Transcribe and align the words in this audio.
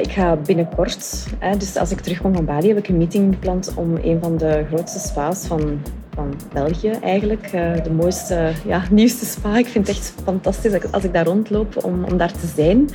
Ik 0.00 0.12
ga 0.12 0.36
binnenkort, 0.36 1.26
hè, 1.38 1.56
dus 1.56 1.76
als 1.76 1.90
ik 1.90 2.00
terugkom 2.00 2.34
van 2.34 2.44
Bali, 2.44 2.68
heb 2.68 2.78
ik 2.78 2.88
een 2.88 2.96
meeting 2.96 3.34
gepland 3.34 3.72
om 3.74 3.96
een 4.02 4.18
van 4.20 4.36
de 4.36 4.64
grootste 4.68 4.98
spa's 4.98 5.46
van, 5.46 5.80
van 6.14 6.34
België 6.52 6.90
eigenlijk, 6.90 7.52
uh, 7.54 7.82
de 7.84 7.90
mooiste, 7.92 8.52
ja, 8.66 8.82
nieuwste 8.90 9.24
spa. 9.24 9.58
Ik 9.58 9.66
vind 9.66 9.86
het 9.86 9.96
echt 9.96 10.14
fantastisch 10.24 10.92
als 10.92 11.04
ik 11.04 11.12
daar 11.12 11.24
rondloop 11.24 11.84
om, 11.84 12.04
om 12.04 12.16
daar 12.16 12.32
te 12.32 12.46
zijn. 12.54 12.88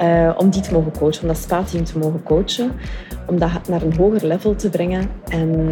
Uh, 0.00 0.34
om 0.36 0.50
die 0.50 0.62
te 0.62 0.72
mogen 0.72 0.92
coachen, 0.92 1.22
om 1.22 1.28
dat 1.28 1.36
spa-team 1.36 1.84
te 1.84 1.98
mogen 1.98 2.22
coachen. 2.22 2.72
Om 3.26 3.38
dat 3.38 3.68
naar 3.68 3.82
een 3.82 3.96
hoger 3.96 4.26
level 4.26 4.56
te 4.56 4.70
brengen. 4.70 5.10
En 5.28 5.70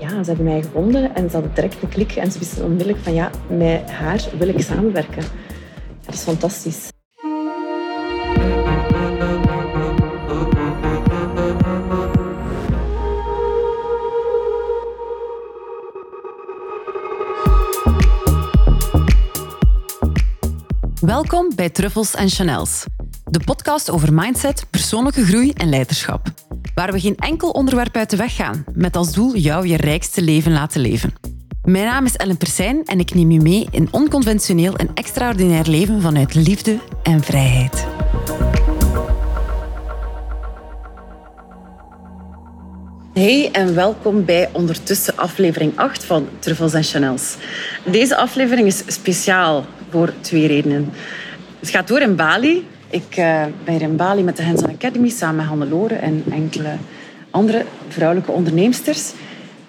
ja, 0.00 0.08
ze 0.08 0.28
hebben 0.28 0.44
mij 0.44 0.62
gevonden 0.62 1.14
en 1.14 1.30
ze 1.30 1.36
hadden 1.36 1.54
direct 1.54 1.82
een 1.82 1.88
klik. 1.88 2.12
En 2.12 2.32
ze 2.32 2.38
wisten 2.38 2.64
onmiddellijk 2.64 2.98
van 2.98 3.14
ja, 3.14 3.30
met 3.48 3.90
haar 3.90 4.24
wil 4.38 4.48
ik 4.48 4.60
samenwerken. 4.60 5.22
dat 6.04 6.14
is 6.14 6.22
fantastisch. 6.22 6.91
Welkom 21.12 21.52
bij 21.54 21.70
Truffels 21.70 22.14
en 22.14 22.28
Chanels, 22.28 22.84
de 23.24 23.40
podcast 23.44 23.90
over 23.90 24.14
mindset, 24.14 24.66
persoonlijke 24.70 25.24
groei 25.24 25.50
en 25.50 25.68
leiderschap. 25.68 26.26
Waar 26.74 26.92
we 26.92 27.00
geen 27.00 27.16
enkel 27.16 27.50
onderwerp 27.50 27.96
uit 27.96 28.10
de 28.10 28.16
weg 28.16 28.34
gaan, 28.34 28.64
met 28.74 28.96
als 28.96 29.12
doel 29.12 29.36
jou 29.36 29.66
je 29.66 29.76
rijkste 29.76 30.22
leven 30.22 30.52
laten 30.52 30.80
leven. 30.80 31.12
Mijn 31.62 31.84
naam 31.84 32.04
is 32.04 32.16
Ellen 32.16 32.36
Persijn 32.36 32.84
en 32.84 32.98
ik 32.98 33.14
neem 33.14 33.30
je 33.30 33.40
mee 33.40 33.66
in 33.70 33.88
onconventioneel 33.90 34.76
en 34.76 34.90
extraordinair 34.94 35.66
leven 35.66 36.00
vanuit 36.00 36.34
liefde 36.34 36.78
en 37.02 37.22
vrijheid. 37.22 37.86
Hey 43.12 43.50
en 43.50 43.74
welkom 43.74 44.24
bij 44.24 44.48
ondertussen 44.52 45.16
aflevering 45.16 45.78
8 45.78 46.04
van 46.04 46.28
Truffles 46.38 46.72
en 46.72 46.84
Chanels. 46.84 47.36
Deze 47.84 48.16
aflevering 48.16 48.66
is 48.66 48.82
speciaal 48.86 49.64
voor 49.92 50.12
twee 50.20 50.46
redenen. 50.46 50.92
Het 51.60 51.70
gaat 51.70 51.88
door 51.88 52.00
in 52.00 52.16
Bali. 52.16 52.66
Ik 52.90 53.16
uh, 53.18 53.44
ben 53.64 53.74
hier 53.74 53.82
in 53.82 53.96
Bali 53.96 54.22
met 54.22 54.36
de 54.36 54.42
Hands 54.42 54.62
Academy 54.62 55.08
samen 55.08 55.36
met 55.36 55.46
Hannelore 55.46 55.94
en 55.94 56.24
enkele 56.30 56.76
andere 57.30 57.64
vrouwelijke 57.88 58.30
onderneemsters. 58.30 59.12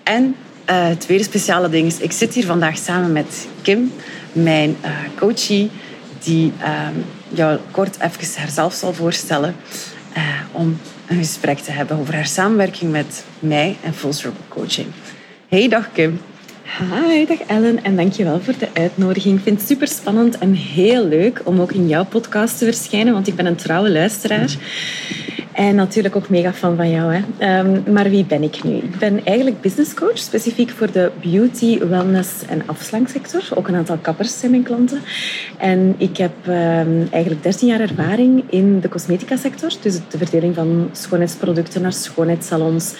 En 0.03 0.23
uh, 0.69 0.87
het 0.87 0.99
tweede 1.01 1.23
speciale 1.23 1.69
ding 1.69 1.87
is, 1.87 1.99
ik 1.99 2.11
zit 2.11 2.33
hier 2.33 2.45
vandaag 2.45 2.77
samen 2.77 3.11
met 3.11 3.47
Kim, 3.61 3.91
mijn 4.31 4.75
uh, 4.85 4.89
coachie, 5.15 5.71
die 6.23 6.53
ehm, 6.59 6.93
jou 7.29 7.59
kort 7.71 7.99
even 7.99 8.39
haarzelf 8.41 8.73
zal 8.73 8.93
voorstellen 8.93 9.55
om 10.51 10.77
een 11.07 11.17
gesprek 11.17 11.57
te 11.57 11.71
hebben 11.71 11.97
over 11.97 12.13
haar 12.13 12.25
samenwerking 12.25 12.91
met 12.91 13.25
mij 13.39 13.77
en 13.83 13.93
Full 13.93 14.11
Circle 14.11 14.43
Coaching. 14.47 14.87
Hey, 15.47 15.67
dag 15.67 15.91
Kim. 15.91 16.19
Hi, 16.79 17.25
dag 17.25 17.39
Ellen 17.39 17.83
en 17.83 17.95
dankjewel 17.95 18.41
voor 18.41 18.53
de 18.57 18.67
uitnodiging. 18.73 19.37
Ik 19.37 19.43
vind 19.43 19.59
het 19.59 19.67
super 19.67 19.87
spannend 19.87 20.37
en 20.37 20.53
heel 20.53 21.07
leuk 21.07 21.41
om 21.43 21.61
ook 21.61 21.71
in 21.71 21.87
jouw 21.87 22.05
podcast 22.05 22.57
te 22.57 22.65
verschijnen, 22.65 23.13
want 23.13 23.27
ik 23.27 23.35
ben 23.35 23.45
een 23.45 23.55
trouwe 23.55 23.91
luisteraar. 23.91 24.55
En 25.53 25.75
natuurlijk 25.75 26.15
ook 26.15 26.29
mega 26.29 26.53
fan 26.53 26.75
van 26.75 26.89
jou. 26.89 27.13
Hè. 27.13 27.59
Um, 27.59 27.83
maar 27.93 28.09
wie 28.09 28.25
ben 28.25 28.43
ik 28.43 28.63
nu? 28.63 28.75
Ik 28.75 28.97
ben 28.97 29.25
eigenlijk 29.25 29.61
business 29.61 29.93
coach, 29.93 30.17
specifiek 30.17 30.69
voor 30.69 30.91
de 30.91 31.11
beauty, 31.21 31.79
wellness 31.79 32.29
en 32.47 32.61
afslangsector. 32.65 33.41
Ook 33.53 33.67
een 33.67 33.75
aantal 33.75 33.97
kappers 33.97 34.39
zijn 34.39 34.51
mijn 34.51 34.63
klanten. 34.63 35.01
En 35.57 35.95
ik 35.97 36.17
heb 36.17 36.31
um, 36.47 37.07
eigenlijk 37.11 37.43
13 37.43 37.67
jaar 37.67 37.79
ervaring 37.79 38.43
in 38.49 38.79
de 38.79 38.89
cosmetica 38.89 39.35
sector. 39.35 39.71
Dus 39.81 39.99
de 40.09 40.17
verdeling 40.17 40.55
van 40.55 40.89
schoonheidsproducten 40.91 41.81
naar 41.81 41.93
schoonheidssalons. 41.93 42.93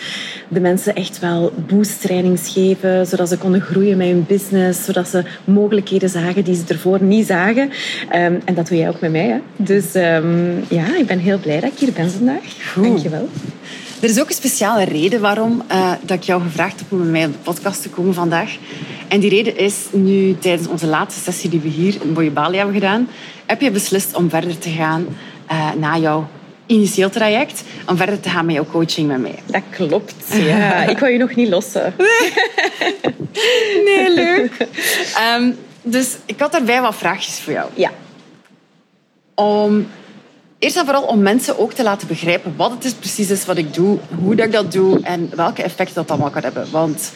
De 0.47 0.59
mensen 0.59 0.95
echt 0.95 1.19
wel 1.19 1.53
boosttrainings 1.67 2.49
geven, 2.49 3.07
zodat 3.07 3.29
ze 3.29 3.37
konden 3.37 3.61
groeien 3.61 3.97
met 3.97 4.07
hun 4.07 4.25
business. 4.27 4.85
Zodat 4.85 5.07
ze 5.07 5.23
mogelijkheden 5.43 6.09
zagen 6.09 6.43
die 6.43 6.55
ze 6.55 6.63
ervoor 6.67 7.03
niet 7.03 7.27
zagen. 7.27 7.69
Um, 8.15 8.41
en 8.45 8.53
dat 8.53 8.67
doe 8.67 8.77
jij 8.77 8.89
ook 8.89 8.99
met 8.99 9.11
mij. 9.11 9.27
Hè. 9.27 9.37
Dus 9.55 9.91
ja, 10.67 10.97
ik 10.97 11.05
ben 11.07 11.19
heel 11.19 11.39
blij 11.39 11.59
dat 11.59 11.71
ik 11.71 11.79
hier 11.79 11.93
ben 11.93 12.11
vandaag. 12.11 12.42
Goed. 12.73 12.83
Dankjewel. 12.83 13.29
Er 14.01 14.09
is 14.09 14.21
ook 14.21 14.29
een 14.29 14.35
speciale 14.35 14.83
reden 14.83 15.21
waarom 15.21 15.63
uh, 15.71 15.91
dat 16.01 16.17
ik 16.17 16.23
jou 16.23 16.41
gevraagd 16.41 16.79
heb 16.79 16.91
om 16.91 16.97
bij 16.97 17.07
mij 17.07 17.25
op 17.25 17.31
de 17.31 17.37
podcast 17.37 17.81
te 17.81 17.89
komen 17.89 18.13
vandaag. 18.13 18.55
En 19.07 19.19
die 19.19 19.29
reden 19.29 19.57
is, 19.57 19.75
nu 19.91 20.37
tijdens 20.39 20.67
onze 20.67 20.87
laatste 20.87 21.21
sessie 21.21 21.49
die 21.49 21.59
we 21.59 21.67
hier 21.67 21.95
in 22.01 22.33
Bali 22.33 22.57
hebben 22.57 22.73
gedaan, 22.75 23.07
heb 23.45 23.61
je 23.61 23.71
beslist 23.71 24.15
om 24.15 24.29
verder 24.29 24.57
te 24.57 24.69
gaan 24.69 25.05
uh, 25.51 25.71
na 25.73 25.97
jouw 25.97 26.27
initieel 26.65 27.09
traject, 27.09 27.63
om 27.87 27.97
verder 27.97 28.19
te 28.19 28.29
gaan 28.29 28.45
met 28.45 28.55
jouw 28.55 28.65
coaching 28.65 29.07
met 29.07 29.21
mij. 29.21 29.39
Dat 29.45 29.61
klopt, 29.69 30.15
ja. 30.33 30.83
ik 30.93 30.97
wil 30.97 31.09
je 31.09 31.17
nog 31.17 31.35
niet 31.35 31.49
lossen. 31.49 31.93
Nee, 33.85 34.13
leuk. 34.13 34.67
Um, 35.37 35.55
dus 35.81 36.15
ik 36.25 36.39
had 36.39 36.51
daarbij 36.51 36.81
wat 36.81 36.95
vraagjes 36.95 37.39
voor 37.39 37.53
jou. 37.53 37.69
Ja. 37.73 37.91
Om 39.35 39.87
Eerst 40.63 40.77
en 40.77 40.85
vooral 40.85 41.03
om 41.03 41.21
mensen 41.21 41.59
ook 41.59 41.73
te 41.73 41.83
laten 41.83 42.07
begrijpen 42.07 42.53
wat 42.55 42.71
het 42.71 42.83
is 42.83 42.93
precies 42.93 43.29
is 43.29 43.45
wat 43.45 43.57
ik 43.57 43.73
doe, 43.73 43.99
hoe 44.21 44.35
dat 44.35 44.45
ik 44.45 44.51
dat 44.51 44.71
doe 44.71 44.99
en 45.01 45.29
welke 45.35 45.63
effecten 45.63 45.95
dat 45.95 46.11
allemaal 46.11 46.29
kan 46.29 46.43
hebben. 46.43 46.71
Want 46.71 47.11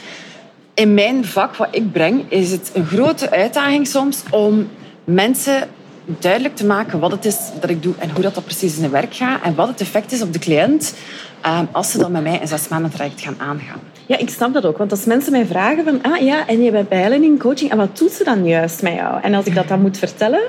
in 0.74 0.94
mijn 0.94 1.26
vak, 1.26 1.56
wat 1.56 1.68
ik 1.72 1.92
breng, 1.92 2.32
is 2.32 2.52
het 2.52 2.72
een 2.74 2.86
grote 2.86 3.32
uitdaging 3.32 3.88
soms 3.88 4.24
om 4.32 4.70
mensen 5.04 5.70
duidelijk 6.06 6.56
te 6.56 6.66
maken 6.66 7.00
wat 7.00 7.12
het 7.12 7.26
is 7.26 7.38
dat 7.60 7.70
ik 7.70 7.84
doe 7.84 7.94
en 7.98 8.10
hoe 8.10 8.22
dat, 8.22 8.36
dat 8.36 8.44
precies 8.44 8.74
in 8.74 8.80
zijn 8.80 8.92
werk 8.92 9.16
gaat 9.16 9.44
en 9.44 9.56
wat 9.56 9.68
het 9.68 9.82
effect 9.82 10.12
is 10.12 10.22
op 10.22 10.34
de 10.34 10.40
cliënt 10.40 10.94
ehm, 11.42 11.66
als 11.72 11.92
ze 11.92 11.98
dan 11.98 12.12
met 12.12 12.24
mij 12.24 12.42
een 12.42 12.48
zes 12.48 12.68
maanden 12.68 12.92
traject 12.92 13.22
gaan 13.22 13.36
aangaan. 13.38 13.80
Ja, 14.08 14.18
ik 14.18 14.30
snap 14.30 14.54
dat 14.54 14.66
ook. 14.66 14.78
Want 14.78 14.92
als 14.92 15.06
mensen 15.06 15.32
mij 15.32 15.46
vragen 15.46 15.84
van, 15.84 16.02
ah 16.02 16.22
ja, 16.22 16.48
en 16.48 16.64
je 16.64 16.72
bent 16.72 16.90
bij 16.90 17.02
Helen 17.02 17.24
in 17.24 17.38
coaching, 17.38 17.72
en 17.72 17.78
wat 17.78 17.98
doet 17.98 18.12
ze 18.12 18.24
dan 18.24 18.46
juist 18.46 18.82
met 18.82 18.94
jou? 18.94 19.22
En 19.22 19.34
als 19.34 19.46
ik 19.46 19.56
dat 19.56 19.68
dan 19.68 19.82
moet 19.82 19.98
vertellen, 19.98 20.42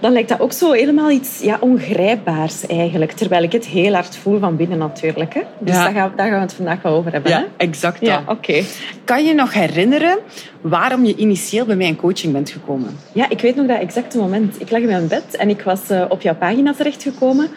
dan 0.00 0.12
lijkt 0.12 0.28
dat 0.28 0.40
ook 0.40 0.52
zo 0.52 0.72
helemaal 0.72 1.10
iets 1.10 1.40
ja, 1.40 1.56
ongrijpbaars 1.60 2.66
eigenlijk. 2.66 3.12
Terwijl 3.12 3.42
ik 3.42 3.52
het 3.52 3.66
heel 3.66 3.92
hard 3.92 4.16
voel 4.16 4.38
van 4.38 4.56
binnen 4.56 4.78
natuurlijk. 4.78 5.34
Hè? 5.34 5.42
Dus 5.58 5.74
daar, 5.74 5.92
gaan, 5.92 6.12
daar, 6.16 6.26
gaan, 6.28 6.36
we 6.36 6.42
het 6.42 6.52
vandaag 6.52 6.82
wel 6.82 6.94
over 6.94 7.12
hebben. 7.12 7.30
Ja, 7.30 7.44
exact 7.56 8.00
Ja, 8.00 8.22
oké. 8.26 8.62
Kan 9.04 9.24
je 9.24 9.34
nog 9.34 9.52
herinneren 9.52 10.18
waarom 10.60 11.04
je 11.04 11.16
initieel 11.16 11.64
bij 11.64 11.76
mij 11.76 11.86
in 11.86 11.96
coaching 11.96 12.32
bent 12.32 12.50
gekomen? 12.50 12.98
Ja, 13.12 13.28
ik 13.28 13.40
weet 13.40 13.56
nog 13.56 13.66
dat 13.66 13.80
exacte 13.80 14.18
moment. 14.18 14.60
Ik 14.60 14.70
lag 14.70 14.80
in 14.80 14.86
mijn 14.86 15.08
bed 15.08 15.36
en 15.36 15.48
ik 15.48 15.62
was 15.62 15.90
uh, 15.90 16.04
op 16.08 16.20
jouw 16.22 16.34
pagina 16.34 16.72
terechtgekomen. 16.72 17.48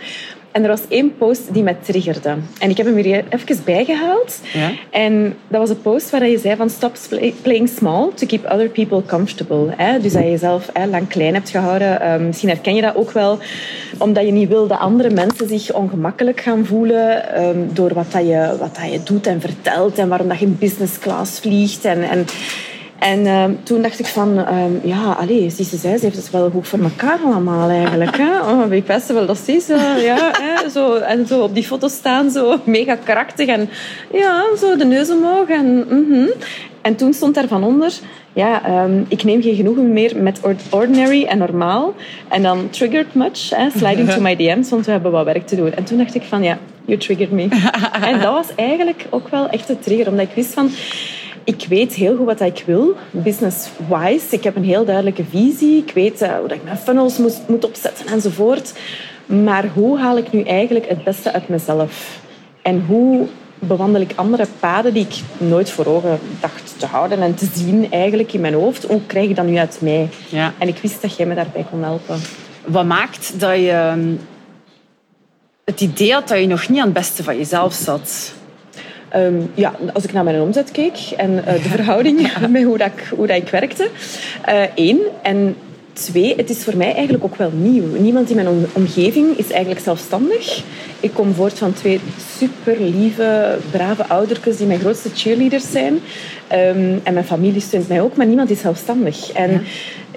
En 0.52 0.64
er 0.64 0.70
was 0.70 0.88
één 0.88 1.18
post 1.18 1.54
die 1.54 1.64
mij 1.64 1.78
triggerde. 1.82 2.36
En 2.60 2.70
ik 2.70 2.78
heb 2.78 2.86
hem 2.86 2.96
hier 2.96 3.24
even 3.30 3.64
bijgehaald. 3.64 4.40
Ja. 4.54 4.72
En 4.90 5.36
dat 5.48 5.60
was 5.60 5.70
een 5.70 5.82
post 5.82 6.10
waar 6.10 6.28
je 6.28 6.38
zei 6.38 6.56
van 6.56 6.70
stop 6.70 6.98
playing 7.42 7.70
small 7.70 8.10
to 8.16 8.28
keep 8.28 8.52
other 8.52 8.70
people 8.70 9.04
comfortable. 9.06 9.76
Dus 10.02 10.14
dat 10.14 10.24
je 10.24 10.30
jezelf 10.30 10.70
lang 10.90 11.08
klein 11.08 11.34
hebt 11.34 11.50
gehouden. 11.50 12.02
Ehm, 12.02 12.26
misschien 12.26 12.50
herken 12.50 12.76
je 12.76 12.82
dat 12.82 12.96
ook 12.96 13.12
wel. 13.12 13.38
Omdat 13.98 14.26
je 14.26 14.32
niet 14.32 14.50
wil 14.50 14.68
dat 14.68 14.80
andere 14.80 15.09
mensen 15.09 15.48
zich 15.48 15.74
ongemakkelijk 15.74 16.42
gaan 16.42 16.66
voelen 16.66 17.34
ehm, 17.34 17.59
door 17.74 17.94
wat, 17.94 18.12
dat 18.12 18.28
je, 18.28 18.56
wat 18.59 18.76
dat 18.76 18.92
je 18.92 19.04
doet 19.04 19.28
en 19.28 19.42
vertelt. 19.42 19.98
En 19.98 20.09
waarom 20.09 20.28
dat 20.28 20.40
je 20.40 20.46
in 20.46 20.58
business 20.59 21.00
class 21.00 21.40
vliegt. 21.40 21.86
En, 21.86 22.04
en 22.04 22.26
en 23.00 23.20
uh, 23.20 23.44
toen 23.64 23.82
dacht 23.82 24.00
ik 24.00 24.06
van, 24.06 24.38
uh, 24.38 24.84
ja, 24.84 25.12
allee, 25.12 25.50
ze 25.50 25.64
zei, 25.64 25.98
ze 25.98 26.04
heeft 26.06 26.16
het 26.16 26.30
wel 26.30 26.50
goed 26.50 26.68
voor 26.68 26.80
elkaar 26.80 27.20
allemaal 27.26 27.70
eigenlijk. 27.70 28.18
Hè? 28.18 28.40
Oh, 28.40 28.72
ik 28.72 28.86
wist 28.86 29.14
wel 29.14 29.26
dat 29.26 29.38
ze 29.38 29.52
ja, 30.04 30.32
hè, 30.32 30.70
zo, 30.70 30.96
en 30.96 31.28
zo 31.28 31.42
op 31.42 31.54
die 31.54 31.64
foto's 31.64 31.94
staan, 31.94 32.32
zo 32.32 32.59
mega 32.64 32.96
krachtig. 32.96 33.48
En 33.48 33.70
ja, 34.14 34.56
zo 34.58 34.76
de 34.76 34.86
neus 34.86 35.09
omhoog. 35.09 35.48
En, 35.48 35.86
mm 35.90 36.06
-hmm. 36.09 36.30
en 36.82 36.96
toen 36.96 37.14
stond 37.14 37.36
daar 37.36 37.48
van 37.48 37.64
onder, 37.64 37.94
ja, 38.34 38.84
um, 38.84 39.06
ik 39.08 39.24
neem 39.24 39.42
geen 39.42 39.56
genoegen 39.56 39.94
meer 39.94 40.18
met 40.18 40.40
ordinary 40.70 41.23
en 41.23 41.38
normaal. 41.38 41.94
En 42.28 42.44
dan 42.44 42.70
triggered 42.70 43.14
much, 43.14 43.50
hè, 43.50 43.70
sliding 43.70 44.09
to 44.09 44.22
my 44.22 44.35
DM's, 44.35 44.70
want 44.70 44.85
we 44.85 44.91
hebben 44.91 45.12
wat 45.12 45.26
werk 45.26 45.47
te 45.47 45.56
doen. 45.56 45.73
En 45.73 45.84
toen 45.84 45.97
dacht 45.97 46.16
ik 46.16 46.23
van, 46.23 46.44
ja, 46.44 46.58
you 46.85 47.00
triggered 47.00 47.32
me. 47.32 47.47
en 48.09 48.20
dat 48.22 48.34
was 48.34 48.56
eigenlijk 48.56 49.06
ook 49.09 49.28
wel 49.28 49.50
echt 49.50 49.68
de 49.68 49.79
trigger, 49.79 50.08
omdat 50.08 50.26
ik 50.26 50.35
wist 50.35 50.53
van 50.53 50.70
ik 51.44 51.66
weet 51.70 51.94
heel 51.94 52.16
goed 52.16 52.26
wat 52.26 52.41
ik 52.41 52.64
wil, 52.66 52.96
business-wise. 53.12 54.26
Ik 54.30 54.44
heb 54.44 54.56
een 54.56 54.64
heel 54.64 54.86
duidelijke 54.86 55.24
visie. 55.30 55.78
Ik 55.78 55.91
weet 55.94 56.22
uh, 56.22 56.38
hoe 56.40 56.50
ik 56.50 56.64
mijn 56.64 56.78
funnels 56.78 57.18
moet, 57.18 57.47
moet 57.47 57.66
opzetten 57.66 58.08
enzovoort. 58.08 58.74
Maar 59.26 59.68
hoe 59.74 60.00
haal 60.00 60.18
ik 60.18 60.32
nu 60.32 60.41
eigenlijk 60.41 60.90
het 60.90 61.03
beste 61.03 61.34
uit 61.34 61.50
mezelf? 61.50 62.20
En 62.62 62.86
hoe 62.88 63.28
bewandel 63.59 64.02
ik 64.02 64.12
andere 64.16 64.47
paden 64.59 64.94
die 64.94 65.06
ik 65.06 65.22
nooit 65.38 65.70
voor 65.70 65.86
ogen 65.86 66.20
dacht 66.40 66.80
te 66.80 66.86
houden 66.86 67.22
en 67.22 67.36
te 67.36 67.47
zien 67.53 67.92
eigenlijk 67.92 68.34
in 68.34 68.42
mijn 68.42 68.53
hoofd? 68.53 68.84
Hoe 68.84 69.06
krijg 69.06 69.30
ik 69.30 69.35
dat 69.35 69.46
nu 69.46 69.58
uit 69.58 69.78
mij? 69.82 70.09
Ja. 70.30 70.53
En 70.58 70.68
ik 70.68 70.78
wist 70.78 71.02
dat 71.02 71.16
jij 71.16 71.26
me 71.26 71.35
daarbij 71.35 71.66
kon 71.70 71.84
helpen. 71.84 72.20
Wat 72.66 72.85
maakt 72.85 73.40
dat 73.40 73.56
je 73.56 73.72
ehm, 73.72 74.16
het 75.66 75.82
idee 75.82 76.14
had 76.14 76.28
dat 76.28 76.40
je 76.40 76.47
nog 76.47 76.70
niet 76.70 76.80
aan 76.80 76.85
het 76.85 76.94
beste 76.94 77.24
van 77.24 77.38
jezelf 77.38 77.74
zat? 77.74 78.34
Um, 79.16 79.52
ja, 79.53 79.73
als 79.94 80.03
ik 80.03 80.14
naar 80.14 80.23
mijn 80.23 80.41
omzet 80.41 80.72
keek 80.72 80.97
en 81.17 81.32
uh, 81.32 81.46
de 81.46 81.70
verhouding 81.76 82.32
met 82.50 82.64
hoe, 82.64 82.78
dat 82.78 82.88
ik, 82.88 83.08
hoe 83.16 83.28
dat 83.28 83.38
ik 83.38 83.50
werkte. 83.50 83.90
Uh, 84.50 84.64
één. 84.76 85.00
En 85.22 85.56
twee, 85.94 86.35
het 86.35 86.50
is 86.50 86.64
voor 86.64 86.78
mij 86.78 86.94
eigenlijk 86.94 87.23
ook 87.23 87.35
wel 87.35 87.52
nieuw. 87.53 87.85
Niemand 88.00 88.29
in 88.29 88.35
mijn 88.35 88.47
omgeving 88.73 89.38
is 89.38 89.52
eigenlijk 89.52 89.82
zelfstandig. 89.82 90.64
Ik 91.00 91.14
kom 91.14 91.34
voort 91.34 91.58
van 91.58 91.73
twee 91.73 92.00
super 92.38 92.82
lieve, 92.82 93.58
brave 93.72 94.06
oudertjes 94.08 94.58
die 94.58 94.67
mijn 94.67 94.79
grootste 94.79 95.09
cheerleaders 95.14 95.72
zijn. 95.72 96.00
Ehm, 96.47 96.97
en 97.03 97.14
mijn 97.14 97.26
familie 97.26 97.61
steunt 97.61 97.88
mij 97.88 98.02
ook, 98.02 98.16
maar 98.16 98.26
niemand 98.26 98.50
is 98.50 98.59
zelfstandig. 98.59 99.32
En 99.32 99.52
ja, 99.52 99.59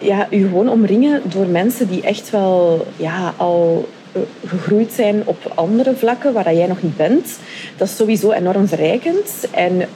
ja 0.00 0.27
u 0.31 0.41
gewoon 0.43 0.69
omringen 0.69 1.23
door 1.25 1.47
mensen 1.47 1.89
die 1.89 2.03
echt 2.03 2.31
wel 2.31 2.87
ja, 2.97 3.35
al 3.37 3.89
eh, 3.89 4.02
gegroeid 4.47 4.93
zijn 4.93 5.23
op 5.25 5.53
andere 5.55 5.94
vlakken 5.94 6.32
waar 6.32 6.55
jij 6.55 6.67
nog 6.67 6.82
niet 6.82 6.97
bent. 6.97 7.38
Dat 7.76 7.88
is 7.88 7.97
sowieso 7.97 8.32
enorm 8.32 8.69
verrijkend. 8.69 9.49
En 9.50 9.88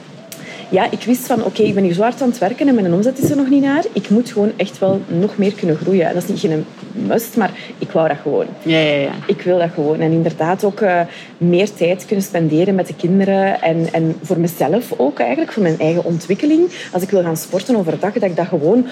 ja, 0.69 0.91
ik 0.91 1.03
wist 1.03 1.25
van 1.25 1.43
oké, 1.43 1.61
ik 1.61 1.73
ben 1.73 1.83
hier 1.83 1.93
zo 1.93 2.01
hard 2.01 2.21
aan 2.21 2.29
het 2.29 2.37
werken 2.37 2.67
en 2.67 2.75
mijn 2.75 2.93
omzet 2.93 3.19
is 3.19 3.29
er 3.29 3.35
nog 3.35 3.49
niet 3.49 3.63
naar. 3.63 3.85
Ik 3.93 4.09
moet 4.09 4.31
gewoon 4.31 4.51
echt 4.55 4.79
wel 4.79 5.01
nog 5.07 5.37
meer 5.37 5.53
kunnen 5.53 5.77
groeien. 5.77 6.07
En 6.07 6.13
dat 6.13 6.23
is 6.23 6.29
niet 6.29 6.39
geen 6.39 6.65
must, 6.91 7.35
maar 7.35 7.51
ik 7.77 7.91
wou 7.91 8.07
dat 8.07 8.17
gewoon. 8.21 8.45
Ja, 8.63 8.79
ja, 8.79 8.95
ja. 8.99 9.11
Ik 9.27 9.41
wil 9.41 9.57
dat 9.57 9.69
gewoon. 9.73 9.99
En 9.99 10.11
inderdaad 10.11 10.63
ook 10.63 10.81
uh, 10.81 11.01
meer 11.37 11.73
tijd 11.73 12.05
kunnen 12.05 12.25
spenderen 12.25 12.75
met 12.75 12.87
de 12.87 12.95
kinderen. 12.95 13.61
En, 13.61 13.93
en 13.93 14.15
voor 14.21 14.39
mezelf 14.39 14.93
ook 14.97 15.19
eigenlijk, 15.19 15.51
voor 15.51 15.63
mijn 15.63 15.79
eigen 15.79 16.03
ontwikkeling. 16.03 16.69
Als 16.91 17.03
ik 17.03 17.09
wil 17.09 17.21
gaan 17.21 17.37
sporten 17.37 17.75
overdag, 17.75 18.13
dat 18.13 18.23
ik 18.23 18.35
dat 18.35 18.47
gewoon 18.47 18.85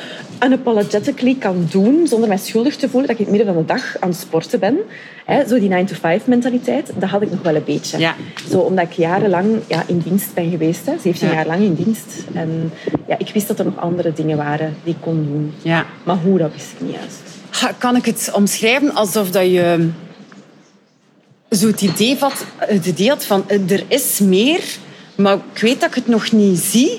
unapologetically 0.45 1.36
kan 1.39 1.68
doen, 1.71 2.07
zonder 2.07 2.30
mij 2.30 2.38
schuldig 2.38 2.75
te 2.75 2.89
voelen 2.89 3.10
dat 3.10 3.19
ik 3.19 3.25
in 3.25 3.31
het 3.31 3.38
midden 3.38 3.54
van 3.54 3.66
de 3.66 3.74
dag 3.74 3.95
aan 4.00 4.10
het 4.10 4.18
sporten 4.18 4.60
ben. 4.60 4.78
He, 5.25 5.48
zo 5.48 5.60
die 5.60 5.69
9-to-5 5.69 6.25
mentaliteit, 6.25 6.92
dat 6.95 7.10
had 7.10 7.21
ik 7.21 7.31
nog 7.31 7.42
wel 7.42 7.56
een 7.56 7.63
beetje. 7.66 7.98
Ja. 7.98 8.16
Zo, 8.50 8.60
omdat 8.60 8.86
ik 8.86 8.92
jarenlang 8.92 9.48
ja, 9.68 9.83
in 9.88 9.98
dienst 9.98 10.33
ben 10.33 10.50
geweest, 10.50 10.86
hè, 10.86 10.94
17 11.01 11.31
jaar 11.31 11.45
lang 11.45 11.65
in 11.66 11.74
dienst. 11.74 12.24
En 12.34 12.72
ja, 13.08 13.18
ik 13.18 13.30
wist 13.34 13.48
dat 13.48 13.60
er 13.60 13.66
nog 13.66 13.78
andere 13.78 14.14
dingen 14.14 14.38
waren 14.38 14.76
die 14.84 14.94
ik 14.94 15.02
kon 15.02 15.26
doen. 15.26 15.54
Ja. 15.62 15.86
Maar 16.04 16.18
hoe, 16.18 16.38
dat 16.38 16.52
wist 16.54 16.72
ik 16.72 16.88
niet 16.88 16.96
juist. 16.96 17.78
Kan 17.78 17.96
ik 17.96 18.06
het 18.06 18.32
omschrijven 18.34 18.94
alsof 18.94 19.32
dat 19.32 19.46
je 19.46 19.90
zo 21.50 21.68
het 21.68 21.82
idee, 21.82 22.18
had, 22.20 22.46
het 22.58 22.86
idee 22.86 23.10
had 23.10 23.26
van 23.26 23.50
er 23.50 23.84
is 23.88 24.20
meer, 24.20 24.64
maar 25.16 25.38
ik 25.54 25.62
weet 25.62 25.80
dat 25.80 25.90
ik 25.90 25.96
het 25.96 26.08
nog 26.08 26.32
niet 26.32 26.60
zie. 26.60 26.92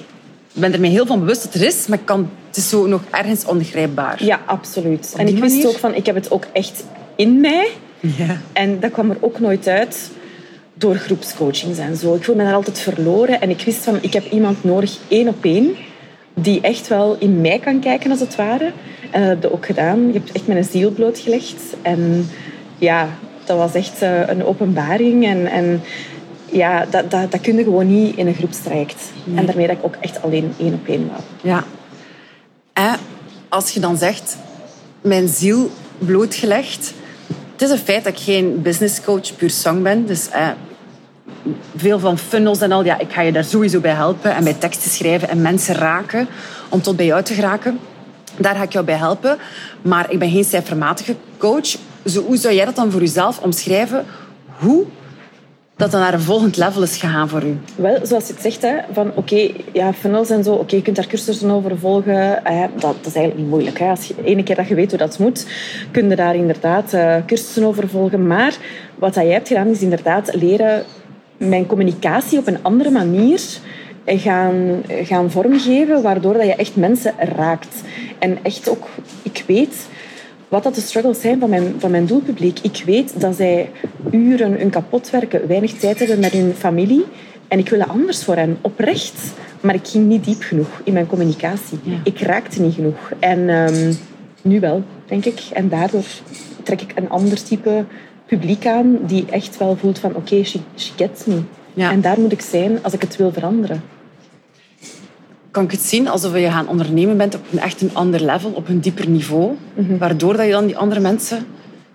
Ik 0.52 0.62
ben 0.62 0.72
er 0.72 0.80
mij 0.80 0.90
heel 0.90 1.06
van 1.06 1.20
bewust 1.20 1.42
dat 1.42 1.54
er 1.54 1.66
is, 1.66 1.86
maar 1.86 1.98
kan, 1.98 2.30
het 2.46 2.56
is 2.56 2.68
zo 2.68 2.86
nog 2.86 3.02
ergens 3.10 3.44
ongrijpbaar. 3.44 4.24
Ja, 4.24 4.40
absoluut. 4.46 5.14
en 5.16 5.28
ik 5.28 5.38
wist 5.38 5.66
ook 5.66 5.78
van, 5.78 5.94
ik 5.94 6.06
heb 6.06 6.14
het 6.14 6.30
ook 6.30 6.46
echt 6.52 6.84
in 7.16 7.40
mij. 7.40 7.68
Ja. 8.00 8.40
En 8.52 8.80
dat 8.80 8.90
kwam 8.90 9.10
er 9.10 9.16
ook 9.20 9.40
nooit 9.40 9.66
uit 9.68 10.10
door 10.78 10.94
groepscoachings 10.94 11.78
en 11.78 11.96
zo. 11.96 12.14
Ik 12.14 12.24
voel 12.24 12.34
me 12.34 12.44
daar 12.44 12.54
altijd 12.54 12.78
verloren. 12.78 13.40
En 13.40 13.50
ik 13.50 13.60
wist 13.60 13.78
van, 13.78 13.98
ik 14.00 14.12
heb 14.12 14.30
iemand 14.30 14.64
nodig, 14.64 14.98
één 15.08 15.28
op 15.28 15.44
één, 15.44 15.76
die 16.34 16.60
echt 16.60 16.88
wel 16.88 17.16
in 17.18 17.40
mij 17.40 17.58
kan 17.58 17.80
kijken, 17.80 18.10
als 18.10 18.20
het 18.20 18.36
ware. 18.36 18.72
En 19.10 19.20
dat 19.20 19.28
heb 19.28 19.42
je 19.42 19.52
ook 19.52 19.66
gedaan. 19.66 20.06
Je 20.06 20.12
hebt 20.12 20.32
echt 20.32 20.46
mijn 20.46 20.64
ziel 20.64 20.90
blootgelegd. 20.90 21.62
En 21.82 22.28
ja, 22.78 23.08
dat 23.44 23.56
was 23.56 23.74
echt 23.74 24.02
eh, 24.02 24.28
een 24.28 24.44
openbaring. 24.44 25.26
En, 25.26 25.46
en 25.46 25.82
ja, 26.50 26.86
dat, 26.90 27.10
dat, 27.10 27.30
dat 27.30 27.40
kun 27.40 27.56
je 27.56 27.64
gewoon 27.64 28.02
niet 28.02 28.16
in 28.16 28.26
een 28.26 28.34
groepstraject. 28.34 29.02
En 29.36 29.46
daarmee 29.46 29.66
dat 29.66 29.76
ik 29.76 29.84
ook 29.84 29.96
echt 30.00 30.22
alleen 30.22 30.52
één 30.58 30.74
op 30.74 30.88
één 30.88 31.08
wou. 31.08 31.20
Ja. 31.42 31.64
En 32.72 32.96
als 33.48 33.70
je 33.70 33.80
dan 33.80 33.96
zegt, 33.96 34.36
mijn 35.00 35.28
ziel 35.28 35.70
blootgelegd... 35.98 36.94
Het 37.52 37.64
is 37.64 37.70
een 37.70 37.84
feit 37.84 38.04
dat 38.04 38.12
ik 38.12 38.18
geen 38.18 38.62
business 38.62 39.02
coach 39.02 39.36
puur 39.36 39.50
sang 39.50 39.82
ben. 39.82 40.06
Dus 40.06 40.28
eh, 40.28 40.48
veel 41.76 41.98
van 41.98 42.18
funnels 42.18 42.60
en 42.60 42.72
al, 42.72 42.84
ja, 42.84 42.98
ik 42.98 43.12
ga 43.12 43.20
je 43.20 43.32
daar 43.32 43.44
sowieso 43.44 43.80
bij 43.80 43.92
helpen. 43.92 44.34
En 44.34 44.44
bij 44.44 44.54
teksten 44.54 44.90
schrijven 44.90 45.28
en 45.28 45.42
mensen 45.42 45.74
raken 45.74 46.28
om 46.68 46.80
tot 46.80 46.96
bij 46.96 47.06
jou 47.06 47.22
te 47.22 47.34
geraken. 47.34 47.78
Daar 48.36 48.54
ga 48.54 48.62
ik 48.62 48.72
jou 48.72 48.84
bij 48.84 48.96
helpen. 48.96 49.38
Maar 49.82 50.10
ik 50.10 50.18
ben 50.18 50.30
geen 50.30 50.44
cijfermatige 50.44 51.16
coach. 51.38 51.76
Zo, 52.04 52.22
hoe 52.22 52.36
zou 52.36 52.54
jij 52.54 52.64
dat 52.64 52.76
dan 52.76 52.90
voor 52.90 53.00
jezelf 53.00 53.38
omschrijven? 53.38 54.04
Hoe 54.58 54.84
dat 55.76 55.90
dan 55.90 56.00
naar 56.00 56.14
een 56.14 56.20
volgend 56.20 56.56
level 56.56 56.82
is 56.82 56.96
gegaan 56.96 57.28
voor 57.28 57.42
u? 57.42 57.58
Wel, 57.74 57.98
zoals 58.02 58.26
je 58.26 58.32
het 58.32 58.42
zegt, 58.42 58.62
hè, 58.62 58.74
van 58.92 59.12
oké, 59.14 59.50
ja, 59.72 59.92
funnels 59.92 60.30
en 60.30 60.44
zo, 60.44 60.52
oké, 60.52 60.76
je 60.76 60.82
kunt 60.82 60.96
daar 60.96 61.06
cursussen 61.06 61.50
over 61.50 61.78
volgen. 61.78 62.44
Eh, 62.44 62.64
dat, 62.78 62.96
is 63.04 63.14
eigenlijk 63.14 63.36
niet 63.36 63.48
moeilijk. 63.48 63.78
Hè. 63.78 63.88
Als 63.88 64.06
je 64.06 64.14
ene 64.24 64.42
keer 64.42 64.56
dat 64.56 64.68
je 64.68 64.74
weet 64.74 64.90
hoe 64.90 64.98
dat 64.98 65.18
moet, 65.18 65.46
kun 65.90 66.08
je 66.08 66.16
daar 66.16 66.34
inderdaad 66.34 66.92
uh, 66.94 67.16
cursussen 67.26 67.64
over 67.64 67.88
volgen. 67.88 68.26
Maar 68.26 68.56
wat 68.94 69.14
dat 69.14 69.24
jij 69.24 69.32
hebt 69.32 69.48
gedaan, 69.48 69.68
is 69.68 69.82
inderdaad 69.82 70.34
leren 70.34 70.84
mijn 71.36 71.66
communicatie 71.66 72.38
op 72.38 72.46
een 72.46 72.62
andere 72.62 72.90
manier 72.90 73.40
gaan, 74.06 74.82
gaan 75.02 75.30
vormgeven, 75.30 76.02
waardoor 76.02 76.32
dat 76.32 76.46
je 76.46 76.54
echt 76.54 76.76
mensen 76.76 77.14
raakt. 77.18 77.82
En 78.18 78.38
echt 78.42 78.68
ook, 78.68 78.88
ik 79.22 79.44
weet 79.46 79.88
wat 80.48 80.62
dat 80.62 80.74
de 80.74 80.80
struggles 80.80 81.20
zijn 81.20 81.38
van 81.40 81.50
mijn, 81.50 81.74
van 81.78 81.90
mijn 81.90 82.06
doelpubliek. 82.06 82.58
Ik 82.62 82.82
weet 82.86 83.20
dat 83.20 83.36
zij 83.36 83.70
uren 84.10 84.58
hun 84.58 84.70
kapot 84.70 85.10
werken, 85.10 85.48
weinig 85.48 85.72
tijd 85.72 85.98
hebben 85.98 86.20
met 86.20 86.32
hun 86.32 86.54
familie. 86.54 87.04
En 87.48 87.58
ik 87.58 87.68
wilde 87.68 87.86
anders 87.86 88.24
voor 88.24 88.36
hen, 88.36 88.58
oprecht. 88.60 89.32
Maar 89.60 89.74
ik 89.74 89.86
ging 89.86 90.06
niet 90.06 90.24
diep 90.24 90.42
genoeg 90.42 90.80
in 90.84 90.92
mijn 90.92 91.06
communicatie. 91.06 91.78
Ik 92.04 92.20
raakte 92.20 92.60
niet 92.62 92.74
genoeg. 92.74 93.12
En 93.18 93.48
um, 93.48 93.96
nu 94.42 94.60
wel, 94.60 94.82
denk 95.06 95.24
ik. 95.24 95.40
En 95.52 95.68
daardoor 95.68 96.04
trek 96.62 96.80
ik 96.80 96.92
een 96.94 97.08
ander 97.08 97.42
type 97.42 97.84
publiek 98.26 98.66
aan 98.66 98.98
die 99.06 99.24
echt 99.30 99.58
wel 99.58 99.76
voelt 99.76 99.98
van 99.98 100.10
oké, 100.10 100.18
okay, 100.18 100.44
she, 100.44 100.60
she 100.76 100.92
gets 100.96 101.24
me. 101.24 101.40
Ja. 101.74 101.90
En 101.90 102.00
daar 102.00 102.20
moet 102.20 102.32
ik 102.32 102.40
zijn 102.40 102.78
als 102.82 102.92
ik 102.92 103.00
het 103.00 103.16
wil 103.16 103.32
veranderen. 103.32 103.82
Kan 105.50 105.64
ik 105.64 105.70
het 105.70 105.80
zien 105.80 106.08
alsof 106.08 106.38
je 106.38 106.50
gaan 106.50 106.68
ondernemen 106.68 107.16
bent 107.16 107.34
op 107.34 107.40
een 107.52 107.58
echt 107.58 107.80
een 107.80 107.94
ander 107.94 108.24
level, 108.24 108.50
op 108.50 108.68
een 108.68 108.80
dieper 108.80 109.08
niveau, 109.08 109.56
mhm. 109.74 109.98
waardoor 109.98 110.36
dat 110.36 110.46
je 110.46 110.52
dan 110.52 110.66
die 110.66 110.76
andere 110.76 111.00
mensen 111.00 111.46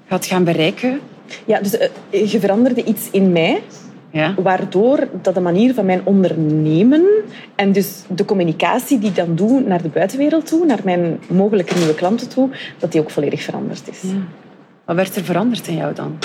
gaat 0.07 0.25
gaan 0.25 0.43
bereiken? 0.43 0.99
Ja, 1.45 1.59
dus 1.59 1.73
uh, 2.11 2.31
je 2.31 2.39
veranderde 2.39 2.83
iets 2.83 3.07
in 3.11 3.31
mij, 3.31 3.61
ja. 4.11 4.33
Waardoor 4.37 5.07
dat 5.21 5.33
de 5.33 5.39
manier 5.39 5.73
van 5.73 5.85
mijn 5.85 6.01
ondernemen 6.03 7.03
en 7.55 7.71
dus 7.71 8.01
de 8.07 8.25
communicatie 8.25 8.99
die 8.99 9.09
ik 9.09 9.15
dan 9.15 9.35
doe 9.35 9.61
naar 9.61 9.81
de 9.81 9.87
buitenwereld 9.89 10.45
toe, 10.45 10.65
naar 10.65 10.79
mijn 10.83 11.19
mogelijke 11.27 11.77
nieuwe 11.77 11.95
klanten 11.95 12.29
toe, 12.29 12.49
dat 12.77 12.91
die 12.91 13.01
ook 13.01 13.09
volledig 13.09 13.41
veranderd 13.41 13.89
is. 13.89 14.01
Ja. 14.01 14.09
Wat 14.91 14.99
werd 14.99 15.15
er 15.15 15.23
veranderd 15.23 15.67
in 15.67 15.75
jou 15.75 15.93
dan? 15.93 16.17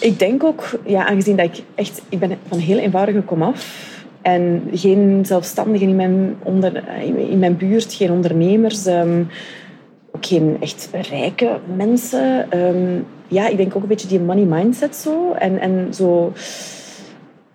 Ik 0.00 0.18
denk 0.18 0.44
ook, 0.44 0.78
ja, 0.86 1.06
aangezien 1.06 1.36
dat 1.36 1.46
ik 1.46 1.64
echt... 1.74 2.02
Ik 2.08 2.18
ben 2.18 2.38
van 2.48 2.58
heel 2.58 2.78
eenvoudige 2.78 3.20
komaf. 3.20 3.92
En 4.22 4.62
geen 4.72 5.26
zelfstandigen 5.26 5.88
in 5.88 5.96
mijn, 5.96 6.36
onder, 6.42 6.88
in 7.30 7.38
mijn 7.38 7.56
buurt, 7.56 7.94
geen 7.94 8.10
ondernemers. 8.10 8.86
Ehm, 8.86 9.22
ook 10.10 10.26
geen 10.26 10.56
echt 10.60 10.90
rijke 11.10 11.58
mensen. 11.76 12.50
Ehm, 12.50 13.00
ja, 13.28 13.48
ik 13.48 13.56
denk 13.56 13.76
ook 13.76 13.82
een 13.82 13.88
beetje 13.88 14.08
die 14.08 14.20
money 14.20 14.44
mindset 14.44 14.96
zo. 14.96 15.32
En, 15.32 15.60
en 15.60 15.94
zo... 15.94 16.32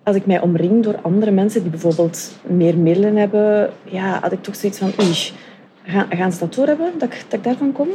Als 0.02 0.16
ik 0.16 0.26
mij 0.26 0.40
omring 0.40 0.82
door 0.82 0.98
andere 1.02 1.30
mensen 1.30 1.62
die 1.62 1.70
bijvoorbeeld 1.70 2.32
meer 2.42 2.76
middelen 2.76 3.16
hebben, 3.16 3.70
ja, 3.84 4.18
had 4.20 4.32
ik 4.32 4.42
toch 4.42 4.56
zoiets 4.56 4.78
van, 4.78 4.92
gaan, 5.82 6.06
gaan 6.10 6.32
ze 6.32 6.38
dat 6.38 6.54
doorhebben, 6.54 6.90
dat 6.98 7.12
ik, 7.12 7.24
dat 7.28 7.38
ik 7.38 7.44
daarvan 7.44 7.72
kom? 7.72 7.88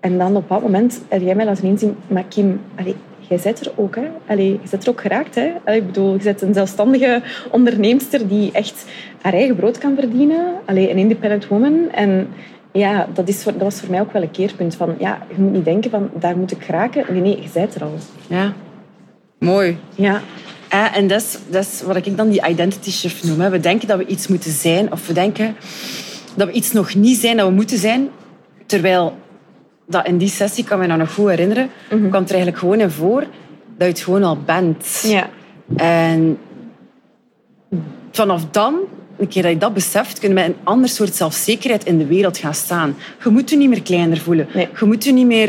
En 0.00 0.18
dan 0.18 0.36
op 0.36 0.48
dat 0.48 0.62
moment 0.62 1.00
heb 1.08 1.22
jij 1.22 1.34
mij 1.34 1.44
laten 1.44 1.64
inzien, 1.64 1.96
maar 2.06 2.24
Kim, 2.24 2.60
jij 3.28 3.38
zit 3.38 3.60
er 3.60 3.72
ook. 3.74 3.96
Hè? 3.96 4.08
Allee, 4.26 4.50
je 4.62 4.68
zit 4.68 4.82
er 4.82 4.90
ook 4.90 5.00
geraakt. 5.00 5.34
Hè? 5.34 5.72
ik 5.72 5.86
bedoel, 5.86 6.12
je 6.12 6.22
bent 6.22 6.42
een 6.42 6.54
zelfstandige 6.54 7.22
onderneemster 7.50 8.28
die 8.28 8.52
echt 8.52 8.84
haar 9.20 9.32
eigen 9.32 9.56
brood 9.56 9.78
kan 9.78 9.94
verdienen. 9.94 10.54
Allee, 10.64 10.90
een 10.90 10.98
independent 10.98 11.48
woman. 11.48 11.90
En 11.92 12.28
ja, 12.72 13.08
dat, 13.12 13.28
is 13.28 13.44
dat 13.44 13.56
was 13.56 13.80
voor 13.80 13.90
mij 13.90 14.00
ook 14.00 14.12
wel 14.12 14.22
een 14.22 14.30
keerpunt. 14.30 14.74
Van, 14.74 14.94
ja, 14.98 15.26
je 15.28 15.42
moet 15.42 15.52
niet 15.52 15.64
denken 15.64 15.90
van, 15.90 16.10
daar 16.18 16.36
moet 16.36 16.52
ik 16.52 16.62
geraken. 16.62 17.04
Nee, 17.08 17.20
nee, 17.20 17.42
je 17.42 17.48
bent 17.52 17.74
er 17.74 17.82
al. 17.82 17.94
Ja, 18.26 18.52
mooi. 19.38 19.78
Ja. 19.94 20.20
En 20.92 21.06
dat 21.06 21.20
is, 21.20 21.38
dat 21.48 21.62
is 21.62 21.82
wat 21.82 21.96
ik 21.96 22.16
dan 22.16 22.28
die 22.28 22.46
identity 22.48 22.90
shift 22.90 23.24
noem. 23.24 23.40
Hè. 23.40 23.50
We 23.50 23.60
denken 23.60 23.88
dat 23.88 23.98
we 23.98 24.06
iets 24.06 24.26
moeten 24.26 24.50
zijn. 24.50 24.92
Of 24.92 25.06
we 25.06 25.12
denken 25.12 25.56
dat 26.34 26.46
we 26.46 26.52
iets 26.52 26.72
nog 26.72 26.94
niet 26.94 27.18
zijn 27.18 27.36
dat 27.36 27.48
we 27.48 27.54
moeten 27.54 27.78
zijn. 27.78 28.08
Terwijl 28.66 29.16
dat 29.86 30.06
in 30.06 30.18
die 30.18 30.28
sessie, 30.28 30.64
kan 30.64 30.78
me 30.78 30.86
nou 30.86 30.98
nog 30.98 31.14
goed 31.14 31.28
herinneren, 31.28 31.70
mm 31.90 32.08
kwam 32.08 32.22
er 32.22 32.28
eigenlijk 32.28 32.58
gewoon 32.58 32.80
in 32.80 32.90
voor 32.90 33.20
dat 33.78 33.86
je 33.86 33.92
het 33.92 34.00
gewoon 34.00 34.22
al 34.22 34.38
bent. 34.44 35.02
Ja. 35.06 35.28
En 35.76 36.38
vanaf 38.10 38.44
dan, 38.50 38.74
een 39.18 39.28
keer 39.28 39.42
dat 39.42 39.50
je 39.50 39.58
dat 39.58 39.74
beseft, 39.74 40.18
kunnen 40.18 40.38
we 40.38 40.44
met 40.44 40.54
een 40.54 40.64
ander 40.64 40.88
soort 40.88 41.14
zelfzekerheid 41.14 41.84
in 41.84 41.98
de 41.98 42.06
wereld 42.06 42.38
gaan 42.38 42.54
staan. 42.54 42.96
Je 43.24 43.30
moet 43.30 43.50
je 43.50 43.56
niet 43.56 43.68
meer 43.68 43.82
kleiner 43.82 44.18
voelen. 44.18 44.48
Nee. 44.54 44.68
Je 44.78 44.84
moet 44.84 45.04
je 45.04 45.12
niet 45.12 45.26
meer 45.26 45.48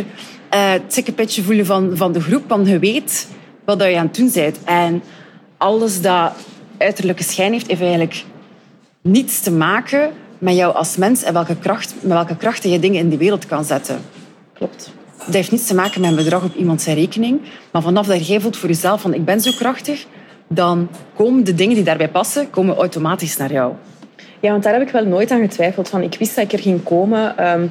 uh, 0.54 0.72
het 0.72 1.40
voelen 1.44 1.66
van, 1.66 1.98
van 1.98 2.12
de 2.12 2.22
groep, 2.22 2.44
want 2.48 2.68
je 2.68 2.80
weet 2.80 3.28
wat 3.66 3.84
je 3.84 3.98
aan 3.98 4.06
het 4.06 4.16
doen 4.16 4.32
bent. 4.34 4.60
En 4.64 5.04
alles 5.58 6.02
dat 6.02 6.32
uiterlijke 6.78 7.24
schijn 7.24 7.52
heeft, 7.52 7.68
heeft 7.68 7.82
eigenlijk 7.82 8.24
niets 9.02 9.40
te 9.40 9.52
maken 9.52 10.12
met 10.38 10.56
jou 10.56 10.76
als 10.76 10.98
mens 10.98 11.24
en 11.24 11.34
welke 11.34 11.56
kracht, 11.56 11.96
met 12.02 12.12
welke 12.12 12.36
krachten 12.36 12.70
je 12.70 12.80
dingen 12.80 13.00
in 13.00 13.10
de 13.10 13.18
wereld 13.18 13.46
kan 13.46 13.66
zetten. 13.66 14.00
Klopt. 14.58 14.92
Dat 15.26 15.34
heeft 15.34 15.52
niets 15.52 15.68
te 15.68 15.76
maken 15.76 16.02
met 16.02 16.10
een 16.10 16.16
bedrag 16.16 16.44
op 16.44 16.56
iemand 16.56 16.82
zijn 16.82 16.96
rekening. 16.96 17.42
Maar 17.72 17.82
vanaf 17.82 18.08
dat 18.08 18.28
jij 18.28 18.40
voelt 18.40 18.58
voor 18.58 18.70
jezelf 18.70 19.02
van 19.02 19.14
ik 19.14 19.26
ben 19.26 19.42
zo 19.42 19.52
krachtig, 19.58 20.06
dan 20.48 20.90
komen 21.16 21.44
de 21.44 21.56
dingen 21.56 21.76
die 21.76 21.84
daarbij 21.84 22.10
passen, 22.10 22.50
komen 22.50 22.76
automatisch 22.76 23.38
naar 23.38 23.52
jou. 23.52 23.74
Ja, 24.40 24.52
want 24.52 24.64
daar 24.64 24.74
heb 24.74 24.82
ik 24.82 24.90
wel 24.90 25.06
nooit 25.06 25.32
aan 25.32 25.42
getwijfeld. 25.42 25.90
Van, 25.90 26.02
ik 26.02 26.16
wist 26.20 26.36
dat 26.36 26.44
ik 26.44 26.54
er 26.54 26.60
ging 26.60 26.84
komen. 26.84 27.38
Ehm, 27.38 27.68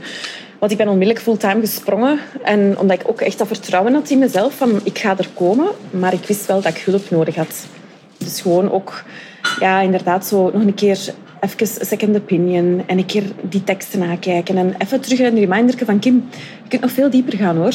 Want 0.59 0.73
ik 0.73 0.79
ben 0.79 0.89
onmiddellijk 0.89 1.25
fulltime 1.25 1.61
gesprongen. 1.61 2.19
En 2.43 2.79
omdat 2.79 3.01
ik 3.01 3.09
ook 3.09 3.21
echt 3.21 3.39
dat 3.39 3.47
vertrouwen 3.47 3.95
had 3.95 4.11
in 4.11 4.19
mezelf, 4.19 4.55
van 4.55 4.81
ik 4.85 4.99
ga 4.99 5.19
er 5.19 5.29
komen. 5.35 5.67
Maar 5.91 6.13
ik 6.13 6.25
wist 6.27 6.47
wel 6.47 6.61
dat 6.61 6.77
ik 6.77 6.83
hulp 6.83 7.11
nodig 7.11 7.35
had. 7.35 7.67
Dus 8.19 8.41
gewoon 8.41 8.71
ook, 8.71 9.03
ja, 9.61 9.81
inderdaad, 9.81 10.27
zo 10.27 10.51
nog 10.51 10.63
een 10.63 10.75
keer 10.75 10.99
even 11.41 11.87
second 11.87 12.17
opinion 12.17 12.83
en 12.87 12.99
een 12.99 13.07
keer 13.07 13.23
die 13.43 13.65
teksten 13.65 13.99
nakijken. 13.99 14.57
En 14.57 14.75
even 14.79 15.01
terug 15.01 15.19
een 15.19 15.39
reminder 15.39 15.85
van 15.85 15.99
Kim, 15.99 16.29
je 16.67 16.73
kunt 16.73 16.83
nog 16.83 16.91
veel 16.91 17.11
dieper 17.11 17.39
gaan 17.39 17.57
hoor. 17.57 17.75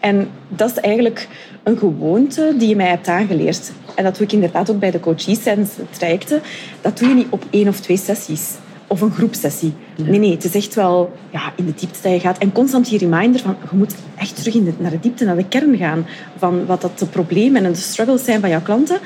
En 0.00 0.28
dat 0.48 0.70
is 0.70 0.76
eigenlijk 0.76 1.28
een 1.62 1.78
gewoonte 1.78 2.54
die 2.58 2.68
je 2.68 2.76
mij 2.76 2.88
hebt 2.88 3.08
aangeleerd. 3.08 3.72
En 3.94 4.04
dat 4.04 4.16
doe 4.16 4.26
ik 4.26 4.32
inderdaad 4.32 4.70
ook 4.70 4.78
bij 4.78 4.90
de 4.90 5.00
coaches 5.00 5.42
tijdens 5.42 5.70
trajecten. 5.90 6.40
Dat 6.80 6.98
doe 6.98 7.08
je 7.08 7.14
niet 7.14 7.26
op 7.30 7.44
één 7.50 7.68
of 7.68 7.80
twee 7.80 7.96
sessies. 7.96 8.54
Of 8.86 9.00
een 9.00 9.10
groepsessie. 9.10 9.72
Nee, 9.96 10.18
nee, 10.18 10.30
het 10.30 10.44
is 10.44 10.54
echt 10.54 10.74
wel 10.74 11.12
ja, 11.30 11.52
in 11.56 11.66
de 11.66 11.74
diepte 11.74 11.98
dat 12.02 12.12
je 12.12 12.20
gaat. 12.20 12.38
En 12.38 12.52
constant 12.52 12.88
die 12.88 12.98
reminder 12.98 13.40
van, 13.40 13.56
je 13.70 13.76
moet 13.76 13.94
echt 14.16 14.36
terug 14.36 14.54
in 14.54 14.64
de, 14.64 14.72
naar 14.78 14.90
de 14.90 15.00
diepte, 15.00 15.24
naar 15.24 15.36
de 15.36 15.48
kern 15.48 15.76
gaan. 15.76 16.06
Van 16.36 16.66
wat 16.66 16.80
dat 16.80 16.98
de 16.98 17.06
problemen 17.06 17.64
en 17.64 17.72
de 17.72 17.78
struggles 17.78 18.24
zijn 18.24 18.40
van 18.40 18.50
jouw 18.50 18.62
klanten. 18.62 18.98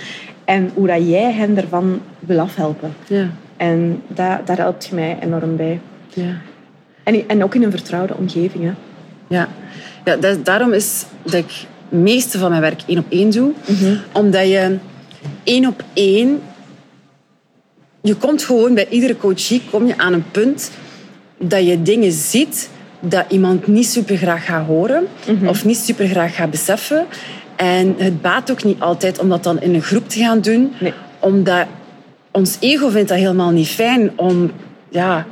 En 0.44 0.70
hoe 0.74 0.86
dat 0.86 1.08
jij 1.08 1.32
hen 1.32 1.56
ervan 1.56 2.00
wil 2.18 2.38
afhelpen. 2.38 2.92
Ja. 3.06 3.30
En 3.56 4.02
daar, 4.06 4.44
daar 4.44 4.56
helpt 4.56 4.86
je 4.86 4.94
mij 4.94 5.18
enorm 5.20 5.56
bij. 5.56 5.80
Ja. 6.08 6.36
En, 7.02 7.28
en 7.28 7.44
ook 7.44 7.54
in 7.54 7.62
een 7.62 7.70
vertrouwde 7.70 8.16
omgeving. 8.16 8.64
Hè. 8.64 8.72
Ja, 9.28 9.48
ja 10.04 10.16
dat, 10.16 10.44
daarom 10.44 10.72
is 10.72 11.04
dat 11.22 11.34
ik 11.34 11.50
het 11.88 12.00
meeste 12.00 12.38
van 12.38 12.50
mijn 12.50 12.62
werk 12.62 12.80
één 12.86 12.98
op 12.98 13.06
één 13.08 13.30
doe. 13.30 13.52
Mhm. 13.66 13.96
Omdat 14.12 14.48
je 14.48 14.78
één 15.44 15.66
op 15.66 15.82
één... 15.92 16.40
Je 18.00 18.14
komt 18.14 18.44
gewoon 18.44 18.74
bij 18.74 18.88
iedere 18.88 19.16
coachie 19.16 19.62
kom 19.70 19.86
je 19.86 19.98
aan 19.98 20.12
een 20.12 20.30
punt 20.30 20.70
dat 21.38 21.66
je 21.66 21.82
dingen 21.82 22.12
ziet 22.12 22.70
dat 23.00 23.24
iemand 23.28 23.66
niet 23.66 23.86
super 23.86 24.16
graag 24.16 24.44
gaat 24.44 24.66
horen 24.66 25.06
mhm. 25.26 25.48
of 25.48 25.64
niet 25.64 25.76
super 25.76 26.08
graag 26.08 26.34
gaat 26.34 26.50
beseffen. 26.50 27.06
En 27.56 27.94
het 27.98 28.22
baat 28.22 28.50
ook 28.50 28.64
niet 28.64 28.80
altijd 28.80 29.18
om 29.18 29.28
dat 29.28 29.42
dan 29.42 29.60
in 29.60 29.74
een 29.74 29.82
groep 29.82 30.08
te 30.08 30.18
gaan 30.18 30.40
doen, 30.40 30.72
nee. 30.80 30.92
omdat 31.18 31.66
ons 32.30 32.56
ego 32.60 32.88
vindt 32.88 33.08
dat 33.08 33.18
helemaal 33.18 33.50
niet 33.50 33.68
fijn 33.68 34.10
om 34.16 34.50
ja, 34.90 35.26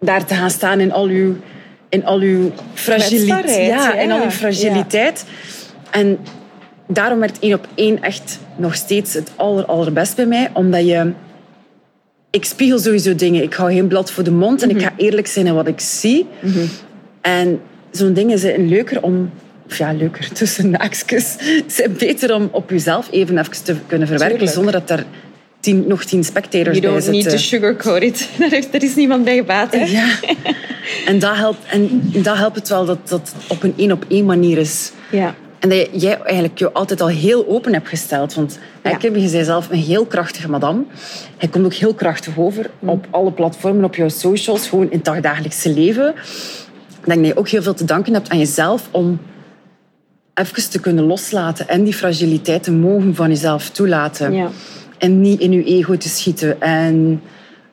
daar 0.00 0.24
te 0.24 0.34
gaan 0.34 0.50
staan 0.50 0.80
in 0.80 0.92
al 0.92 1.06
uw, 1.06 1.36
in 1.92 2.04
al 2.04 2.20
uw 2.20 2.52
fragiliteit. 2.74 3.66
Ja, 3.66 3.94
in 3.94 4.10
al 4.12 4.22
uw 4.22 4.30
fragiliteit. 4.30 5.24
En 5.90 6.18
daarom 6.86 7.18
werd 7.18 7.38
één 7.38 7.54
op 7.54 7.66
één 7.74 8.02
echt 8.02 8.38
nog 8.56 8.74
steeds 8.74 9.14
het 9.14 9.30
aller, 9.36 9.64
allerbest 9.64 10.16
bij 10.16 10.26
mij. 10.26 10.50
Omdat 10.52 10.86
je... 10.86 11.12
Ik 12.30 12.44
spiegel 12.44 12.78
sowieso 12.78 13.14
dingen. 13.14 13.42
Ik 13.42 13.54
hou 13.54 13.72
geen 13.72 13.86
blad 13.86 14.10
voor 14.10 14.24
de 14.24 14.30
mond. 14.30 14.62
En 14.62 14.70
ik 14.70 14.76
mhm. 14.76 14.84
ga 14.84 14.92
eerlijk 14.96 15.26
zijn 15.26 15.46
in 15.46 15.54
wat 15.54 15.66
ik 15.66 15.80
zie. 15.80 16.26
Mhm. 16.40 16.66
En 17.20 17.60
zo'n 17.90 18.12
dingen 18.12 18.38
zijn 18.38 18.68
leuker 18.68 19.02
om... 19.02 19.30
Of 19.66 19.78
ja, 19.78 19.92
leuker 19.92 20.32
tussen 20.38 20.70
naakjes. 20.70 21.36
zijn 21.66 21.96
beter 21.98 22.34
om 22.34 22.48
op 22.52 22.70
jezelf 22.70 23.08
even 23.10 23.38
even 23.38 23.64
te 23.64 23.76
kunnen 23.86 24.08
verwerken. 24.08 24.48
Zonder 24.48 24.72
dat 24.72 24.90
er 24.90 25.04
tien, 25.62 25.84
nog 25.86 26.04
tien 26.04 26.24
spectators 26.24 26.78
you 26.78 26.92
don't 26.92 27.10
need 27.10 27.30
to 27.30 27.36
sugarcoat 27.36 28.02
it. 28.02 28.28
Er 28.72 28.82
is 28.82 28.94
niemand 28.94 29.24
bij 29.24 29.36
gebaat. 29.36 29.72
Hè? 29.72 29.84
Ja. 29.84 30.06
En 31.06 31.18
dat 31.18 31.36
helpt, 31.36 31.66
en 31.66 32.02
dat 32.12 32.36
helpt 32.36 32.56
het 32.56 32.68
wel 32.68 32.84
dat 32.84 33.08
dat 33.08 33.34
op 33.48 33.62
een 33.62 33.74
één 33.76 33.92
op 33.92 34.04
één 34.08 34.24
manier 34.24 34.58
is. 34.58 34.92
Ja. 35.10 35.34
En 35.58 35.68
dat 35.68 35.88
jij 35.92 36.20
eigenlijk 36.20 36.58
je 36.58 36.72
altijd 36.72 37.00
al 37.00 37.08
heel 37.08 37.48
open 37.48 37.72
hebt 37.72 37.88
gesteld. 37.88 38.34
Want 38.34 38.58
ja. 38.84 38.90
ik 38.90 39.02
heb 39.02 39.16
je 39.16 39.28
zei 39.28 39.44
zelf 39.44 39.70
een 39.70 39.78
heel 39.78 40.04
krachtige 40.04 40.50
madame. 40.50 40.82
Hij 41.36 41.48
komt 41.48 41.64
ook 41.64 41.74
heel 41.74 41.94
krachtig 41.94 42.38
over 42.38 42.70
mm. 42.78 42.88
op 42.88 43.06
alle 43.10 43.32
platformen, 43.32 43.84
op 43.84 43.94
jouw 43.94 44.08
socials, 44.08 44.68
gewoon 44.68 44.90
in 44.90 44.96
het 44.96 45.04
dagdagelijkse 45.04 45.70
leven. 45.70 46.08
Ik 47.00 47.08
denk 47.08 47.18
dat 47.18 47.26
je 47.26 47.36
ook 47.36 47.48
heel 47.48 47.62
veel 47.62 47.74
te 47.74 47.84
danken 47.84 48.12
hebt 48.12 48.28
aan 48.28 48.38
jezelf 48.38 48.88
om 48.90 49.20
even 50.34 50.70
te 50.70 50.80
kunnen 50.80 51.04
loslaten 51.04 51.68
en 51.68 51.84
die 51.84 51.94
fragiliteit 51.94 52.62
te 52.62 52.72
mogen 52.72 53.14
van 53.14 53.28
jezelf 53.28 53.70
toelaten. 53.70 54.32
Ja 54.32 54.50
en 55.02 55.20
niet 55.20 55.40
in 55.40 55.52
je 55.52 55.64
ego 55.64 55.96
te 55.96 56.08
schieten 56.08 56.60
en 56.60 57.22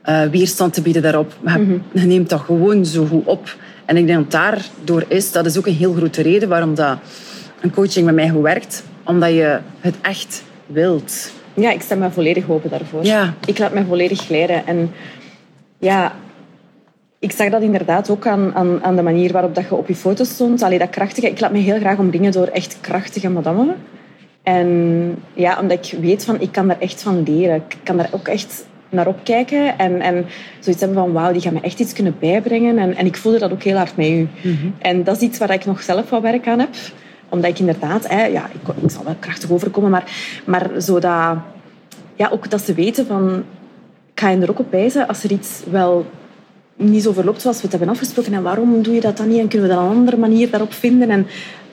uh, 0.06 0.24
weerstand 0.24 0.74
te 0.74 0.82
bieden 0.82 1.02
daarop. 1.02 1.34
Maar 1.42 1.60
je 1.92 2.06
neemt 2.06 2.30
dat 2.30 2.40
gewoon 2.40 2.86
zo 2.86 3.06
goed 3.06 3.26
op. 3.26 3.56
En 3.86 3.98
ik 3.98 4.08
denk 4.08 4.20
dat 4.20 4.32
daardoor 4.32 5.06
is, 5.08 5.32
dat 5.32 5.46
is 5.46 5.58
ook 5.58 5.68
een 5.68 5.74
heel 5.74 5.94
grote 5.94 6.22
reden 6.22 6.50
waarom 6.50 6.76
dat 6.76 6.98
een 7.62 7.72
coaching 7.72 8.06
met 8.06 8.16
mij 8.16 8.30
goed 8.30 8.42
werkt. 8.42 8.84
Omdat 9.04 9.30
je 9.30 9.60
het 9.80 9.96
echt 10.02 10.44
wilt. 10.66 11.32
Ja, 11.54 11.72
ik 11.72 11.82
sta 11.82 11.96
me 11.96 12.12
volledig 12.12 12.50
open 12.50 12.70
daarvoor. 12.70 13.04
Ja. 13.04 13.34
Ik 13.46 13.58
laat 13.58 13.74
me 13.74 13.86
volledig 13.86 14.30
leren. 14.30 14.68
En 14.68 14.92
ja, 15.80 16.14
ik 17.20 17.32
zag 17.32 17.50
dat 17.50 17.62
inderdaad 17.62 18.10
ook 18.10 18.28
aan, 18.28 18.56
aan, 18.56 18.84
aan 18.84 18.96
de 18.96 19.02
manier 19.02 19.32
waarop 19.32 19.56
dat 19.56 19.64
je 19.64 19.76
op 19.76 19.88
je 19.88 19.96
foto's 19.96 20.30
stond. 20.30 20.62
Allee, 20.62 20.80
dat 20.80 20.90
krachtige. 20.90 21.30
Ik 21.30 21.40
laat 21.40 21.52
me 21.52 21.60
heel 21.60 21.80
graag 21.80 21.98
omringen 21.98 22.32
door 22.32 22.48
echt 22.48 22.78
krachtige 22.82 23.30
madammen. 23.30 23.76
En 24.44 25.16
ja, 25.34 25.60
omdat 25.60 25.92
ik 25.92 26.00
weet 26.00 26.26
van, 26.26 26.42
ik 26.42 26.52
kan 26.52 26.68
daar 26.68 26.80
echt 26.80 27.02
van 27.02 27.24
leren. 27.24 27.56
Ik 27.56 27.78
kan 27.84 27.98
daar 27.98 28.10
ook 28.12 28.28
echt 28.28 28.66
naar 28.90 29.08
opkijken 29.08 29.78
en, 29.78 30.02
en 30.02 30.26
zoiets 30.60 30.82
hebben 30.82 31.04
van 31.04 31.12
wauw, 31.12 31.32
die 31.32 31.42
gaan 31.42 31.54
me 31.54 31.62
echt 31.62 31.80
iets 31.80 31.94
kunnen 31.94 32.16
bijbrengen. 32.20 32.78
En, 32.78 32.96
en 32.96 33.06
ik 33.06 33.18
voelde 33.18 33.40
dat 33.40 33.52
ook 33.52 33.64
heel 33.64 33.78
hard 33.78 33.98
met 33.98 34.08
u. 34.08 34.28
Mhm. 34.42 34.68
En 34.80 35.04
dat 35.04 35.16
is 35.16 35.22
iets 35.22 35.38
waar 35.38 35.54
ik 35.54 35.66
nog 35.66 35.82
zelf 35.82 36.10
wat 36.10 36.22
werk 36.22 36.48
aan 36.48 36.60
heb. 36.60 36.70
Omdat 37.30 37.50
ik 37.50 37.60
inderdaad, 37.60 38.08
hè, 38.08 38.26
ja, 38.26 38.46
ik, 38.46 38.84
ik 38.84 38.92
zal 38.92 39.04
wel 39.04 39.16
krachtig 39.20 39.52
overkomen, 39.52 39.90
maar, 39.90 40.12
maar 40.46 40.70
zodat, 40.78 41.38
ja, 42.16 42.30
ook 42.32 42.50
dat 42.50 42.62
ze 42.62 42.74
weten 42.74 43.06
van, 43.06 43.44
ik 44.14 44.20
ga 44.20 44.30
je 44.30 44.42
er 44.42 44.50
ook 44.50 44.60
op 44.60 44.72
wijzen 44.72 45.08
als 45.08 45.24
er 45.24 45.32
iets 45.32 45.62
wel 45.72 46.06
niet 46.76 47.04
zo 47.04 47.12
verloopt 47.12 47.42
zoals 47.42 47.58
we 47.58 47.62
het 47.62 47.72
hebben 47.72 47.90
afgesproken. 47.90 48.34
En 48.34 48.44
waarom 48.44 48.82
doe 48.82 48.94
je 48.94 49.02
dat 49.02 49.18
dan 49.18 49.28
niet? 49.28 49.40
En 49.40 49.48
kunnen 49.48 49.68
we 49.68 49.76
dan 49.76 49.84
een 49.84 49.98
andere 49.98 50.18
manier 50.18 50.50
daarop 50.50 50.74
vinden? 50.74 51.10
En 51.10 51.28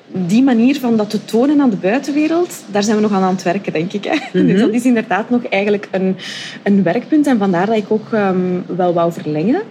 die 0.07 0.43
manier 0.43 0.81
van 0.81 0.97
dat 0.97 1.11
te 1.11 1.25
tonen 1.25 1.61
aan 1.61 1.71
de 1.71 1.77
buitenwereld, 1.77 2.65
daar 2.67 2.83
zijn 2.83 2.97
we 2.97 3.03
nog 3.03 3.13
aan 3.13 3.23
aan 3.23 3.35
het 3.35 3.43
werken, 3.43 3.73
denk 3.73 3.93
ik. 3.93 4.05
Hè? 4.05 4.17
Dus 4.43 4.53
mhm. 4.53 4.59
dat 4.59 4.73
is 4.73 4.85
inderdaad 4.85 5.31
nog 5.31 5.45
eigenlijk 5.45 5.89
een, 5.91 6.17
een 6.63 6.83
werkpunt. 6.83 7.27
En 7.27 7.39
vandaar 7.39 7.67
dat 7.67 7.77
ik 7.77 7.91
ook 7.91 8.13
um, 8.13 8.65
wel 8.77 8.93
wou 8.93 9.13
verlengen. 9.13 9.63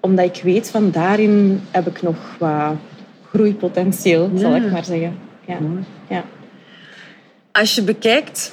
Omdat 0.00 0.24
ik 0.24 0.42
weet, 0.42 0.70
van 0.70 0.90
daarin 0.90 1.60
heb 1.70 1.86
ik 1.86 2.02
nog 2.02 2.16
wat 2.38 2.74
groeipotentieel, 3.30 4.30
zal 4.34 4.56
ik 4.56 4.70
maar 4.70 4.84
zeggen. 4.84 5.18
Ja. 5.46 5.58
ja. 6.08 6.24
Als 7.52 7.74
je 7.74 7.82
bekijkt, 7.82 8.52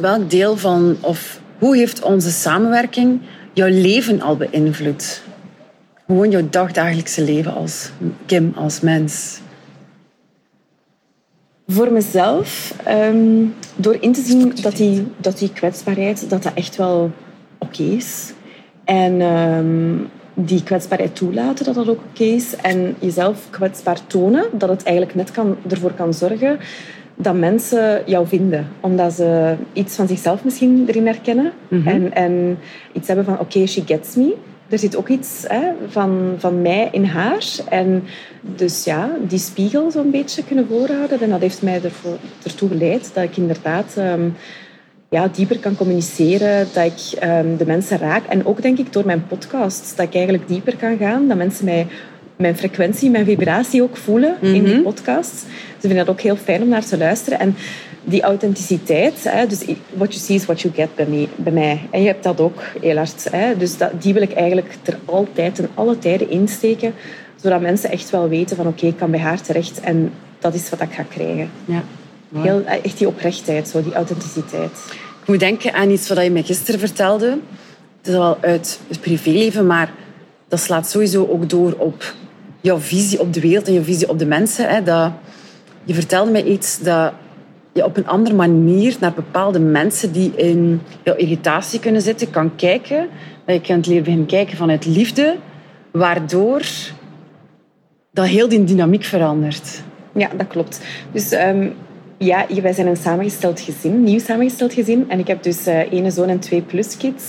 welk 0.00 0.30
deel 0.30 0.56
van... 0.56 0.96
Of 1.00 1.40
hoe 1.58 1.76
heeft 1.76 2.02
onze 2.02 2.30
samenwerking 2.30 3.20
jouw 3.52 3.68
leven 3.68 4.20
al 4.20 4.36
beïnvloed? 4.36 5.22
Gewoon 6.06 6.30
jouw 6.30 6.46
dagdagelijkse 6.50 7.24
leven 7.24 7.54
als 7.54 7.90
Kim, 8.26 8.52
als 8.56 8.80
mens. 8.80 9.40
Voor 11.66 11.92
mezelf, 11.92 12.76
ehm, 12.84 13.44
door 13.76 13.96
in 14.00 14.12
te 14.12 14.20
zien 14.20 14.52
dat 14.62 14.76
die, 14.76 15.06
dat 15.16 15.38
die 15.38 15.52
kwetsbaarheid 15.52 16.30
dat 16.30 16.42
dat 16.42 16.54
echt 16.54 16.76
wel 16.76 17.10
oké 17.58 17.82
is. 17.82 18.32
En 18.84 19.20
ehm, 19.20 19.96
die 20.34 20.62
kwetsbaarheid 20.62 21.16
toelaten 21.16 21.64
dat 21.64 21.74
dat 21.74 21.88
ook 21.88 22.00
oké 22.10 22.24
is. 22.24 22.56
En 22.56 22.94
jezelf 22.98 23.46
kwetsbaar 23.50 24.06
tonen, 24.06 24.44
dat 24.52 24.68
het 24.68 24.82
eigenlijk 24.82 25.16
net 25.16 25.30
kan, 25.30 25.56
ervoor 25.68 25.92
kan 25.92 26.14
zorgen 26.14 26.58
dat 27.14 27.34
mensen 27.34 28.02
jou 28.06 28.26
vinden. 28.26 28.68
Omdat 28.80 29.12
ze 29.12 29.54
iets 29.72 29.94
van 29.96 30.08
zichzelf 30.08 30.44
misschien 30.44 30.84
erin 30.86 31.06
herkennen. 31.06 31.52
Mhm. 31.68 31.88
en, 31.88 32.14
en 32.14 32.58
iets 32.92 33.06
hebben 33.06 33.24
van, 33.24 33.38
oké, 33.38 33.66
she 33.66 33.82
gets 33.86 34.14
me 34.14 34.36
er 34.68 34.78
zit 34.78 34.96
ook 34.96 35.08
iets 35.08 35.44
hè, 35.48 35.70
van, 35.88 36.34
van 36.38 36.62
mij 36.62 36.88
in 36.92 37.04
haar. 37.04 37.44
En 37.68 38.04
dus 38.40 38.84
ja, 38.84 39.10
die 39.28 39.38
spiegel 39.38 39.90
zo'n 39.90 40.10
beetje 40.10 40.44
kunnen 40.44 40.66
voorhouden. 40.68 41.20
En 41.20 41.30
dat 41.30 41.40
heeft 41.40 41.62
mij 41.62 41.82
ervoor, 41.82 42.18
ertoe 42.42 42.68
geleid 42.68 43.10
dat 43.14 43.24
ik 43.24 43.36
inderdaad 43.36 43.94
um, 43.98 44.34
ja, 45.08 45.28
dieper 45.28 45.58
kan 45.58 45.76
communiceren. 45.76 46.66
Dat 46.72 46.84
ik 46.84 47.22
um, 47.22 47.56
de 47.56 47.66
mensen 47.66 47.98
raak. 47.98 48.26
En 48.26 48.46
ook 48.46 48.62
denk 48.62 48.78
ik 48.78 48.92
door 48.92 49.06
mijn 49.06 49.26
podcast 49.26 49.96
dat 49.96 50.06
ik 50.06 50.14
eigenlijk 50.14 50.48
dieper 50.48 50.76
kan 50.76 50.96
gaan. 50.96 51.28
Dat 51.28 51.36
mensen 51.36 51.64
mij 51.64 51.86
mijn 52.36 52.56
frequentie, 52.56 53.10
mijn 53.10 53.24
vibratie 53.24 53.82
ook 53.82 53.96
voelen 53.96 54.36
in 54.40 54.64
die 54.64 54.74
mhm. 54.74 54.82
podcast. 54.82 55.34
Ze 55.80 55.80
vinden 55.80 55.98
dat 55.98 56.08
ook 56.08 56.20
heel 56.20 56.36
fijn 56.36 56.62
om 56.62 56.68
naar 56.68 56.84
te 56.84 56.98
luisteren. 56.98 57.38
En 57.38 57.56
die 58.04 58.22
authenticiteit, 58.22 59.24
hè, 59.24 59.46
dus 59.46 59.64
what 59.94 60.12
you 60.14 60.24
see 60.24 60.36
is 60.36 60.44
what 60.44 60.60
you 60.60 60.74
get 60.74 60.94
bij 60.94 61.06
mij. 61.06 61.28
Bij 61.36 61.52
mij. 61.52 61.80
En 61.90 62.00
je 62.00 62.06
hebt 62.06 62.22
dat 62.22 62.40
ook 62.40 62.62
heel 62.80 62.96
hard. 62.96 63.26
Hè, 63.30 63.56
dus 63.56 63.76
dat, 63.76 64.02
die 64.02 64.12
wil 64.12 64.22
ik 64.22 64.32
eigenlijk 64.32 64.74
er 64.82 64.98
altijd 65.04 65.58
en 65.58 65.68
alle 65.74 65.98
tijden 65.98 66.30
insteken, 66.30 66.94
zodat 67.42 67.60
mensen 67.60 67.90
echt 67.90 68.10
wel 68.10 68.28
weten 68.28 68.56
van 68.56 68.66
oké, 68.66 68.86
ik 68.86 68.96
kan 68.96 69.10
bij 69.10 69.20
haar 69.20 69.40
terecht 69.40 69.80
en 69.80 70.12
dat 70.38 70.54
is 70.54 70.70
wat 70.70 70.80
ik 70.80 70.92
ga 70.92 71.02
krijgen. 71.02 71.50
Ja. 71.64 71.82
Heel, 72.34 72.64
echt 72.64 72.98
die 72.98 73.06
oprechtheid, 73.06 73.68
zo, 73.68 73.82
die 73.82 73.94
authenticiteit. 73.94 74.70
Ik 75.20 75.28
moet 75.30 75.40
denken 75.40 75.72
aan 75.74 75.90
iets 75.90 76.08
wat 76.08 76.22
je 76.22 76.30
mij 76.30 76.42
gisteren 76.42 76.80
vertelde. 76.80 77.26
Het 77.98 78.12
is 78.12 78.12
wel 78.12 78.38
uit 78.40 78.80
het 78.88 79.00
privéleven, 79.00 79.66
maar 79.66 79.92
dat 80.48 80.60
slaat 80.60 80.90
sowieso 80.90 81.28
ook 81.30 81.50
door 81.50 81.72
op 81.78 82.14
jouw 82.60 82.78
visie 82.78 83.20
op 83.20 83.32
de 83.32 83.40
wereld 83.40 83.66
en 83.66 83.72
jouw 83.72 83.82
visie 83.82 84.08
op 84.08 84.18
de 84.18 84.26
mensen. 84.26 84.68
Hè. 84.68 84.82
Dat, 84.82 85.12
je 85.84 85.94
vertelde 85.94 86.30
mij 86.30 86.44
iets 86.44 86.78
dat 86.78 87.12
je 87.74 87.84
op 87.84 87.96
een 87.96 88.06
andere 88.06 88.34
manier 88.34 88.96
naar 89.00 89.12
bepaalde 89.12 89.58
mensen 89.58 90.12
die 90.12 90.32
in 90.36 90.80
jouw 91.02 91.14
irritatie 91.14 91.80
kunnen 91.80 92.02
zitten 92.02 92.30
kan 92.30 92.56
kijken. 92.56 93.08
Dat 93.44 93.54
je 93.54 93.60
kunt 93.60 93.86
leren 93.86 94.02
beginnen 94.02 94.26
kijken 94.26 94.56
vanuit 94.56 94.86
liefde, 94.86 95.36
waardoor 95.92 96.62
dat 98.12 98.26
heel 98.26 98.48
die 98.48 98.64
dynamiek 98.64 99.04
verandert. 99.04 99.82
Ja, 100.12 100.28
dat 100.36 100.46
klopt. 100.46 100.80
Dus 101.12 101.32
um, 101.32 101.72
ja, 102.18 102.46
wij 102.62 102.72
zijn 102.72 102.86
een 102.86 102.96
samengesteld 102.96 103.60
gezin, 103.60 104.02
nieuw 104.02 104.18
samengesteld 104.18 104.72
gezin. 104.72 105.04
En 105.08 105.18
ik 105.18 105.26
heb 105.26 105.42
dus 105.42 105.68
uh, 105.68 105.92
ene 105.92 106.10
zoon 106.10 106.28
en 106.28 106.38
twee 106.38 106.62
pluskids. 106.62 107.24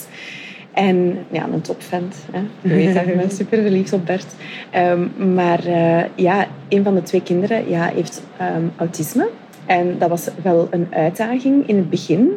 En 0.74 1.18
ja, 1.32 1.48
een 1.54 1.62
topvent. 1.62 2.16
Hè. 2.32 2.40
Je 2.62 2.76
weet 2.76 2.94
dat, 2.94 3.08
ik 3.08 3.18
ben 3.18 3.32
super 3.42 3.62
verliefd 3.62 3.94
op 3.94 4.06
Bert. 4.06 4.36
Um, 4.76 5.34
maar 5.34 5.68
uh, 5.68 6.04
ja, 6.16 6.48
een 6.70 6.84
van 6.84 6.96
de 6.96 7.02
twee 7.02 7.22
kinderen 7.22 7.70
ja, 7.70 7.86
heeft 7.86 8.22
um, 8.42 8.72
autisme. 8.76 9.30
En 9.66 9.98
dat 10.00 10.10
was 10.10 10.30
wel 10.44 10.68
een 10.72 10.88
uitdaging 10.92 11.68
in 11.68 11.76
het 11.78 11.90
begin. 11.90 12.32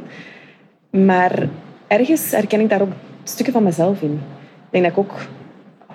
Maar 0.91 1.49
ergens 1.87 2.31
herken 2.31 2.61
ik 2.61 2.69
daar 2.69 2.81
ook 2.81 2.93
stukken 3.25 3.53
van 3.53 3.63
mezelf 3.63 4.03
in. 4.03 4.13
Ik 4.13 4.71
denk 4.71 4.85
dat 4.85 4.93
ik 4.93 4.99
ook 4.99 5.21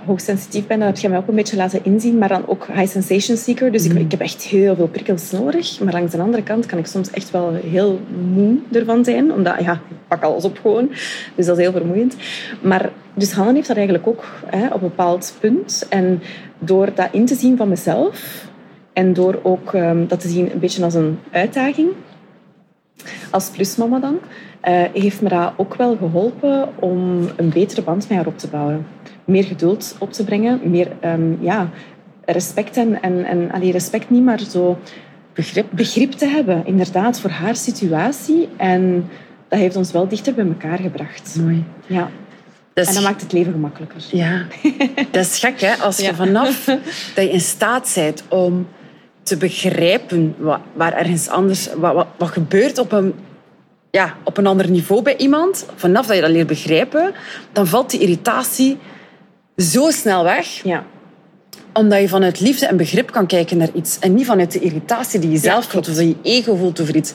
hoogsensitief 0.06 0.68
ben, 0.68 0.80
dat 0.80 0.88
heb 0.88 0.98
je 0.98 1.10
mij 1.10 1.18
ook 1.18 1.28
een 1.28 1.36
beetje 1.36 1.56
laten 1.56 1.86
inzien. 1.86 2.18
Maar 2.18 2.30
dan 2.30 2.48
ook 2.48 2.68
high 2.68 2.92
sensation 2.92 3.38
seeker. 3.38 3.72
Dus 3.72 3.86
ik, 3.86 3.92
mhm. 3.92 4.02
ik, 4.02 4.12
heb 4.12 4.20
echt 4.20 4.44
heel 4.44 4.75
veel 4.75 4.88
prikkels 4.88 5.32
nodig. 5.32 5.80
Maar 5.80 5.94
langs 5.94 6.12
de 6.12 6.22
andere 6.22 6.44
kant 6.44 6.66
kan 6.66 6.78
ik 6.78 6.86
soms 6.86 7.12
echt 7.12 7.32
wel 7.32 7.54
heel 7.54 8.00
moe 8.34 8.58
ervan 8.72 9.04
zijn. 9.04 9.34
Omdat, 9.34 9.56
ja, 9.60 9.74
ik 9.74 9.96
pak 10.08 10.24
alles 10.24 10.44
op 10.44 10.60
gewoon. 10.62 10.90
Dus 11.36 11.46
dat 11.46 11.58
is 11.58 11.63
heel 11.63 11.72
vermoeiend. 11.72 12.16
Maar 12.62 12.92
dus 13.13 13.32
Hanne 13.32 13.54
heeft 13.54 13.68
dat 13.68 13.78
eigenlijk 13.78 14.08
ook 14.08 14.25
hè, 14.46 14.66
op 14.66 14.74
een 14.74 14.80
bepaald 14.80 15.36
punt. 15.40 15.86
En 15.90 16.22
door 16.60 16.90
dat 16.96 17.08
in 17.12 17.25
te 17.25 17.36
zien 17.36 17.58
van 17.58 17.70
mezelf... 17.70 18.52
En 18.94 19.14
door 19.14 19.40
ook 19.44 19.74
um, 19.74 20.08
dat 20.08 20.20
te 20.20 20.28
zien 20.28 20.52
een 20.52 20.60
beetje 20.60 20.84
als 20.84 20.94
een 20.94 21.20
uitdaging... 21.32 21.90
Als 23.32 23.50
plusmama 23.50 24.00
dan... 24.00 24.20
Uh, 24.70 24.84
heeft 24.94 25.22
me 25.22 25.30
dat 25.30 25.54
ook 25.58 25.76
wel 25.76 25.98
geholpen 25.98 26.70
om 26.80 27.30
een 27.36 27.50
betere 27.50 27.82
band 27.82 28.10
met 28.10 28.18
haar 28.18 28.28
op 28.28 28.38
te 28.38 28.48
bouwen 28.48 28.86
meer 29.26 29.44
geduld 29.44 29.96
op 30.00 30.14
te 30.14 30.24
brengen, 30.24 30.60
meer 30.64 30.88
um, 31.06 31.38
ja, 31.42 31.70
respect 32.26 32.78
en, 32.78 33.02
en, 33.02 33.26
en 33.26 33.52
allee, 33.52 33.72
respect 33.72 34.10
niet, 34.10 34.24
maar 34.24 34.40
zo 34.40 34.80
begrip. 35.34 35.68
begrip 35.70 36.12
te 36.12 36.26
hebben, 36.26 36.66
inderdaad, 36.66 37.20
voor 37.20 37.30
haar 37.30 37.56
situatie. 37.56 38.50
En 38.58 39.10
dat 39.48 39.60
heeft 39.60 39.76
ons 39.76 39.92
wel 39.92 40.08
dichter 40.08 40.34
bij 40.34 40.46
elkaar 40.46 40.80
gebracht. 40.80 41.36
Mooi. 41.40 41.64
Ja. 41.86 42.10
en 42.74 42.94
dat 42.94 43.04
maakt 43.04 43.22
het 43.22 43.32
leven 43.32 43.52
gemakkelijker. 43.52 44.04
Ja, 44.12 44.46
dat 45.12 45.26
is 45.26 45.40
gek 45.40 45.62
hè. 45.62 45.74
Als 45.76 45.98
je 45.98 46.16
vanaf 46.16 46.66
dat 47.16 47.24
je 47.24 47.32
in 47.32 47.42
staat 47.42 47.92
bent 47.96 48.24
om 48.30 48.68
te 49.24 49.38
begrijpen 49.38 50.36
wat, 50.38 50.60
waar 50.74 50.94
ergens 50.94 51.27
anders, 51.27 51.70
wat, 51.75 51.94
wat, 51.94 52.08
wat 52.18 52.30
gebeurt 52.30 52.77
op 52.77 52.92
een 52.92 53.13
ja, 53.96 54.15
op 54.24 54.38
een 54.38 54.48
ander 54.48 54.70
niveau 54.70 55.01
bij 55.01 55.18
iemand, 55.18 55.65
vanaf 55.75 56.06
dat 56.06 56.15
je 56.15 56.22
dat 56.22 56.32
leert 56.32 56.48
begrijpen, 56.48 57.13
dan 57.51 57.68
valt 57.68 57.89
die 57.89 58.00
irritatie 58.00 58.77
zo 59.58 59.89
snel 59.89 60.24
weg. 60.24 60.63
Ja. 60.63 60.86
Omdat 61.74 62.00
je 62.00 62.08
vanuit 62.08 62.39
liefde 62.39 62.65
en 62.65 62.77
begrip 62.77 63.12
kan 63.12 63.27
kijken 63.27 63.58
naar 63.58 63.70
iets. 63.74 64.00
En 64.00 64.13
niet 64.13 64.25
vanuit 64.25 64.51
de 64.51 64.60
irritatie 64.60 65.20
die 65.20 65.30
je 65.30 65.38
zelf 65.38 65.65
voelt 65.65 65.89
of 65.89 65.96
dat 65.96 66.06
je 66.06 66.15
ego 66.24 66.56
voelt 66.56 66.82
over 66.82 66.96
iets. 66.96 67.13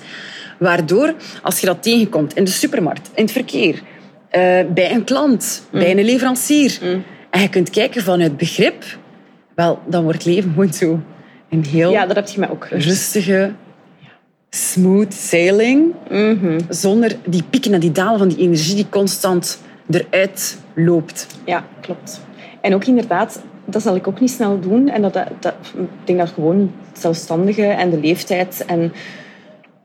Waardoor, 0.58 1.14
als 1.42 1.60
je 1.60 1.66
dat 1.66 1.82
tegenkomt 1.82 2.34
in 2.34 2.44
de 2.44 2.50
supermarkt, 2.50 3.10
in 3.14 3.22
het 3.22 3.32
verkeer, 3.32 3.74
uh, 3.74 3.80
bij 4.74 4.92
een 4.92 5.04
klant, 5.04 5.62
mm. 5.70 5.80
bij 5.80 5.90
een 5.90 6.04
leverancier, 6.04 6.78
mm. 6.82 7.04
en 7.30 7.40
je 7.40 7.48
kunt 7.48 7.70
kijken 7.70 8.02
vanuit 8.02 8.36
begrip, 8.36 8.84
wel, 9.54 9.78
dan 9.86 10.02
wordt 10.02 10.24
leven 10.24 10.50
gewoon 10.50 10.72
zo 10.72 11.00
een 11.48 11.64
heel 11.64 11.90
ja, 11.90 12.06
dat 12.06 12.16
heb 12.16 12.28
je 12.28 12.40
mij 12.40 12.50
ook 12.50 12.66
rustige, 12.70 13.52
smooth 14.50 15.14
sailing. 15.14 15.94
Mm 16.10 16.38
-hmm. 16.40 16.58
Zonder 16.68 17.16
die 17.26 17.42
pieken 17.42 17.72
en 17.72 17.80
die 17.80 17.92
dalen 17.92 18.18
van 18.18 18.28
die 18.28 18.38
energie 18.38 18.74
die 18.74 18.88
constant 18.88 19.60
eruit 19.90 20.58
loopt. 20.74 21.26
Ja, 21.44 21.64
klopt. 21.80 22.20
En 22.60 22.74
ook 22.74 22.84
inderdaad, 22.84 23.42
dat 23.64 23.82
zal 23.82 23.96
ik 23.96 24.08
ook 24.08 24.20
niet 24.20 24.30
snel 24.30 24.60
doen. 24.60 24.88
En 24.88 25.02
dat, 25.02 25.12
dat, 25.12 25.54
ik 25.76 25.88
denk 26.04 26.18
dat 26.18 26.28
gewoon 26.28 26.72
zelfstandige 26.92 27.66
en 27.66 27.90
de 27.90 28.00
leeftijd 28.00 28.64
en 28.66 28.92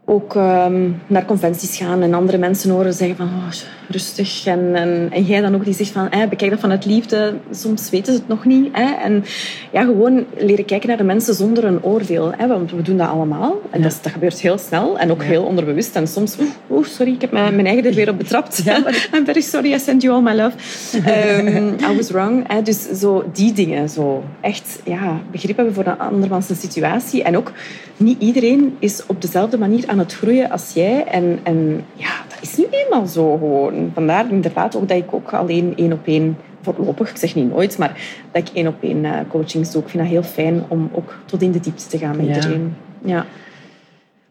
ook 0.05 0.35
ehm, 0.35 0.91
naar 1.07 1.25
conventies 1.25 1.77
gaan 1.77 2.01
en 2.01 2.13
andere 2.13 2.37
mensen 2.37 2.71
horen 2.71 2.93
zeggen 2.93 3.15
van 3.15 3.25
oh, 3.25 3.47
rustig. 3.89 4.45
En, 4.45 4.75
en, 4.75 5.09
en, 5.11 5.23
jij 5.23 5.41
dan 5.41 5.55
ook 5.55 5.65
die 5.65 5.73
zegt 5.73 5.91
van 5.91 6.09
eh, 6.09 6.27
bekijk 6.29 6.51
dat 6.51 6.59
vanuit 6.59 6.85
liefde. 6.85 7.33
Soms 7.51 7.89
weten 7.89 8.13
ze 8.13 8.19
het 8.19 8.27
nog 8.27 8.45
niet. 8.45 8.73
En 8.73 9.23
ja, 9.71 9.83
gewoon 9.83 10.25
leren 10.37 10.65
kijken 10.65 10.87
naar 10.87 10.97
de 10.97 11.03
mensen 11.03 11.33
zonder 11.33 11.63
een 11.63 11.83
oordeel. 11.83 12.33
Hè? 12.37 12.47
Want 12.47 12.71
we 12.71 12.81
doen 12.81 12.97
dat 12.97 13.07
allemaal. 13.07 13.61
En 13.69 13.81
dat, 13.81 13.99
dat, 14.01 14.11
gebeurt 14.11 14.39
heel 14.39 14.57
snel 14.57 14.99
en 14.99 15.11
ook 15.11 15.23
heel 15.23 15.43
onderbewust. 15.43 15.95
En 15.95 16.07
soms, 16.07 16.35
oeh, 16.69 16.85
sorry, 16.85 17.13
ik 17.13 17.21
heb 17.21 17.31
mijn, 17.31 17.55
mijn 17.55 17.67
eigen 17.67 17.85
er 17.85 17.93
weer 17.93 18.09
op 18.09 18.17
betrapt. 18.17 18.61
Ja, 18.63 18.77
I'm 19.15 19.25
very 19.25 19.41
sorry, 19.41 19.73
I 19.73 19.79
send 19.79 20.01
you 20.01 20.15
all 20.15 20.21
my 20.21 20.33
love. 20.33 20.55
Um, 21.37 21.75
I 21.91 21.95
was 21.95 22.11
wrong. 22.11 22.61
Dus 22.63 22.89
zo 22.99 23.29
die 23.33 23.53
dingen. 23.53 23.89
Zo 23.89 24.23
echt 24.41 24.79
ja, 24.85 25.21
begrip 25.31 25.55
hebben 25.55 25.73
voor 25.73 25.85
een 25.85 25.99
andermans 25.99 26.47
situatie. 26.59 27.23
En 27.23 27.37
ook 27.37 27.51
niet 27.97 28.21
iedereen 28.21 28.75
is 28.79 29.05
op 29.05 29.21
dezelfde 29.21 29.57
manier 29.57 29.83
aan 29.87 29.99
het 29.99 30.13
groeien 30.13 30.49
als 30.49 30.71
jij. 30.73 31.05
En, 31.05 31.39
en 31.43 31.85
ja, 31.93 32.11
dat 32.27 32.37
is 32.41 32.57
nu 32.57 32.65
eenmaal 32.69 33.07
zo 33.07 33.37
gewoon. 33.37 33.72
Vandaar 33.93 34.29
inderdaad 34.29 34.75
ook 34.75 34.87
dat 34.87 34.97
ik 34.97 35.13
ook 35.13 35.33
alleen 35.33 35.73
één 35.75 35.93
op 35.93 36.07
één 36.07 36.37
voorlopig, 36.61 37.09
ik 37.09 37.17
zeg 37.17 37.35
niet 37.35 37.49
nooit, 37.49 37.77
maar 37.77 38.01
dat 38.31 38.47
ik 38.47 38.55
één 38.55 38.67
op 38.67 38.83
één 38.83 39.03
uh, 39.03 39.19
coachings 39.29 39.71
doe. 39.71 39.81
Ik 39.81 39.89
vind 39.89 40.03
dat 40.03 40.11
heel 40.11 40.23
fijn 40.23 40.63
om 40.67 40.89
ook 40.91 41.17
tot 41.25 41.41
in 41.41 41.51
de 41.51 41.59
diepte 41.59 41.87
te 41.87 41.97
gaan 41.97 42.15
met 42.15 42.25
iedereen. 42.25 42.75
Ja. 43.05 43.25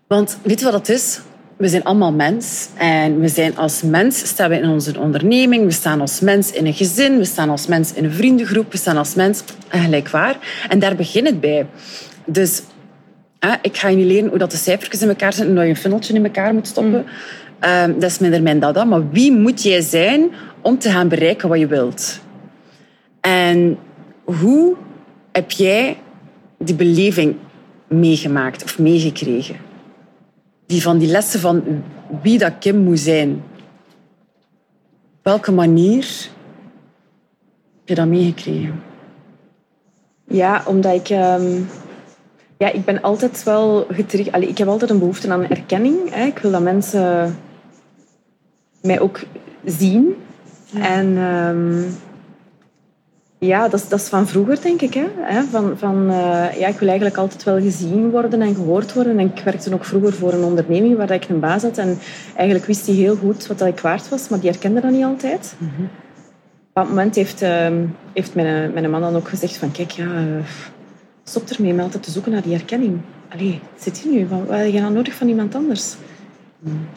Want 0.06 0.38
weet 0.42 0.58
je 0.58 0.64
wat 0.64 0.74
het 0.74 0.88
is? 0.88 1.20
We 1.56 1.68
zijn 1.68 1.84
allemaal 1.84 2.12
mens. 2.12 2.68
En 2.76 3.20
we 3.20 3.28
zijn 3.28 3.56
als 3.56 3.82
mens 3.82 4.26
staan 4.26 4.50
we 4.50 4.56
in 4.56 4.68
onze 4.68 4.98
onderneming. 4.98 5.64
We 5.64 5.70
staan 5.70 6.00
als 6.00 6.20
mens 6.20 6.52
in 6.52 6.66
een 6.66 6.74
gezin. 6.74 7.16
We 7.18 7.24
staan 7.24 7.50
als 7.50 7.66
mens 7.66 7.92
in 7.92 8.04
een 8.04 8.12
vriendengroep. 8.12 8.72
We 8.72 8.78
staan 8.78 8.96
als 8.96 9.14
mens 9.14 9.42
gelijkwaar. 9.68 10.36
En 10.68 10.78
daar 10.78 10.96
begint 10.96 11.26
het 11.26 11.40
bij. 11.40 11.66
Dus 12.24 12.62
ik 13.62 13.76
ga 13.76 13.88
je 13.88 13.96
niet 13.96 14.06
leren 14.06 14.28
hoe 14.28 14.38
dat 14.38 14.50
de 14.50 14.56
cijfertjes 14.56 15.02
in 15.02 15.08
elkaar 15.08 15.32
zitten 15.32 15.50
en 15.50 15.54
dat 15.54 15.64
je 15.64 15.70
een 15.70 15.76
funneltje 15.76 16.14
in 16.14 16.24
elkaar 16.24 16.54
moet 16.54 16.66
stoppen. 16.66 16.92
Mm. 16.92 17.04
Ehm, 17.62 17.92
dat 17.92 18.10
is 18.10 18.18
minder 18.18 18.42
mijn 18.42 18.58
dada. 18.58 18.84
Maar 18.84 19.10
wie 19.10 19.32
moet 19.32 19.62
jij 19.62 19.80
zijn 19.80 20.30
om 20.60 20.78
te 20.78 20.90
gaan 20.90 21.08
bereiken 21.08 21.48
wat 21.48 21.58
je 21.58 21.66
wilt? 21.66 22.20
En 23.20 23.78
hoe 24.24 24.74
heb 25.32 25.50
jij 25.50 25.96
die 26.58 26.74
beleving 26.74 27.36
meegemaakt 27.88 28.64
of 28.64 28.78
meegekregen? 28.78 29.56
Die 30.66 30.82
van 30.82 30.98
die 30.98 31.08
lessen 31.08 31.40
van 31.40 31.62
wie 32.22 32.38
dat 32.38 32.52
Kim 32.58 32.76
moet 32.76 32.98
zijn. 32.98 33.42
Op 35.18 35.22
welke 35.22 35.52
manier 35.52 36.06
heb 37.78 37.88
je 37.88 37.94
dat 37.94 38.06
meegekregen? 38.06 38.82
Ja, 40.28 40.62
omdat 40.66 40.94
ik... 40.94 41.08
Ehm, 41.08 41.60
ja, 42.58 42.72
ik 42.72 42.84
ben 42.84 43.02
altijd 43.02 43.42
wel 43.42 43.86
getriggerd. 43.90 44.42
Ik 44.42 44.58
heb 44.58 44.68
altijd 44.68 44.90
een 44.90 44.98
behoefte 44.98 45.30
aan 45.32 45.48
erkenning. 45.48 46.14
Hè. 46.14 46.24
Ik 46.26 46.38
wil 46.38 46.50
dat 46.50 46.62
mensen 46.62 47.36
mij 48.82 49.00
ook 49.00 49.20
zien. 49.64 50.14
En 50.74 51.16
um, 51.16 51.86
ja, 53.46 53.68
dat 53.68 53.80
is, 53.80 53.88
dat 53.88 54.00
is 54.00 54.08
van 54.08 54.28
vroeger, 54.28 54.62
denk 54.62 54.80
ik. 54.80 54.94
Hè? 54.94 55.42
Van, 55.42 55.78
van, 55.78 56.10
uh, 56.10 56.58
ja, 56.58 56.68
ik 56.68 56.78
wil 56.78 56.88
eigenlijk 56.88 57.16
altijd 57.16 57.42
wel 57.44 57.60
gezien 57.60 58.10
worden 58.10 58.42
en 58.42 58.54
gehoord 58.54 58.92
worden. 58.92 59.18
En 59.18 59.26
ik 59.36 59.42
werkte 59.44 59.74
ook 59.74 59.84
vroeger 59.84 60.12
voor 60.12 60.32
een 60.32 60.44
onderneming 60.44 60.96
waar 60.96 61.10
ik 61.10 61.28
een 61.28 61.40
baas 61.40 61.62
had. 61.62 61.78
En 61.78 61.98
eigenlijk 62.34 62.66
wist 62.66 62.86
hij 62.86 62.94
heel 62.94 63.16
goed 63.16 63.46
wat 63.46 63.60
ik 63.60 63.80
waard 63.80 64.08
was, 64.08 64.28
maar 64.28 64.40
die 64.40 64.50
herkende 64.50 64.80
dat 64.80 64.90
niet 64.90 65.04
altijd. 65.04 65.54
Mm 65.58 65.70
-hmm. 65.76 65.84
Op 66.68 66.78
dat 66.78 66.88
moment 66.88 67.14
heeft, 67.14 67.42
uh, 67.42 67.68
heeft 68.12 68.34
mijn, 68.34 68.72
mijn 68.72 68.90
man 68.90 69.00
dan 69.00 69.16
ook 69.16 69.28
gezegd 69.28 69.56
van... 69.56 69.72
Kijk, 69.72 69.90
ja, 69.90 70.06
stop 71.24 71.48
ermee 71.48 71.74
met 71.74 71.84
altijd 71.84 72.02
te 72.02 72.10
zoeken 72.10 72.32
naar 72.32 72.42
die 72.42 72.54
herkenning. 72.54 73.00
Allee, 73.28 73.60
zit 73.78 73.98
hier 73.98 74.12
nu? 74.12 74.26
Wat, 74.26 74.58
heb 74.58 74.72
je 74.72 74.80
dan 74.80 74.92
nodig 74.92 75.14
van 75.14 75.28
iemand 75.28 75.54
anders? 75.54 75.94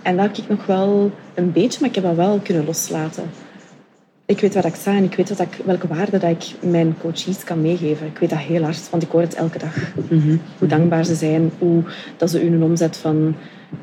En 0.01 0.17
dat 0.17 0.25
heb 0.25 0.38
ik 0.38 0.49
nog 0.49 0.65
wel 0.65 1.12
een 1.34 1.51
beetje, 1.51 1.80
maar 1.80 1.89
ik 1.89 1.95
heb 1.95 2.04
dat 2.04 2.15
wel 2.15 2.39
kunnen 2.39 2.65
loslaten. 2.65 3.23
Ik 4.25 4.39
weet 4.39 4.54
waar 4.54 4.65
ik 4.65 4.75
sta 4.75 4.95
en 4.95 5.04
ik 5.04 5.15
weet 5.15 5.30
wat 5.30 5.39
ik, 5.39 5.60
welke 5.65 5.88
waarde 5.88 6.17
dat 6.17 6.30
ik 6.30 6.69
mijn 6.71 6.95
coaches 7.01 7.43
kan 7.43 7.62
meegeven. 7.62 8.08
Ik 8.08 8.17
weet 8.17 8.30
dat 8.30 8.39
heel 8.39 8.63
hard, 8.63 8.89
want 8.89 9.04
ik 9.04 9.10
hoor 9.10 9.21
het 9.21 9.36
elke 9.36 9.58
dag. 9.58 9.75
Mhm. 10.10 10.38
Hoe 10.60 10.67
dankbaar 10.67 11.06
ze 11.06 11.15
zijn, 11.15 11.51
hoe 11.60 11.84
dat 12.17 12.30
ze 12.30 12.39
hun 12.39 12.63
omzet 12.63 12.97
van 12.97 13.36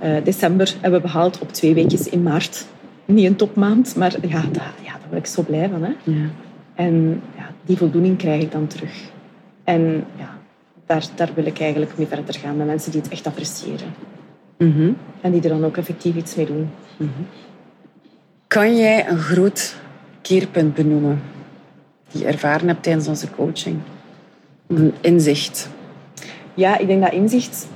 uh, 0.02 0.16
december 0.24 0.74
hebben 0.80 1.02
behaald 1.02 1.38
op 1.38 1.52
twee 1.52 1.74
weken 1.74 2.10
in 2.12 2.22
maart. 2.22 2.66
Niet 3.04 3.26
een 3.26 3.36
topmaand, 3.36 3.96
maar 3.96 4.14
ja, 4.20 4.42
daar, 4.52 4.74
ja, 4.82 4.92
daar 4.92 5.08
word 5.08 5.20
ik 5.20 5.26
zo 5.26 5.42
blij 5.42 5.68
van. 5.68 5.82
Hè? 5.82 5.92
Ja. 6.02 6.26
En 6.74 7.22
ja, 7.36 7.50
die 7.64 7.76
voldoening 7.76 8.18
krijg 8.18 8.42
ik 8.42 8.52
dan 8.52 8.66
terug. 8.66 9.10
En 9.64 10.04
ja, 10.18 10.38
daar, 10.86 11.06
daar 11.14 11.30
wil 11.34 11.46
ik 11.46 11.60
eigenlijk 11.60 11.98
mee 11.98 12.06
verder 12.06 12.34
gaan 12.34 12.56
met 12.56 12.66
mensen 12.66 12.90
die 12.90 13.00
het 13.00 13.10
echt 13.10 13.26
appreciëren. 13.26 13.88
Mhm. 14.62 14.92
En 15.20 15.32
die 15.32 15.42
er 15.42 15.48
dan 15.48 15.64
ook 15.64 15.76
effectief 15.76 16.16
iets 16.16 16.34
mee 16.34 16.46
doen. 16.46 16.70
Mhm. 16.96 17.10
Kan 18.46 18.76
jij 18.76 19.08
een 19.08 19.18
groot 19.18 19.76
keerpunt 20.22 20.74
benoemen 20.74 21.22
die 22.10 22.20
je 22.20 22.26
ervaren 22.26 22.68
hebt 22.68 22.82
tijdens 22.82 23.08
onze 23.08 23.30
coaching? 23.30 23.76
Een 24.66 24.94
inzicht? 25.00 25.68
Ja, 26.54 26.78
ik 26.78 26.86
denk 26.86 27.02
dat 27.02 27.12
inzicht 27.12 27.66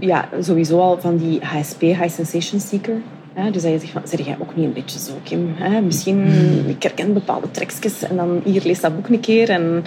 ja, 0.00 0.28
sowieso 0.40 0.80
al 0.80 1.00
van 1.00 1.16
die 1.16 1.40
HSP, 1.44 1.80
High 1.80 2.08
Sensation 2.08 2.60
Seeker. 2.60 2.96
dus 3.52 3.62
dat 3.62 3.72
je 3.72 3.78
zegt 3.78 3.92
van, 3.92 4.02
zeg 4.04 4.26
jij 4.26 4.36
ook 4.40 4.56
niet 4.56 4.66
een 4.66 4.72
beetje 4.72 4.98
zo, 4.98 5.12
Kim? 5.22 5.54
Misschien, 5.84 6.20
mm. 6.20 6.68
ik 6.68 6.82
herken 6.82 7.12
bepaalde 7.12 7.50
trekjes 7.50 8.02
en 8.02 8.16
dan 8.16 8.40
hier 8.44 8.62
lees 8.64 8.80
dat 8.80 8.94
boek 8.94 9.08
een 9.08 9.20
keer 9.20 9.50
en 9.50 9.84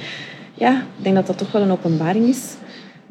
ja, 0.54 0.78
ik 0.98 1.04
denk 1.04 1.16
dat 1.16 1.28
dat 1.28 1.38
toch 1.38 1.52
wel 1.52 1.62
een 1.62 1.72
openbaring 1.72 2.28
is. 2.28 2.54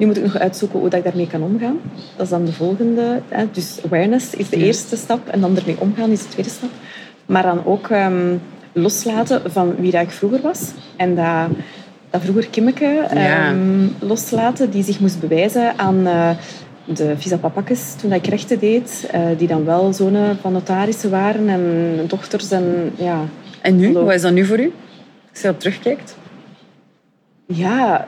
Nu 0.03 0.09
moet 0.09 0.17
ik 0.17 0.23
nog 0.23 0.37
uitzoeken 0.37 0.79
hoe 0.79 0.89
dat 0.89 0.99
ik 0.99 1.05
daarmee 1.05 1.27
kan 1.27 1.43
omgaan. 1.43 1.79
Dat 2.15 2.25
is 2.25 2.29
dan 2.29 2.45
de 2.45 2.53
volgende. 2.53 3.21
Hè. 3.27 3.45
Dus 3.51 3.79
awareness 3.85 4.35
is 4.35 4.49
de 4.49 4.57
eerste 4.57 4.95
stap 4.95 5.27
en 5.27 5.41
dan 5.41 5.57
ermee 5.57 5.79
omgaan 5.79 6.09
is 6.09 6.21
de 6.21 6.27
tweede 6.27 6.49
stap. 6.49 6.69
Maar 7.25 7.43
dan 7.43 7.65
ook 7.65 7.89
ehm, 7.89 8.37
loslaten 8.73 9.51
van 9.51 9.75
wie 9.75 9.91
dat 9.91 10.01
ik 10.01 10.09
vroeger 10.09 10.41
was. 10.41 10.71
En 10.95 11.15
dat, 11.15 11.47
dat 12.09 12.21
vroeger 12.21 12.47
Kimmeke 12.49 13.07
um, 13.49 13.95
loslaten, 13.99 14.69
die 14.69 14.83
zich 14.83 14.99
moest 14.99 15.19
bewijzen 15.19 15.79
aan 15.79 16.07
uh, 16.07 16.29
de 16.85 17.13
visa 17.17 17.37
papakjes 17.37 17.95
toen 18.01 18.13
ik 18.13 18.27
rechten 18.27 18.59
deed. 18.59 19.09
Uh, 19.15 19.21
die 19.37 19.47
dan 19.47 19.65
wel 19.65 19.93
zonen 19.93 20.37
van 20.37 20.51
notarissen 20.51 21.09
waren 21.09 21.49
en 21.49 22.05
dochters. 22.07 22.51
En, 22.51 22.91
ja, 22.95 23.25
en 23.61 23.75
nu? 23.75 23.93
Wat 23.93 24.13
is 24.13 24.21
dat 24.21 24.33
nu 24.33 24.45
voor 24.45 24.59
u? 24.59 24.73
Als 25.31 25.41
je 25.41 25.49
op 25.49 25.59
terugkijkt? 25.59 26.15
Ja, 27.45 28.07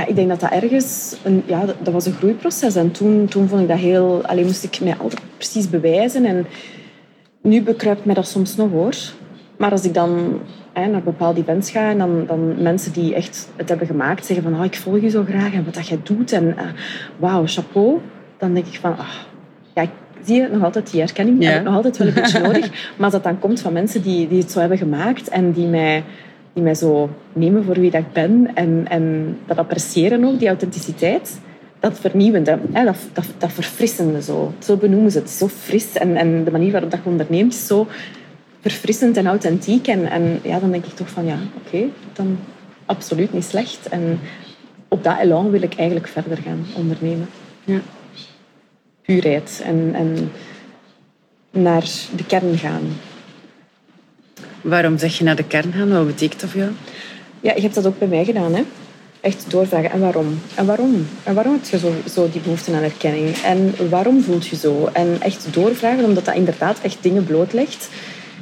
ja, 0.00 0.06
ik 0.06 0.16
denk 0.16 0.28
dat 0.28 0.40
dat 0.40 0.50
ergens... 0.50 1.16
Een, 1.22 1.42
ja, 1.46 1.64
dat 1.64 1.92
was 1.92 2.06
een 2.06 2.12
groeiproces. 2.12 2.76
En 2.76 2.90
toen, 2.90 3.26
toen 3.26 3.48
vond 3.48 3.62
ik 3.62 3.68
dat 3.68 3.78
heel... 3.78 4.22
Alleen 4.26 4.44
moest 4.44 4.64
ik 4.64 4.80
mij 4.80 4.96
altijd 4.98 5.20
precies 5.36 5.70
bewijzen. 5.70 6.24
En 6.24 6.46
nu 7.42 7.62
bekruipt 7.62 8.04
mij 8.04 8.14
dat 8.14 8.28
soms 8.28 8.56
nog, 8.56 8.70
hoor. 8.70 8.94
Maar 9.56 9.70
als 9.70 9.84
ik 9.84 9.94
dan 9.94 10.40
hè, 10.72 10.86
naar 10.86 11.02
bepaalde 11.02 11.40
events 11.40 11.70
ga 11.70 11.90
en 11.90 11.98
dan, 11.98 12.24
dan 12.26 12.62
mensen 12.62 12.92
die 12.92 13.14
echt 13.14 13.48
het 13.56 13.68
hebben 13.68 13.86
gemaakt 13.86 14.26
zeggen 14.26 14.44
van 14.44 14.58
oh, 14.58 14.64
ik 14.64 14.74
volg 14.74 15.00
je 15.00 15.08
zo 15.08 15.24
graag 15.24 15.52
en 15.52 15.64
wat 15.64 15.74
dat 15.74 15.88
jij 15.88 15.98
doet 16.02 16.32
en 16.32 16.44
uh, 16.44 16.62
wauw, 17.16 17.46
chapeau. 17.46 17.98
Dan 18.38 18.54
denk 18.54 18.66
ik 18.66 18.78
van... 18.80 18.98
Ah, 18.98 19.08
ja, 19.74 19.82
ik 19.82 19.90
zie 20.24 20.40
je 20.40 20.48
nog 20.52 20.62
altijd 20.62 20.90
die 20.90 21.00
herkenning. 21.00 21.42
Ja. 21.42 21.48
heb 21.48 21.58
ik 21.58 21.64
nog 21.64 21.74
altijd 21.74 21.96
wel 21.96 22.06
een 22.08 22.14
beetje 22.14 22.40
nodig. 22.48 22.94
Maar 22.96 23.04
als 23.04 23.12
dat 23.12 23.22
dan 23.22 23.38
komt 23.38 23.60
van 23.60 23.72
mensen 23.72 24.02
die, 24.02 24.28
die 24.28 24.40
het 24.40 24.50
zo 24.50 24.60
hebben 24.60 24.78
gemaakt 24.78 25.28
en 25.28 25.52
die 25.52 25.66
mij 25.66 26.04
die 26.52 26.62
mij 26.62 26.74
zo 26.74 27.10
nemen 27.32 27.64
voor 27.64 27.80
wie 27.80 27.90
dat 27.90 28.00
ik 28.00 28.12
ben 28.12 28.50
en, 28.54 28.84
en 28.88 29.36
dat 29.46 29.56
appreciëren 29.56 30.24
ook, 30.24 30.38
die 30.38 30.48
authenticiteit. 30.48 31.40
Dat 31.80 31.98
vernieuwende, 31.98 32.58
hè, 32.72 32.84
dat, 32.84 32.96
dat, 33.12 33.24
dat 33.38 33.52
verfrissende 33.52 34.22
zo. 34.22 34.52
Zo 34.58 34.76
benoemen 34.76 35.10
ze 35.10 35.18
het. 35.18 35.30
Zo 35.30 35.48
fris 35.48 35.92
en, 35.92 36.16
en 36.16 36.44
de 36.44 36.50
manier 36.50 36.72
waarop 36.72 36.90
dat 36.90 37.00
je 37.04 37.10
onderneemt 37.10 37.52
is 37.52 37.66
zo 37.66 37.86
verfrissend 38.60 39.16
en 39.16 39.26
authentiek. 39.26 39.86
En, 39.86 40.10
en 40.10 40.40
ja, 40.42 40.58
dan 40.58 40.70
denk 40.70 40.84
ik 40.84 40.94
toch 40.94 41.08
van 41.08 41.24
ja, 41.24 41.38
oké, 41.64 41.84
dan 42.12 42.38
absoluut 42.86 43.32
niet 43.32 43.44
slecht. 43.44 43.88
En 43.88 44.18
op 44.88 45.04
dat 45.04 45.18
elan 45.18 45.50
wil 45.50 45.62
ik 45.62 45.74
eigenlijk 45.74 46.08
verder 46.08 46.36
gaan 46.36 46.66
ondernemen. 46.76 47.28
Ja. 47.64 47.80
Puurheid 49.02 49.62
en, 49.64 49.90
en 49.94 50.30
naar 51.50 51.88
de 52.16 52.26
kern 52.26 52.58
gaan. 52.58 52.82
Waarom 54.60 54.98
zeg 54.98 55.18
je 55.18 55.24
naar 55.24 55.36
de 55.36 55.44
kern 55.44 55.72
gaan? 55.72 55.92
Wat 55.92 56.06
betekent 56.06 56.40
dat 56.40 56.50
voor 56.50 56.60
jou? 56.60 56.72
Ja, 57.40 57.54
je 57.54 57.60
hebt 57.60 57.74
dat 57.74 57.86
ook 57.86 57.98
bij 57.98 58.08
mij 58.08 58.24
gedaan. 58.24 58.54
Hè? 58.54 58.62
Echt 59.20 59.44
doorvragen. 59.48 59.90
En 59.90 60.00
waarom? 60.00 60.40
En 60.54 60.66
waarom? 60.66 61.06
En 61.22 61.34
waarom 61.34 61.52
heb 61.52 61.64
je 61.64 61.78
zo, 61.78 61.92
zo 62.08 62.28
die 62.32 62.40
behoefte 62.40 62.72
aan 62.74 62.82
erkenning? 62.82 63.36
En 63.36 63.74
waarom 63.88 64.22
voelt 64.22 64.46
je 64.46 64.56
zo? 64.56 64.88
En 64.92 65.16
echt 65.20 65.46
doorvragen, 65.54 66.04
omdat 66.04 66.24
dat 66.24 66.34
inderdaad 66.34 66.80
echt 66.82 66.98
dingen 67.00 67.24
blootlegt. 67.24 67.88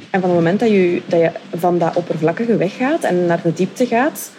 En 0.09 0.21
van 0.21 0.29
het 0.29 0.39
moment 0.39 0.59
dat 0.59 0.69
je, 0.69 1.01
dat 1.05 1.19
je 1.19 1.31
van 1.57 1.77
dat 1.77 1.95
oppervlakkige 1.95 2.57
weggaat 2.57 3.03
en 3.03 3.25
naar 3.25 3.41
de 3.43 3.53
diepte 3.53 3.85
gaat, 3.85 4.31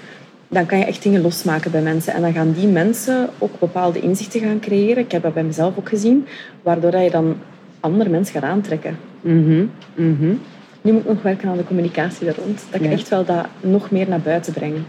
dan 0.48 0.66
kan 0.66 0.78
je 0.78 0.84
echt 0.84 1.02
dingen 1.02 1.22
losmaken 1.22 1.70
bij 1.70 1.82
mensen. 1.82 2.12
En 2.12 2.20
dan 2.20 2.32
gaan 2.32 2.52
die 2.52 2.66
mensen 2.66 3.28
ook 3.38 3.58
bepaalde 3.58 4.00
inzichten 4.00 4.40
gaan 4.40 4.60
creëren. 4.60 5.04
Ik 5.04 5.12
heb 5.12 5.22
dat 5.22 5.34
bij 5.34 5.44
mezelf 5.44 5.78
ook 5.78 5.88
gezien. 5.88 6.26
Waardoor 6.62 6.96
je 6.96 7.10
dan 7.10 7.36
andere 7.80 8.10
mensen 8.10 8.34
gaat 8.34 8.50
aantrekken. 8.50 8.98
Mm 9.20 9.70
-hmm. 9.94 10.40
Nu 10.82 10.92
moet 10.92 11.02
ik 11.02 11.08
nog 11.08 11.22
werken 11.22 11.48
aan 11.48 11.56
de 11.56 11.64
communicatie 11.64 12.26
daar 12.26 12.36
rond. 12.44 12.66
Dat 12.70 12.80
ik 12.80 12.90
echt 12.90 13.08
wel 13.08 13.24
dat 13.24 13.46
nog 13.60 13.90
meer 13.90 14.08
naar 14.08 14.20
buiten 14.20 14.52
brengen. 14.52 14.86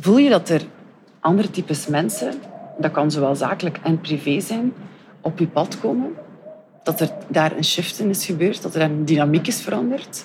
Voel 0.00 0.18
je 0.18 0.30
dat 0.30 0.48
er 0.48 0.62
andere 1.20 1.50
types 1.50 1.86
mensen, 1.86 2.32
dat 2.78 2.90
kan 2.90 3.10
zowel 3.10 3.36
zakelijk 3.36 3.78
en 3.82 4.00
privé 4.00 4.40
zijn, 4.40 4.72
op 5.20 5.38
je 5.38 5.46
pad 5.46 5.80
komen? 5.80 6.10
Dat 6.82 7.00
er 7.00 7.10
daar 7.28 7.56
een 7.56 7.64
shift 7.64 7.98
in 7.98 8.08
is 8.08 8.26
gebeurd? 8.26 8.62
Dat 8.62 8.74
er 8.74 8.82
een 8.82 9.04
dynamiek 9.04 9.46
is 9.46 9.60
veranderd? 9.60 10.24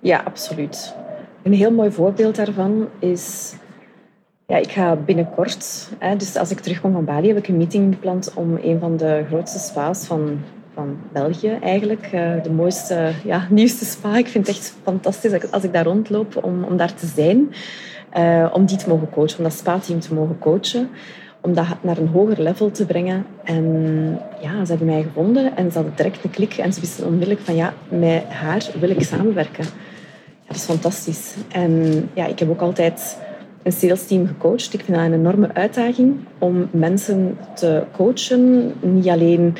Ja, 0.00 0.22
absoluut. 0.24 0.94
Een 1.42 1.52
heel 1.52 1.72
mooi 1.72 1.90
voorbeeld 1.90 2.36
daarvan 2.36 2.88
is... 2.98 3.54
Ja, 4.46 4.56
ik 4.56 4.70
ga 4.70 4.96
binnenkort, 4.96 5.90
hè, 5.98 6.16
dus 6.16 6.36
als 6.36 6.50
ik 6.50 6.60
terugkom 6.60 6.92
van 6.92 7.04
Bali, 7.04 7.28
heb 7.28 7.36
ik 7.36 7.48
een 7.48 7.56
meeting 7.56 7.94
gepland 7.94 8.32
om 8.34 8.58
een 8.62 8.80
van 8.80 8.96
de 8.96 9.24
grootste 9.28 9.58
spa's 9.58 10.06
van 10.06 10.40
van 10.78 10.96
België 11.12 11.58
eigenlijk. 11.62 12.10
Uh, 12.14 12.42
de 12.42 12.50
mooiste, 12.50 13.10
ja, 13.24 13.46
nieuwste 13.50 13.84
spa. 13.84 14.16
Ik 14.16 14.28
vind 14.28 14.46
het 14.46 14.56
echt 14.56 14.76
fantastisch 14.82 15.50
als 15.50 15.64
ik 15.64 15.72
daar 15.72 15.84
rondloop 15.84 16.44
om, 16.44 16.64
om 16.64 16.76
daar 16.76 16.94
te 16.94 17.06
zijn. 17.06 17.52
Uh, 18.18 18.50
om 18.52 18.66
die 18.66 18.76
te 18.76 18.88
mogen 18.88 19.10
coachen, 19.10 19.38
om 19.38 19.44
dat 19.44 19.52
spa-team 19.52 20.00
te 20.00 20.14
mogen 20.14 20.38
coachen. 20.38 20.88
Om 21.40 21.54
dat 21.54 21.66
naar 21.80 21.98
een 21.98 22.08
hoger 22.08 22.42
level 22.42 22.70
te 22.70 22.86
brengen. 22.86 23.26
En 23.44 23.64
ja, 24.40 24.64
ze 24.64 24.70
hebben 24.70 24.86
mij 24.86 25.02
gevonden 25.02 25.56
en 25.56 25.70
ze 25.70 25.78
hadden 25.78 25.96
direct 25.96 26.24
een 26.24 26.30
klik. 26.30 26.54
En 26.54 26.72
ze 26.72 26.80
wisten 26.80 27.06
onmiddellijk 27.06 27.40
van 27.40 27.56
ja, 27.56 27.72
met 27.88 28.24
haar 28.28 28.66
wil 28.80 28.90
ik 28.90 29.02
samenwerken. 29.02 29.64
Dat 30.46 30.56
is 30.56 30.64
fantastisch. 30.64 31.34
En 31.48 31.72
ja, 32.14 32.26
ik 32.26 32.38
heb 32.38 32.50
ook 32.50 32.60
altijd 32.60 33.18
een 33.62 33.72
sales 33.72 34.06
team 34.06 34.26
gecoacht. 34.26 34.74
Ik 34.74 34.84
vind 34.84 34.96
dat 34.96 35.06
een 35.06 35.12
enorme 35.12 35.50
uitdaging 35.54 36.16
om 36.38 36.68
mensen 36.70 37.38
te 37.54 37.82
coachen. 37.92 38.72
Niet 38.80 39.08
alleen 39.08 39.56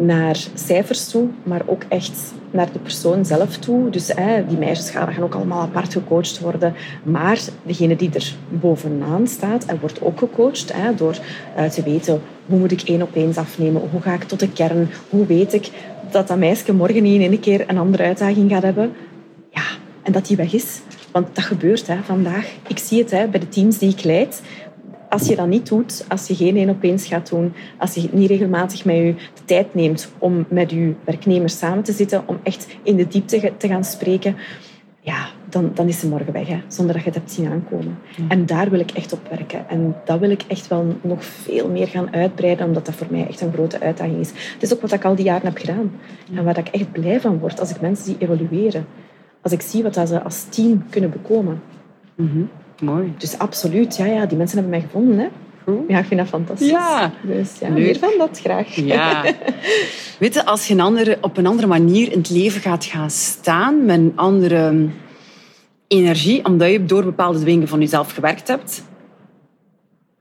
naar 0.00 0.38
cijfers 0.54 1.08
toe, 1.08 1.28
maar 1.42 1.62
ook 1.66 1.82
echt 1.88 2.32
naar 2.50 2.72
de 2.72 2.78
persoon 2.78 3.24
zelf 3.24 3.56
toe. 3.56 3.90
Dus 3.90 4.06
die 4.48 4.58
meisjes 4.58 4.90
gaan 4.90 5.22
ook 5.22 5.34
allemaal 5.34 5.60
apart 5.60 5.92
gecoacht 5.92 6.40
worden. 6.40 6.74
Maar 7.02 7.40
degene 7.62 7.96
die 7.96 8.10
er 8.14 8.34
bovenaan 8.48 9.26
staat 9.26 9.64
en 9.64 9.80
wordt 9.80 10.02
ook 10.02 10.18
gecoacht 10.18 10.72
door 10.96 11.18
uh, 11.58 11.64
te 11.64 11.82
weten 11.82 12.20
hoe 12.46 12.58
moet 12.58 12.72
ik 12.72 12.82
één 12.82 13.02
op 13.02 13.14
één 13.14 13.36
afnemen, 13.36 13.82
hoe 13.90 14.00
ga 14.00 14.12
ik 14.12 14.22
tot 14.22 14.40
de 14.40 14.52
kern, 14.52 14.90
hoe 15.08 15.26
weet 15.26 15.54
ik 15.54 15.70
dat 16.10 16.28
dat 16.28 16.38
meisje 16.38 16.72
morgen 16.72 17.02
niet 17.02 17.20
in 17.20 17.30
één 17.30 17.40
keer 17.40 17.64
een 17.66 17.78
andere 17.78 18.02
uitdaging 18.02 18.50
gaat 18.50 18.62
hebben. 18.62 18.92
Ja, 19.50 19.62
en 20.02 20.12
dat 20.12 20.26
die 20.26 20.36
weg 20.36 20.52
is. 20.52 20.80
Want 21.12 21.26
dat 21.32 21.44
gebeurt 21.44 21.86
hè, 21.86 21.96
vandaag. 22.02 22.52
Ik 22.68 22.78
zie 22.78 22.98
het 22.98 23.10
hè, 23.10 23.26
bij 23.26 23.40
de 23.40 23.48
teams 23.48 23.78
die 23.78 23.90
ik 23.90 24.04
leid 24.04 24.42
als 25.10 25.26
je 25.26 25.36
dat 25.36 25.46
niet 25.46 25.68
doet, 25.68 26.04
als 26.08 26.26
je 26.26 26.34
geen 26.34 26.56
één 26.56 26.68
op 26.68 26.82
eens 26.82 27.06
gaat 27.06 27.28
doen, 27.28 27.52
als 27.78 27.94
je 27.94 28.08
niet 28.12 28.30
regelmatig 28.30 28.84
met 28.84 28.96
je 28.96 29.14
de 29.34 29.44
tijd 29.44 29.74
neemt 29.74 30.12
om 30.18 30.46
met 30.48 30.70
je 30.70 30.94
werknemers 31.04 31.58
samen 31.58 31.82
te 31.82 31.92
zitten, 31.92 32.22
om 32.26 32.40
echt 32.42 32.66
in 32.82 32.96
de 32.96 33.08
diepte 33.08 33.52
te 33.56 33.68
gaan 33.68 33.84
spreken, 33.84 34.36
ja, 35.00 35.28
dan, 35.48 35.70
dan 35.74 35.88
is 35.88 36.00
ze 36.00 36.08
morgen 36.08 36.32
weg, 36.32 36.48
hè, 36.48 36.60
zonder 36.68 36.94
dat 36.94 37.04
je 37.04 37.10
het 37.10 37.18
hebt 37.18 37.32
zien 37.32 37.50
aankomen. 37.50 37.98
En 38.28 38.46
daar 38.46 38.70
wil 38.70 38.80
ik 38.80 38.90
echt 38.90 39.12
op 39.12 39.28
werken. 39.28 39.68
En 39.68 39.96
dat 40.04 40.18
wil 40.18 40.30
ik 40.30 40.42
echt 40.48 40.68
wel 40.68 40.96
nog 41.02 41.24
veel 41.24 41.68
meer 41.68 41.86
gaan 41.86 42.12
uitbreiden, 42.12 42.66
omdat 42.66 42.86
dat 42.86 42.94
voor 42.94 43.06
mij 43.10 43.26
echt 43.26 43.40
een 43.40 43.52
grote 43.52 43.80
uitdaging 43.80 44.20
is. 44.20 44.28
Het 44.28 44.62
is 44.62 44.72
ook 44.72 44.80
wat 44.80 44.92
ik 44.92 45.04
al 45.04 45.14
die 45.14 45.24
jaren 45.24 45.46
heb 45.46 45.56
gedaan. 45.56 45.92
En 46.34 46.44
waar 46.44 46.58
ik 46.58 46.68
echt 46.68 46.92
blij 46.92 47.20
van 47.20 47.38
word 47.38 47.60
als 47.60 47.70
ik 47.70 47.80
mensen 47.80 48.04
zie 48.04 48.16
evolueren. 48.18 48.86
Als 49.42 49.52
ik 49.52 49.60
zie 49.60 49.82
wat 49.82 49.94
ze 49.94 50.22
als 50.22 50.44
team 50.48 50.84
kunnen 50.90 51.10
bekomen. 51.10 51.62
Mm 52.14 52.48
Mooi. 52.80 53.14
Dus 53.18 53.38
absoluut, 53.38 53.96
ja, 53.96 54.06
ja, 54.06 54.26
die 54.26 54.38
mensen 54.38 54.58
hebben 54.58 54.78
mij 54.78 54.88
gevonden. 54.88 55.18
Hè. 55.18 55.28
Ja, 55.88 55.98
ik 55.98 56.04
vind 56.04 56.20
dat 56.20 56.28
fantastisch. 56.28 56.70
Ja. 56.70 57.12
Dus 57.22 57.58
ja, 57.60 57.68
meer 57.68 57.98
van 57.98 58.12
dat 58.18 58.40
graag. 58.40 58.74
Ja. 58.74 59.24
Weet 60.18 60.34
je, 60.34 60.44
als 60.44 60.66
je 60.66 60.74
een 60.74 60.80
andere, 60.80 61.18
op 61.20 61.36
een 61.36 61.46
andere 61.46 61.68
manier 61.68 62.12
in 62.12 62.18
het 62.18 62.30
leven 62.30 62.60
gaat 62.60 62.84
gaan 62.84 63.10
staan, 63.10 63.84
met 63.84 63.98
een 63.98 64.12
andere 64.14 64.88
energie, 65.88 66.44
omdat 66.44 66.70
je 66.70 66.84
door 66.84 67.04
bepaalde 67.04 67.44
dingen 67.44 67.68
van 67.68 67.80
jezelf 67.80 68.12
gewerkt 68.12 68.48
hebt, 68.48 68.82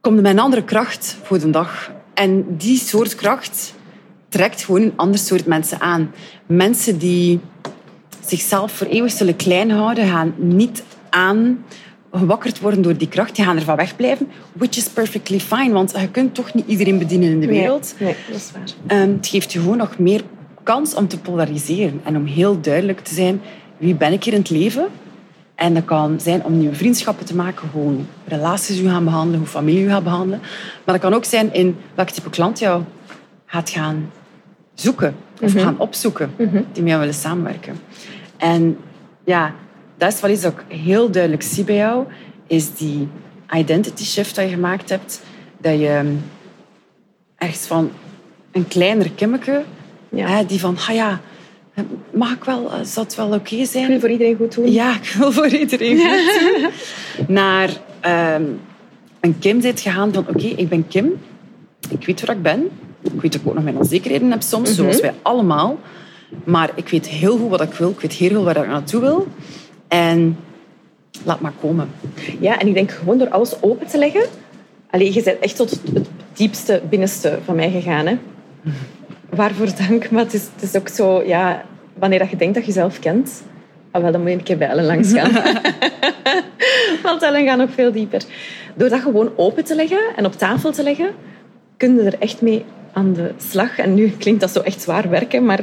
komt 0.01 0.15
er 0.15 0.21
met 0.21 0.31
een 0.31 0.39
andere 0.39 0.63
kracht 0.63 1.17
voor 1.23 1.39
de 1.39 1.49
dag. 1.49 1.91
En 2.13 2.45
die 2.57 2.77
soort 2.77 3.15
kracht 3.15 3.73
trekt 4.29 4.63
gewoon 4.63 4.81
een 4.81 4.93
ander 4.95 5.19
soort 5.19 5.45
mensen 5.45 5.79
aan. 5.79 6.11
Mensen 6.45 6.97
die 6.97 7.39
zichzelf 8.25 8.71
voor 8.71 8.87
eeuwig 8.87 9.11
zullen 9.11 9.35
klein 9.35 9.71
houden, 9.71 10.07
gaan 10.07 10.33
niet 10.37 10.83
aan 11.09 11.65
gewakkerd 12.11 12.59
worden 12.59 12.81
door 12.81 12.97
die 12.97 13.07
kracht, 13.07 13.35
die 13.35 13.45
gaan 13.45 13.55
ervan 13.55 13.75
wegblijven. 13.75 14.27
Which 14.53 14.77
is 14.77 14.89
perfectly 14.89 15.39
fine, 15.39 15.71
want 15.71 15.91
je 15.99 16.09
kunt 16.11 16.35
toch 16.35 16.53
niet 16.53 16.67
iedereen 16.67 16.97
bedienen 16.97 17.29
in 17.29 17.39
de 17.39 17.47
wereld. 17.47 17.95
Nee, 17.99 18.15
dat 18.27 18.35
is 18.35 18.51
waar. 18.51 19.01
Um, 19.01 19.13
het 19.13 19.27
geeft 19.27 19.53
je 19.53 19.59
gewoon 19.59 19.77
nog 19.77 19.97
meer 19.97 20.21
kans 20.63 20.93
om 20.93 21.07
te 21.07 21.19
polariseren 21.19 22.01
en 22.03 22.15
om 22.15 22.25
heel 22.25 22.61
duidelijk 22.61 22.99
te 22.99 23.13
zijn 23.13 23.41
wie 23.77 23.95
ben 23.95 24.13
ik 24.13 24.23
hier 24.23 24.33
in 24.33 24.39
het 24.39 24.49
leven. 24.49 24.87
En 25.55 25.73
dat 25.73 25.85
kan 25.85 26.19
zijn 26.19 26.43
om 26.43 26.57
nieuwe 26.57 26.75
vriendschappen 26.75 27.25
te 27.25 27.35
maken, 27.35 27.69
gewoon 27.69 28.07
relaties 28.25 28.79
u 28.79 28.89
gaan 28.89 29.03
behandelen, 29.03 29.39
hoe 29.39 29.47
familie 29.47 29.83
u 29.83 29.89
gaat 29.89 30.03
behandelen. 30.03 30.39
Maar 30.85 30.99
dat 30.99 30.99
kan 30.99 31.13
ook 31.13 31.25
zijn 31.25 31.53
in 31.53 31.77
welk 31.95 32.09
type 32.09 32.29
klant 32.29 32.59
jou 32.59 32.83
gaat 33.45 33.69
gaan 33.69 34.11
zoeken 34.73 35.15
of 35.41 35.53
mhm. 35.53 35.63
gaan 35.63 35.79
opzoeken, 35.79 36.31
mm 36.37 36.47
-hmm. 36.47 36.65
die 36.71 36.81
met 36.81 36.87
jou 36.87 36.99
willen 36.99 37.15
samenwerken. 37.15 37.75
En 38.37 38.77
ja, 39.23 39.53
dat 39.99 40.13
is 40.13 40.19
wat 40.19 40.31
iets 40.31 40.41
dat 40.41 40.53
ik 40.53 40.77
heel 40.77 41.11
duidelijk 41.11 41.43
zie 41.43 41.63
bij 41.63 41.75
jou, 41.75 42.05
is 42.47 42.73
die 42.73 43.07
identity 43.55 44.03
shift 44.03 44.35
dat 44.35 44.45
je 44.45 44.51
gemaakt 44.51 44.89
hebt. 44.89 45.21
Dat 45.57 45.79
je 45.79 46.15
ergens 47.35 47.65
van 47.67 47.91
een 48.51 48.67
kleiner 48.67 49.11
kimmeke, 49.11 49.63
ja. 50.09 50.43
die 50.43 50.59
van, 50.59 50.77
ah 50.87 50.95
ja, 50.95 51.21
mag 52.11 52.33
ik 52.33 52.43
wel, 52.43 52.71
zal 52.83 53.03
het 53.03 53.15
wel 53.15 53.33
oké 53.33 53.65
zijn? 53.65 53.83
Ik 53.83 53.89
wil 53.89 53.99
voor 53.99 54.09
iedereen 54.09 54.35
goed 54.35 54.55
doen. 54.55 54.71
Ja, 54.71 54.95
ik 54.95 55.15
wil 55.17 55.31
voor 55.31 55.47
iedereen 55.47 55.97
goed 55.97 56.39
doen. 56.39 56.69
Naar 57.35 57.69
ehm, 57.99 58.43
een 59.19 59.39
Kim 59.39 59.61
bent 59.61 59.79
gegaan 59.79 60.13
van 60.13 60.27
oké, 60.27 60.47
ik 60.47 60.69
ben 60.69 60.87
Kim. 60.87 61.21
Ik 61.89 62.05
weet 62.05 62.25
waar 62.25 62.35
ik 62.35 62.41
ben. 62.41 62.69
Ik 63.01 63.21
weet 63.21 63.31
dat 63.31 63.41
ik 63.41 63.47
ook 63.47 63.53
nog 63.53 63.63
mijn 63.63 63.77
onzekerheden 63.77 64.31
heb 64.31 64.41
soms, 64.41 64.75
zoals 64.75 64.95
mhm. 64.95 65.05
wij 65.05 65.13
allemaal. 65.21 65.79
Maar 66.43 66.71
ik 66.75 66.89
weet 66.89 67.07
heel 67.07 67.37
goed 67.37 67.49
wat 67.49 67.61
ik 67.61 67.73
wil. 67.73 67.89
Ik 67.89 67.99
weet 67.99 68.13
heel 68.13 68.35
goed 68.35 68.43
waar 68.43 68.57
ik 68.57 68.67
naartoe 68.67 69.01
wil. 69.01 69.27
En 69.89 70.37
laat 71.23 71.39
maar 71.39 71.53
komen. 71.61 71.89
Ja, 72.39 72.59
en 72.59 72.67
ik 72.67 72.73
denk 72.73 72.91
gewoon 72.91 73.17
door 73.17 73.29
alles 73.29 73.61
open 73.61 73.87
te 73.87 73.97
leggen. 73.97 74.23
Allee, 74.89 75.13
je 75.13 75.23
bent 75.23 75.39
echt 75.39 75.55
tot 75.55 75.69
het 75.69 76.07
diepste, 76.33 76.81
binnenste 76.89 77.39
van 77.45 77.55
mij 77.55 77.71
gegaan. 77.71 78.05
Hè? 78.05 78.17
Waarvoor 79.29 79.67
dank. 79.87 80.11
Maar 80.11 80.23
het 80.23 80.33
is, 80.33 80.47
het 80.53 80.63
is 80.63 80.75
ook 80.75 80.87
zo, 80.87 81.23
ja, 81.23 81.65
wanneer 81.93 82.19
dat 82.19 82.29
je 82.29 82.35
denkt 82.35 82.53
dat 82.53 82.65
je 82.65 82.71
jezelf 82.71 82.99
kent, 82.99 83.43
ah, 83.91 84.01
wel, 84.01 84.11
dan 84.11 84.21
moet 84.21 84.29
je 84.29 84.35
een 84.35 84.43
keer 84.43 84.57
bij 84.57 84.67
Ellen 84.67 84.85
langs 84.85 85.13
gaan. 85.13 85.31
Want 87.03 87.21
Ellen 87.21 87.45
gaat 87.45 87.57
nog 87.57 87.71
veel 87.73 87.91
dieper. 87.91 88.23
Door 88.75 88.89
dat 88.89 89.01
gewoon 89.01 89.31
open 89.35 89.63
te 89.63 89.75
leggen 89.75 90.01
en 90.15 90.25
op 90.25 90.33
tafel 90.33 90.71
te 90.71 90.83
leggen, 90.83 91.09
kun 91.77 91.95
je 91.95 92.01
er 92.01 92.19
echt 92.19 92.41
mee 92.41 92.65
aan 92.99 93.13
de 93.13 93.31
slag. 93.37 93.77
En 93.77 93.93
nu 93.93 94.09
klinkt 94.09 94.41
dat 94.41 94.51
zo 94.51 94.59
echt 94.59 94.81
zwaar 94.81 95.09
werken, 95.09 95.45
maar 95.45 95.61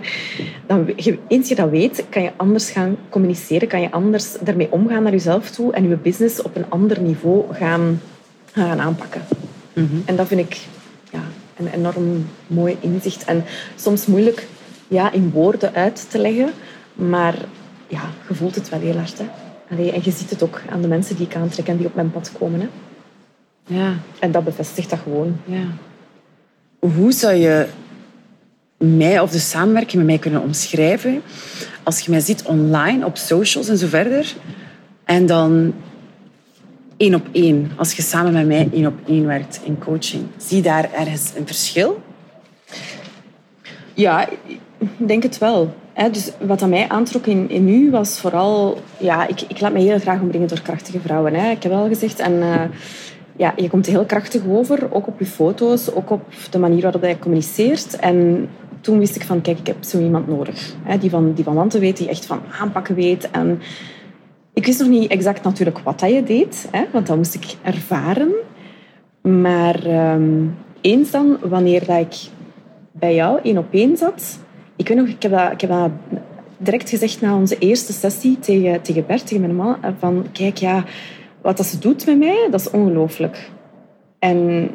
dan, 0.66 0.87
eens 1.29 1.49
je 1.49 1.55
dat 1.55 1.70
weet, 1.70 2.05
kan 2.09 2.22
je 2.22 2.31
anders 2.37 2.70
gaan 2.70 2.96
communiceren, 3.09 3.68
kan 3.68 3.81
je 3.81 3.90
anders 3.90 4.37
daarmee 4.40 4.72
omgaan 4.72 5.03
naar 5.03 5.12
jezelf 5.12 5.51
toe 5.51 5.72
en 5.72 5.88
je 5.88 5.96
business 5.96 6.42
op 6.42 6.57
een 6.57 6.70
ander 6.70 7.01
niveau 7.01 7.55
gaan, 7.55 8.01
gaan 8.53 8.81
aanpakken. 8.81 9.22
Mhm. 9.72 9.96
En 10.05 10.16
dat 10.16 10.27
vind 10.27 10.40
ik 10.40 10.59
ja, 11.11 11.22
een 11.57 11.68
enorm 11.68 12.27
mooi 12.46 12.77
inzicht. 12.81 13.25
En 13.25 13.44
soms 13.77 14.07
moeilijk 14.07 14.46
ja, 14.88 15.12
in 15.12 15.31
woorden 15.31 15.75
uit 15.75 16.11
te 16.11 16.18
leggen, 16.18 16.51
maar 16.94 17.35
ja, 17.88 18.03
je 18.29 18.35
voelt 18.35 18.55
het 18.55 18.68
wel 18.68 18.81
heel 18.81 18.96
hard. 18.96 19.18
Hè? 19.18 19.25
Allee, 19.70 19.92
en 19.92 20.01
je 20.05 20.11
ziet 20.11 20.31
het 20.31 20.42
ook 20.42 20.61
aan 20.70 20.81
de 20.81 20.88
mensen 20.88 21.16
die 21.16 21.27
ik 21.27 21.37
aantrek 21.37 21.68
en 21.68 21.77
die 21.77 21.87
op 21.87 21.94
mijn 21.94 22.11
pad 22.11 22.33
komen. 22.38 22.61
Hè? 22.61 22.68
Ja. 23.66 23.94
En 24.18 24.31
dat 24.31 24.44
bevestigt 24.44 24.90
dat 24.90 24.99
gewoon. 24.99 25.37
Ja. 25.44 25.64
Hoe 26.94 27.12
zou 27.12 27.35
je 27.35 27.66
mij 28.77 29.20
of 29.20 29.31
de 29.31 29.38
samenwerking 29.38 29.96
met 29.96 30.07
mij 30.07 30.18
kunnen 30.18 30.42
omschrijven 30.42 31.22
als 31.83 32.01
je 32.01 32.11
mij 32.11 32.20
ziet 32.20 32.42
online, 32.42 33.05
op 33.05 33.16
socials 33.16 33.68
en 33.68 33.79
zo 33.79 33.87
verder, 33.87 34.35
en 35.05 35.27
dan 35.27 35.75
één 36.96 37.14
op 37.14 37.27
één, 37.33 37.70
als 37.77 37.92
je 37.92 38.03
samen 38.03 38.33
met 38.33 38.46
mij 38.46 38.68
één 38.72 38.87
op 38.87 38.94
één 39.07 39.27
werkt 39.27 39.61
in 39.64 39.79
coaching? 39.79 40.27
Zie 40.37 40.62
daar 40.62 40.92
ergens 40.92 41.33
een 41.37 41.46
verschil? 41.46 42.03
Ja, 43.94 44.29
ik 44.29 44.59
denk 44.96 45.22
het 45.22 45.38
wel. 45.38 45.75
Dus 46.12 46.31
wat 46.40 46.62
aan 46.62 46.68
mij 46.68 46.88
aantrok 46.88 47.27
in, 47.27 47.51
in 47.51 47.68
u 47.68 47.90
was 47.90 48.20
vooral... 48.20 48.83
Ja, 48.99 49.27
ik, 49.27 49.40
ik 49.40 49.61
laat 49.61 49.72
me 49.72 49.79
heel 49.79 49.99
graag 49.99 50.20
omringen 50.20 50.49
door 50.49 50.61
krachtige 50.61 51.01
vrouwen. 51.01 51.35
Ik 51.35 51.62
heb 51.62 51.72
wel 51.72 51.88
gezegd... 51.88 52.18
En, 52.18 52.33
uh, 52.33 52.61
ja, 53.37 53.53
je 53.57 53.68
komt 53.68 53.87
heel 53.87 54.05
krachtig 54.05 54.42
over, 54.49 54.94
ook 54.94 55.07
op 55.07 55.18
je 55.18 55.27
foto's, 55.27 55.94
ook 55.94 56.11
op 56.11 56.22
de 56.51 56.59
manier 56.59 56.83
waarop 56.83 57.05
je 57.05 57.18
communiceert. 57.18 57.96
En 57.96 58.49
toen 58.81 58.99
wist 58.99 59.16
ik 59.16 59.22
van, 59.22 59.40
kijk, 59.40 59.59
ik 59.59 59.66
heb 59.66 59.85
zo 59.85 60.01
iemand 60.01 60.29
nodig. 60.29 60.75
Hè, 60.83 60.99
die 60.99 61.11
van, 61.11 61.33
die 61.33 61.44
van 61.44 61.68
weet, 61.68 61.96
die 61.96 62.09
echt 62.09 62.27
van 62.27 62.40
aanpakken 62.61 62.94
weet. 62.94 63.31
En 63.31 63.61
ik 64.53 64.66
wist 64.66 64.81
nog 64.81 64.88
niet 64.88 65.11
exact 65.11 65.42
natuurlijk 65.42 65.79
wat 65.79 66.01
dat 66.01 66.11
je 66.11 66.22
deed, 66.22 66.68
hè, 66.70 66.85
want 66.92 67.07
dat 67.07 67.16
moest 67.16 67.35
ik 67.35 67.57
ervaren. 67.62 68.33
Maar 69.20 70.12
um, 70.14 70.57
eens 70.81 71.11
dan, 71.11 71.38
wanneer 71.42 71.87
dat 71.87 72.01
ik 72.01 72.14
bij 72.92 73.14
jou 73.14 73.40
één 73.42 73.59
op 73.59 73.66
één 73.70 73.96
zat... 73.96 74.38
Ik 74.77 74.88
weet 74.88 74.96
nog, 74.96 75.07
ik 75.07 75.22
heb 75.22 75.33
dat, 75.33 75.53
ik 75.53 75.61
heb 75.61 75.70
dat 75.70 75.90
direct 76.59 76.88
gezegd 76.88 77.20
na 77.20 77.37
onze 77.37 77.59
eerste 77.59 77.92
sessie 77.92 78.38
tegen, 78.38 78.83
tegen 78.83 79.07
Bert, 79.07 79.27
tegen 79.27 79.40
mijn 79.40 79.57
man, 79.57 79.77
van 79.99 80.27
kijk, 80.33 80.57
ja 80.57 80.85
wat 81.47 81.57
dat 81.57 81.67
ze 81.67 81.79
doet 81.79 82.07
met 82.07 82.19
mij, 82.19 82.49
dat 82.51 82.61
is 82.61 82.71
ongelooflijk. 82.71 83.51
En 84.19 84.71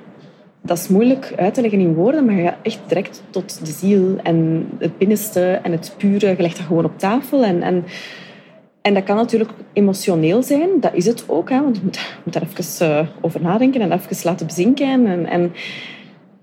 dat 0.62 0.78
is 0.78 0.88
moeilijk 0.88 1.34
uit 1.38 1.54
te 1.54 1.62
leggen 1.62 1.80
in 1.80 1.94
woorden, 1.94 2.26
maar 2.26 2.36
je 2.36 2.44
gaat 2.44 2.58
echt 2.62 2.80
direct 2.88 3.24
tot 3.30 3.66
de 3.66 3.72
ziel 3.72 4.18
en 4.24 4.68
het 4.80 4.98
binnenste 4.98 5.60
en 5.64 5.72
het 5.72 5.96
pure. 5.98 6.28
Je 6.28 6.42
legt 6.42 6.58
dat 6.58 6.66
gewoon 6.66 6.86
op 6.86 7.00
tafel. 7.00 7.44
En, 7.44 7.62
en, 7.62 7.86
en 8.82 8.94
dat 8.94 9.04
kan 9.04 9.16
natuurlijk 9.16 9.50
emotioneel 9.74 10.44
zijn, 10.44 10.70
dat 10.80 10.94
is 10.94 11.06
het 11.06 11.24
ook. 11.28 11.50
Hè, 11.50 11.62
want 11.62 11.76
je 11.76 11.82
moet, 11.84 12.34
daar 12.34 12.44
even 12.44 12.88
uh, 12.88 13.08
over 13.22 13.42
nadenken 13.42 13.82
en 13.82 13.92
even 13.92 14.18
laten 14.24 14.48
bezinken. 14.48 14.88
En, 14.88 15.26
en 15.26 15.54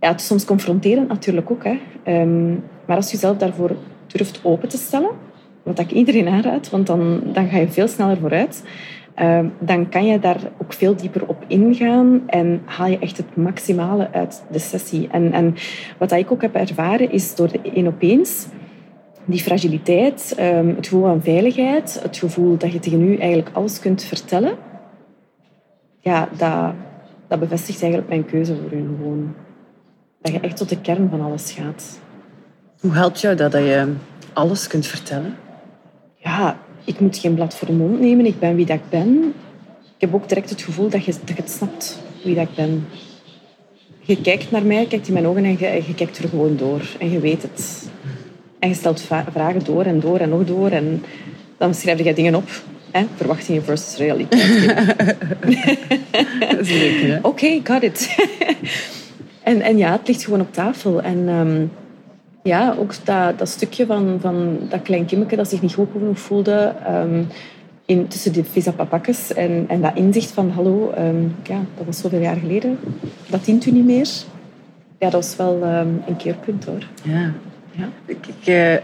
ja, 0.01 0.09
het 0.09 0.21
is 0.21 0.27
soms 0.27 0.45
confronterend 0.45 1.09
natuurlijk 1.09 1.51
ook. 1.51 1.65
Hè. 1.65 1.79
Um, 2.21 2.65
maar 2.87 2.97
als 2.97 3.07
je 3.07 3.13
jezelf 3.13 3.37
daarvoor 3.37 3.71
durft 4.07 4.41
open 4.43 4.69
te 4.69 4.77
stellen, 4.77 5.11
wat 5.63 5.79
ik 5.79 5.91
iedereen 5.91 6.29
aanraad, 6.29 6.71
want 6.71 6.87
dan, 6.87 7.21
dan 7.33 7.49
ga 7.49 7.59
je 7.59 7.69
veel 7.69 7.89
sneller 7.89 8.17
vooruit 8.17 8.63
Ehm, 8.63 8.98
dan 9.59 9.89
kan 9.89 10.07
je 10.07 10.19
daar 10.19 10.41
ook 10.63 10.73
veel 10.73 10.97
dieper 10.97 11.27
op 11.27 11.45
ingaan 11.47 12.23
en 12.27 12.63
haal 12.65 12.87
je 12.87 12.99
echt 12.99 13.17
het 13.17 13.37
maximale 13.37 14.09
uit 14.13 14.43
de 14.51 14.59
sessie. 14.59 15.09
En, 15.11 15.33
en 15.33 15.55
wat 15.99 16.13
ik 16.13 16.33
ook 16.33 16.43
heb 16.43 16.55
ervaren 16.55 17.13
is 17.13 17.35
door 17.35 17.53
de 17.53 17.61
één 17.63 17.87
op 17.87 18.03
eens 18.03 18.47
die 19.29 19.41
fragiliteit, 19.41 20.35
ehm, 20.37 20.69
het 20.69 20.87
gevoel 20.87 21.03
van 21.03 21.23
veiligheid, 21.23 22.01
het 22.03 22.17
gevoel 22.17 22.57
dat 22.57 22.73
je 22.73 22.79
tegen 22.79 23.03
u 23.03 23.17
eigenlijk 23.17 23.57
alles 23.57 23.79
kunt 23.79 24.05
vertellen, 24.05 24.57
ja, 26.01 26.29
dat, 26.37 26.73
dat 27.29 27.41
bevestigt 27.41 27.83
eigenlijk 27.83 28.11
mijn 28.11 28.25
keuze 28.25 28.57
voor 28.57 28.73
u 28.73 28.87
gewoon. 28.97 29.35
Dat 30.21 30.33
je 30.33 30.41
echt 30.41 30.57
tot 30.57 30.69
de 30.69 30.81
kern 30.81 31.09
van 31.11 31.21
alles 31.21 31.53
gaat. 31.53 31.99
Hoe 32.81 32.95
helpt 32.95 33.21
jou 33.21 33.37
dat, 33.37 33.53
dat 33.53 33.63
je 33.63 33.95
alles 34.33 34.67
kunt 34.67 34.87
vertellen? 34.87 35.35
Ja, 36.15 36.57
ik 36.89 37.01
moet 37.01 37.19
geen 37.19 37.35
blad 37.35 37.55
voor 37.55 37.69
de 37.69 37.75
mond 37.75 38.01
nemen. 38.01 38.27
Ik 38.27 38.39
ben 38.39 38.57
wie 38.57 38.67
dat 38.67 38.77
ik 38.77 38.89
ben. 38.91 39.35
Ik 39.95 40.01
heb 40.01 40.15
ook 40.15 40.29
direct 40.29 40.51
het 40.51 40.63
gevoel 40.63 40.89
dat 40.89 41.05
je, 41.05 41.13
dat 41.25 41.37
je 41.37 41.43
het 41.43 41.51
snapt 41.51 41.99
wie 42.25 42.35
dat 42.35 42.49
ik 42.49 42.55
ben. 42.55 42.87
Je 44.01 44.21
kijkt 44.21 44.51
naar 44.51 44.63
mij, 44.63 44.87
kijkt 44.87 45.07
in 45.07 45.13
mijn 45.13 45.27
ogen 45.27 45.45
en 45.45 45.57
je, 45.59 45.83
je 45.87 45.95
kijkt 45.95 46.19
er 46.19 46.29
gewoon 46.29 46.57
door. 46.57 46.83
En 46.99 47.11
je 47.11 47.21
weet 47.21 47.43
het. 47.43 47.89
En 48.59 48.69
je 48.69 48.75
stelt 48.75 49.01
vragen 49.33 49.65
door 49.65 49.85
en 49.85 50.01
door 50.01 50.19
en 50.19 50.29
nog 50.29 50.45
door. 50.45 50.71
En 50.71 51.05
dan 51.59 51.75
schrijf 51.75 52.05
je 52.05 52.15
dingen 52.15 52.35
op. 52.35 52.51
Hè? 52.91 53.07
Verwachtingen 53.17 53.65
versus 53.65 53.97
realiteit. 53.97 54.67
dat 56.51 56.59
is 56.61 56.71
leuk, 56.71 57.17
Oké, 57.17 57.27
okay, 57.29 57.61
got 57.65 57.83
it. 57.83 58.17
en, 59.43 59.61
en 59.61 59.77
ja, 59.77 59.93
het 59.93 60.09
ligt 60.09 60.25
gewoon 60.25 60.41
op 60.41 60.53
tafel. 60.53 61.03
En... 61.03 61.29
Um, 61.29 61.71
ja, 62.49 62.75
ook 62.79 62.93
dat, 63.05 63.39
dat 63.39 63.49
stukje 63.49 63.87
van, 63.87 64.19
van 64.21 64.59
dat 64.69 64.83
klein 64.83 65.07
kimmetje 65.07 65.37
dat 65.37 65.49
zich 65.49 65.63
niet 65.63 65.75
goed 65.75 65.89
genoeg 65.93 66.19
voelde 66.19 66.75
um, 66.89 67.27
in, 67.85 68.09
tussen 68.09 68.33
de 68.33 68.45
visa 68.45 68.73
papakjes 68.73 69.35
en, 69.35 69.65
en 69.69 69.81
dat 69.81 69.93
inzicht 69.95 70.31
van 70.31 70.51
hallo, 70.51 70.93
um, 70.99 71.35
ja, 71.43 71.61
dat 71.77 71.87
was 71.87 71.99
zoveel 71.99 72.21
jaar 72.21 72.37
geleden, 72.37 72.79
dat 73.27 73.45
dient 73.45 73.67
u 73.67 73.71
niet 73.71 73.85
meer. 73.85 74.09
Ja, 74.99 75.11
dat 75.11 75.13
was 75.13 75.37
wel 75.37 75.55
um, 75.55 76.03
een 76.07 76.17
keerpunt 76.17 76.65
hoor. 76.65 76.87
Ja. 77.03 77.33
ja. 77.71 77.89
Ik, 78.05 78.27
ik, 78.27 78.49
uh, 78.49 78.75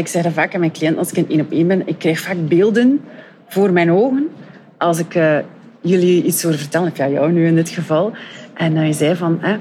ik 0.00 0.06
zeg 0.06 0.22
dat 0.22 0.32
vaak 0.32 0.54
aan 0.54 0.60
mijn 0.60 0.72
cliënten 0.72 0.98
als 0.98 1.10
ik 1.10 1.16
een 1.16 1.28
één 1.28 1.40
op 1.40 1.50
één 1.50 1.66
ben, 1.66 1.88
ik 1.88 1.98
krijg 1.98 2.20
vaak 2.20 2.48
beelden 2.48 3.00
voor 3.46 3.72
mijn 3.72 3.92
ogen 3.92 4.28
als 4.78 4.98
ik 4.98 5.14
uh, 5.14 5.38
jullie 5.80 6.22
iets 6.22 6.42
hoor 6.42 6.54
vertellen, 6.54 6.92
ja, 6.94 7.08
jou 7.08 7.32
nu 7.32 7.46
in 7.46 7.54
dit 7.54 7.68
geval. 7.68 8.12
En 8.54 8.74
dan 8.74 8.86
je 8.86 8.92
zei 8.92 9.16
van, 9.16 9.42
eh, 9.42 9.54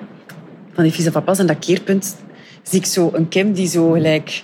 van 0.74 0.84
die 0.84 0.94
visa 0.94 1.12
papas 1.12 1.40
en 1.40 1.48
dat 1.48 1.60
keerpunt, 1.60 2.16
zie 2.70 2.80
ik 2.80 2.86
zo 2.86 3.10
een 3.14 3.28
Kim 3.28 3.54
die 3.54 3.68
zo 3.68 3.92
gelijk 3.92 4.44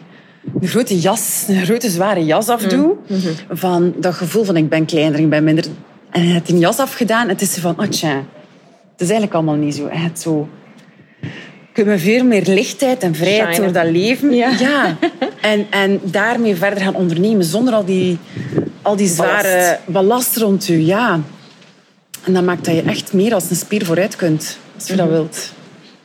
een 0.62 0.68
grote 0.68 1.00
jas, 1.00 1.44
een 1.48 1.66
grote 1.66 1.90
zware 1.90 2.26
jas 2.26 2.48
afdoet. 2.48 3.10
Mm 3.10 3.20
Van 3.50 3.94
dat 3.98 4.14
gevoel 4.14 4.44
van 4.44 4.58
ik 4.58 4.70
ben 4.70 4.86
kleiner, 4.86 5.20
ik 5.20 5.30
ben 5.30 5.44
minder. 5.44 5.66
En 6.10 6.22
hij 6.22 6.32
heeft 6.32 6.50
een 6.50 6.60
jas 6.60 6.78
afgedaan 6.78 7.24
en 7.24 7.30
het 7.30 7.42
is 7.42 7.58
van, 7.58 7.80
oh 7.80 7.86
tja, 7.86 8.16
het 8.92 9.02
is 9.02 9.10
eigenlijk 9.10 9.34
allemaal 9.34 9.56
niet 9.56 9.76
zo. 9.76 9.88
Hij 9.88 10.00
heeft 10.00 10.20
zo... 10.20 10.50
Heb 11.74 12.00
veel 12.00 12.24
meer 12.24 12.44
lichtheid 12.46 13.04
en 13.04 13.16
vrijheid 13.16 13.58
door 13.58 13.72
dat 13.72 13.86
leven. 13.86 14.34
Ja. 14.34 14.50
ja. 14.60 14.98
En, 15.42 15.66
en 15.70 16.00
daarmee 16.04 16.56
verder 16.56 16.84
gaan 16.84 16.96
ondernemen 16.96 17.46
zonder 17.46 17.74
al 17.74 17.86
die, 17.86 18.18
al 18.82 18.96
die 18.96 19.08
zware 19.08 19.80
ballast. 19.86 20.38
rond 20.38 20.68
u. 20.68 20.80
Ja. 20.80 21.20
En 22.24 22.34
dat 22.34 22.44
maakt 22.44 22.66
dat 22.66 22.76
je 22.76 22.82
echt 22.82 23.14
meer 23.14 23.34
als 23.34 23.50
een 23.50 23.56
spier 23.56 23.86
vooruit 23.86 24.16
kunt, 24.16 24.58
als 24.76 24.88
je 24.88 24.96
dat 24.96 25.06
mhm. 25.06 25.16
wilt. 25.16 25.54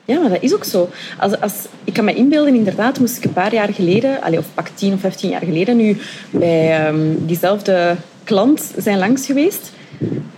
Ja, 0.08 0.20
maar 0.20 0.28
dat 0.28 0.42
is 0.42 0.54
ook 0.54 0.64
zo. 0.64 0.88
Als, 1.18 1.40
als, 1.40 1.66
ik 1.84 1.92
kan 1.92 2.04
me 2.04 2.14
inbeelden, 2.14 2.54
inderdaad, 2.54 2.98
moest 2.98 3.16
ik 3.16 3.24
een 3.24 3.32
paar 3.32 3.54
jaar 3.54 3.72
geleden, 3.72 4.22
allez, 4.22 4.38
of 4.38 4.54
pak 4.54 4.68
10 4.68 4.92
of 4.92 5.00
15 5.00 5.30
jaar 5.30 5.44
geleden, 5.44 5.76
nu 5.76 5.96
bij 6.30 6.88
um, 6.88 7.26
diezelfde 7.26 7.96
klant 8.24 8.72
zijn 8.76 8.98
langs 8.98 9.26
geweest, 9.26 9.72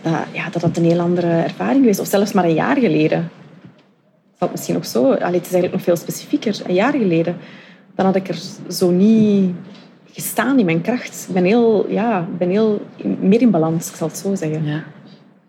dat, 0.02 0.12
ja, 0.32 0.50
dat 0.50 0.62
dat 0.62 0.76
een 0.76 0.84
heel 0.84 1.00
andere 1.00 1.42
ervaring 1.42 1.78
geweest. 1.78 2.00
Of 2.00 2.06
zelfs 2.06 2.32
maar 2.32 2.44
een 2.44 2.54
jaar 2.54 2.76
geleden. 2.76 3.30
Dat 4.38 4.48
is 4.48 4.54
misschien 4.54 4.74
nog 4.74 4.86
zo. 4.86 5.02
Allee, 5.02 5.38
het 5.38 5.46
is 5.46 5.52
eigenlijk 5.52 5.72
nog 5.72 5.82
veel 5.82 5.96
specifieker. 5.96 6.60
Een 6.66 6.74
jaar 6.74 6.92
geleden. 6.92 7.36
Dan 7.94 8.06
had 8.06 8.16
ik 8.16 8.28
er 8.28 8.38
zo 8.68 8.90
niet 8.90 9.54
gestaan 10.12 10.58
in 10.58 10.64
mijn 10.64 10.80
kracht. 10.80 11.24
Ik 11.28 11.34
ben 11.34 11.44
heel, 11.44 11.86
ja, 11.88 12.28
ben 12.38 12.50
heel 12.50 12.80
meer 13.20 13.40
in 13.40 13.50
balans, 13.50 13.88
ik 13.88 13.96
zal 13.96 14.08
het 14.08 14.18
zo 14.18 14.34
zeggen. 14.34 14.64
Ja 14.64 14.84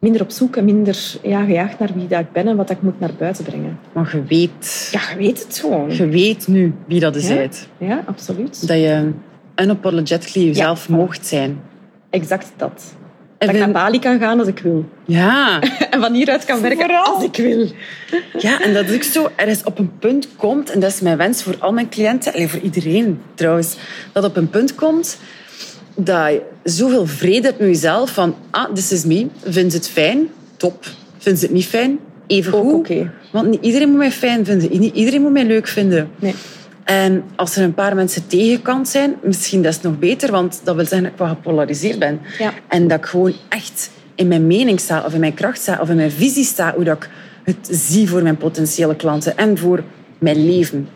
minder 0.01 0.21
op 0.21 0.31
zoek 0.31 0.55
en 0.55 0.65
minder 0.65 1.15
ja, 1.23 1.43
gejaagd 1.43 1.79
naar 1.79 1.89
wie 1.95 2.07
dat 2.07 2.19
ik 2.19 2.31
ben 2.31 2.47
en 2.47 2.55
wat 2.55 2.69
ik 2.69 2.81
moet 2.81 2.99
naar 2.99 3.13
buiten 3.17 3.43
brengen. 3.43 3.79
Maar 3.93 4.09
je 4.15 4.23
weet... 4.23 4.89
Ja, 4.91 5.01
je 5.11 5.17
weet 5.17 5.43
het 5.43 5.59
gewoon. 5.59 5.95
Je 5.95 6.07
weet 6.07 6.47
nu 6.47 6.73
wie 6.87 6.99
dat 6.99 7.15
is. 7.15 7.27
Ja, 7.27 7.49
ja 7.77 8.03
absoluut. 8.05 8.67
Dat 8.67 8.77
je 8.77 9.11
unapologetically 9.55 10.47
jezelf 10.47 10.87
ja, 10.87 10.95
mocht 10.95 11.25
zijn. 11.25 11.59
Exact 12.09 12.51
dat. 12.57 12.95
dat 13.37 13.49
ik 13.49 13.57
naar 13.57 13.71
Bali 13.71 13.99
kan 13.99 14.19
gaan 14.19 14.39
als 14.39 14.47
ik 14.47 14.59
wil. 14.59 14.85
Ja. 15.05 15.61
en 15.91 15.99
van 15.99 16.13
hieruit 16.13 16.45
kan 16.45 16.61
werken 16.61 17.03
als 17.03 17.23
ik 17.23 17.35
wil. 17.35 17.67
ja, 18.37 18.61
en 18.61 18.73
dat 18.73 18.85
is 18.85 18.95
ook 18.95 19.03
zo. 19.03 19.29
Er 19.35 19.47
is 19.47 19.63
op 19.63 19.79
een 19.79 19.97
punt 19.99 20.27
komt, 20.35 20.69
en 20.69 20.79
dat 20.79 20.91
is 20.91 21.01
mijn 21.01 21.17
wens 21.17 21.43
voor 21.43 21.55
al 21.59 21.73
mijn 21.73 21.89
cliënten, 21.89 22.33
en 22.33 22.49
voor 22.49 22.59
iedereen 22.59 23.21
trouwens, 23.33 23.77
dat 24.11 24.23
op 24.23 24.37
een 24.37 24.49
punt 24.49 24.75
komt 24.75 25.17
dat 25.95 26.30
je 26.30 26.41
zoveel 26.63 27.06
vrede 27.06 27.47
hebt 27.47 27.60
met 27.60 27.67
jezelf 27.67 28.13
van, 28.13 28.36
ah, 28.51 28.73
this 28.73 28.91
is 28.91 29.06
me. 29.06 29.27
Vindt 29.43 29.73
het 29.73 29.89
fijn? 29.89 30.30
Top. 30.58 30.86
Vindt 31.17 31.39
ze 31.39 31.45
het 31.45 31.54
niet 31.54 31.65
fijn? 31.65 31.99
Even 32.27 32.54
goed. 32.54 32.73
Okay. 32.73 33.12
Want 33.32 33.49
niet 33.49 33.63
iedereen 33.65 33.89
moet 33.89 33.97
mij 33.97 34.12
fijn 34.12 34.45
vinden. 34.45 34.80
Niet 34.80 34.95
iedereen 34.95 35.21
moet 35.21 35.32
mij 35.32 35.45
leuk 35.45 35.67
vinden. 35.67 36.10
Nee. 36.19 36.34
En 36.84 37.23
als 37.36 37.56
er 37.56 37.63
een 37.63 37.73
paar 37.73 37.95
mensen 37.95 38.27
tegenkant 38.27 38.88
zijn, 38.88 39.15
misschien 39.23 39.62
dat 39.62 39.73
is 39.73 39.82
nog 39.82 39.99
beter, 39.99 40.32
want 40.32 40.62
dat 40.63 40.75
wil 40.75 40.86
zeggen 40.86 41.04
dat 41.04 41.12
ik 41.12 41.17
wat 41.17 41.30
gepolariseerd 41.30 41.99
ben. 41.99 42.19
Ja. 42.39 42.54
En 42.67 42.88
dat 42.88 42.97
ik 42.97 43.06
gewoon 43.06 43.34
echt 43.49 43.89
in 44.15 44.27
mijn 44.27 44.47
mening 44.47 44.80
sta, 44.80 45.04
of 45.06 45.13
in 45.13 45.19
mijn 45.19 45.34
kracht 45.34 45.62
sta, 45.62 45.77
of 45.82 45.89
in 45.89 45.95
mijn 45.95 46.12
visie 46.12 46.43
sta, 46.43 46.73
hoe 46.75 46.84
dat 46.84 46.97
ik 46.97 47.10
het 47.43 47.67
zie 47.71 48.10
voor 48.10 48.21
mijn 48.21 48.38
potentiële 48.38 48.95
klanten 48.95 49.38
en 49.38 49.58
voor 49.58 49.84
mijn 50.19 50.45
leven. 50.45 50.89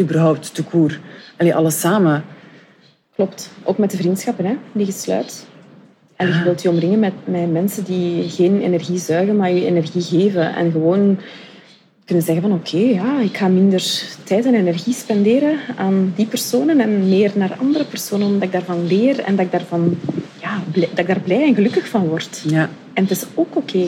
Überhaupt, 0.00 0.54
te 0.54 0.62
koer. 0.62 1.00
Allee, 1.36 1.54
alles 1.54 1.80
samen. 1.80 2.24
Klopt. 3.14 3.50
Ook 3.62 3.78
met 3.78 3.90
de 3.90 3.96
vriendschappen 3.96 4.44
hè, 4.44 4.56
die 4.72 4.86
je 4.86 4.92
sluit. 4.92 5.46
En 6.16 6.28
je 6.28 6.42
wilt 6.42 6.62
je 6.62 6.68
omringen 6.68 6.98
met, 6.98 7.12
met 7.24 7.52
mensen 7.52 7.84
die 7.84 8.28
geen 8.28 8.60
energie 8.60 8.98
zuigen, 8.98 9.36
maar 9.36 9.52
je 9.52 9.66
energie 9.66 10.02
geven. 10.02 10.54
En 10.54 10.70
gewoon 10.70 11.18
kunnen 12.04 12.24
zeggen 12.24 12.42
van 12.42 12.52
oké, 12.52 12.76
ja, 12.76 13.20
ik 13.20 13.36
ga 13.36 13.48
minder 13.48 14.02
tijd 14.24 14.44
en 14.44 14.54
energie 14.54 14.94
spenderen 14.94 15.58
aan 15.76 16.12
die 16.16 16.26
personen 16.26 16.80
en 16.80 17.08
meer 17.08 17.32
naar 17.34 17.56
andere 17.60 17.84
personen, 17.84 18.26
omdat 18.26 18.42
ik 18.42 18.52
daarvan 18.52 18.86
leer 18.86 19.18
en 19.20 19.36
dat 19.36 19.44
ik, 19.44 19.52
daarvan, 19.52 19.98
ja, 20.40 20.62
dat 20.72 20.98
ik 20.98 21.06
daar 21.06 21.20
blij 21.20 21.42
en 21.42 21.54
gelukkig 21.54 21.88
van 21.88 22.08
word. 22.08 22.42
Ja. 22.46 22.70
En 22.92 23.02
het 23.02 23.10
is 23.10 23.24
ook 23.34 23.56
oké. 23.56 23.86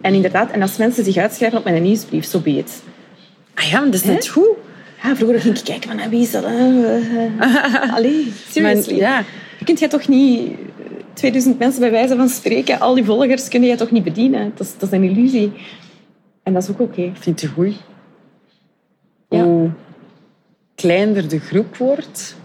En 0.00 0.14
inderdaad, 0.14 0.50
en 0.50 0.62
als 0.62 0.76
mensen 0.76 1.04
zich 1.04 1.16
uitschrijven 1.16 1.58
op 1.58 1.64
mijn 1.64 1.82
nieuwsbrief, 1.82 2.24
zo 2.24 2.30
so 2.30 2.42
be 2.42 2.50
it. 2.50 2.82
Ah 3.54 3.64
ja, 3.64 3.84
dat 3.84 3.94
is 3.94 4.04
net 4.04 4.28
goed. 4.28 4.48
Ja, 5.02 5.16
vroeger 5.16 5.40
ging 5.40 5.58
ik 5.58 5.64
kijken 5.64 5.98
van 5.98 6.10
wie 6.10 6.22
is 6.22 6.30
dat? 6.30 6.44
Uh, 6.44 7.94
allee, 7.94 8.32
seriously. 8.50 8.92
Maar, 8.92 9.00
ja. 9.00 9.24
Je 9.58 9.64
kunt 9.64 9.78
jij 9.78 9.88
toch 9.88 10.08
niet 10.08 10.50
2000 11.12 11.58
mensen 11.58 11.80
bij 11.80 11.90
wijze 11.90 12.16
van 12.16 12.28
spreken, 12.28 12.80
al 12.80 12.94
die 12.94 13.04
volgers 13.04 13.48
kun 13.48 13.62
je 13.62 13.76
toch 13.76 13.90
niet 13.90 14.04
bedienen? 14.04 14.52
Dat 14.56 14.66
is, 14.66 14.72
dat 14.78 14.92
is 14.92 14.98
een 14.98 15.04
illusie. 15.04 15.52
En 16.42 16.52
dat 16.52 16.62
is 16.62 16.70
ook 16.70 16.80
oké. 16.80 17.00
Okay. 17.00 17.12
Vind 17.14 17.40
je 17.40 17.46
goed? 17.46 17.74
Ja. 19.28 19.44
Hoe 19.44 19.70
kleiner 20.74 21.28
de 21.28 21.38
groep 21.38 21.76
wordt, 21.76 22.36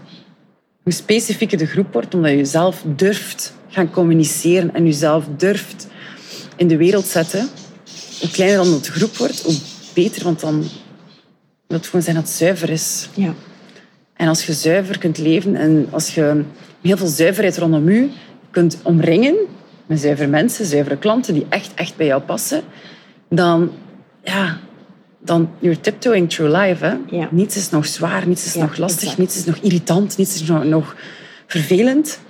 hoe 0.82 0.92
specifieker 0.92 1.58
de 1.58 1.66
groep 1.66 1.92
wordt, 1.92 2.14
omdat 2.14 2.30
je 2.30 2.44
zelf 2.44 2.84
durft 2.96 3.56
gaan 3.68 3.90
communiceren 3.90 4.74
en 4.74 4.84
jezelf 4.84 5.24
durft 5.36 5.88
in 6.56 6.68
de 6.68 6.76
wereld 6.76 7.04
zetten. 7.04 7.48
Hoe 8.20 8.30
kleiner 8.30 8.64
dan 8.64 8.78
de 8.82 8.90
groep 8.90 9.16
wordt, 9.16 9.42
hoe 9.42 9.54
beter, 9.94 10.24
want 10.24 10.40
dan 10.40 10.64
het 11.76 11.86
gewoon 11.86 12.02
zijn 12.02 12.16
dat 12.16 12.24
het 12.24 12.34
zuiver 12.34 12.70
is. 12.70 13.08
Ja. 13.14 13.34
En 14.16 14.28
als 14.28 14.46
je 14.46 14.52
zuiver 14.52 14.98
kunt 14.98 15.18
leven 15.18 15.54
en 15.56 15.86
als 15.90 16.14
je 16.14 16.44
heel 16.82 16.96
veel 16.96 17.06
zuiverheid 17.06 17.58
rondom 17.58 17.90
je 17.90 18.08
kunt 18.50 18.78
omringen 18.82 19.34
met 19.86 20.00
zuivere 20.00 20.28
mensen, 20.28 20.66
zuivere 20.66 20.96
klanten 20.96 21.34
die 21.34 21.46
echt, 21.48 21.74
echt 21.74 21.96
bij 21.96 22.06
jou 22.06 22.22
passen, 22.22 22.62
dan, 23.30 23.70
ja, 24.22 24.58
dan 25.18 25.50
you're 25.58 25.80
tiptoeing 25.80 26.30
through 26.30 26.56
life. 26.56 26.84
Hè? 26.84 26.96
Ja. 27.16 27.28
Niets 27.30 27.56
is 27.56 27.70
nog 27.70 27.86
zwaar, 27.86 28.26
niets 28.26 28.44
is 28.46 28.54
Ja, 28.54 28.60
nog 28.60 28.76
lastig, 28.76 29.00
exact. 29.00 29.18
niets 29.18 29.36
is 29.36 29.44
nog 29.44 29.56
irritant, 29.56 30.16
niets 30.16 30.34
is 30.34 30.48
nog, 30.48 30.64
nog 30.64 30.96
vervelend. 31.46 32.20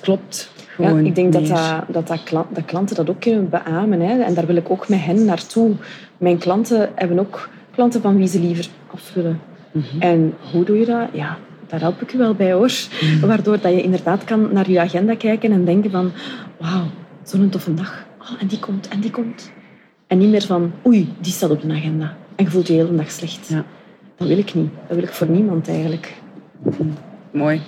Klopt. 0.00 0.50
Ja, 0.78 0.98
ik 0.98 1.14
denk 1.14 1.32
dat, 1.32 1.46
dat, 1.46 1.84
dat, 1.88 2.06
dat, 2.06 2.22
klant- 2.22 2.54
dat 2.54 2.64
klanten 2.64 2.96
dat 2.96 3.10
ook 3.10 3.20
kunnen 3.20 3.48
beamen. 3.50 4.00
Hè. 4.00 4.22
En 4.22 4.34
daar 4.34 4.46
wil 4.46 4.56
ik 4.56 4.70
ook 4.70 4.88
met 4.88 5.00
hen 5.00 5.24
naartoe. 5.24 5.72
Mijn 6.18 6.38
klanten 6.38 6.90
hebben 6.94 7.18
ook 7.18 7.48
klanten 7.78 8.02
van 8.02 8.16
wie 8.16 8.26
ze 8.26 8.40
liever 8.40 8.68
af 8.90 9.12
willen. 9.14 9.40
Mhm. 9.72 10.00
En 10.00 10.34
hoe 10.52 10.64
doe 10.64 10.78
je 10.78 10.86
dat? 10.86 11.08
Ja, 11.12 11.38
daar 11.66 11.80
help 11.80 12.02
ik 12.02 12.10
je 12.12 12.18
wel 12.18 12.34
bij 12.34 12.52
hoor. 12.52 12.72
Mhm. 13.00 13.26
Waardoor 13.26 13.60
dat 13.60 13.72
je 13.72 13.82
inderdaad 13.82 14.24
kan 14.24 14.52
naar 14.52 14.70
je 14.70 14.80
agenda 14.80 15.14
kijken 15.14 15.52
en 15.52 15.64
denken 15.64 15.90
van... 15.90 16.12
Wauw, 16.58 16.86
zo'n 17.22 17.48
toffe 17.48 17.74
dag. 17.74 18.06
Oh, 18.20 18.30
en 18.40 18.46
die 18.46 18.58
komt, 18.58 18.88
en 18.88 19.00
die 19.00 19.10
komt. 19.10 19.50
En 20.06 20.18
niet 20.18 20.28
meer 20.28 20.42
van... 20.42 20.72
Oei, 20.86 21.12
die 21.20 21.32
staat 21.32 21.50
op 21.50 21.62
de 21.62 21.72
agenda. 21.72 22.16
En 22.36 22.44
je 22.44 22.50
voelt 22.50 22.66
je 22.66 22.72
de 22.72 22.78
hele 22.78 22.96
dag 22.96 23.10
slecht. 23.10 23.48
Ja. 23.48 23.64
Dat 24.16 24.28
wil 24.28 24.38
ik 24.38 24.54
niet. 24.54 24.70
Dat 24.86 24.96
wil 24.96 25.04
ik 25.04 25.12
voor 25.12 25.28
niemand 25.28 25.68
eigenlijk. 25.68 26.14
Mooi. 27.30 27.60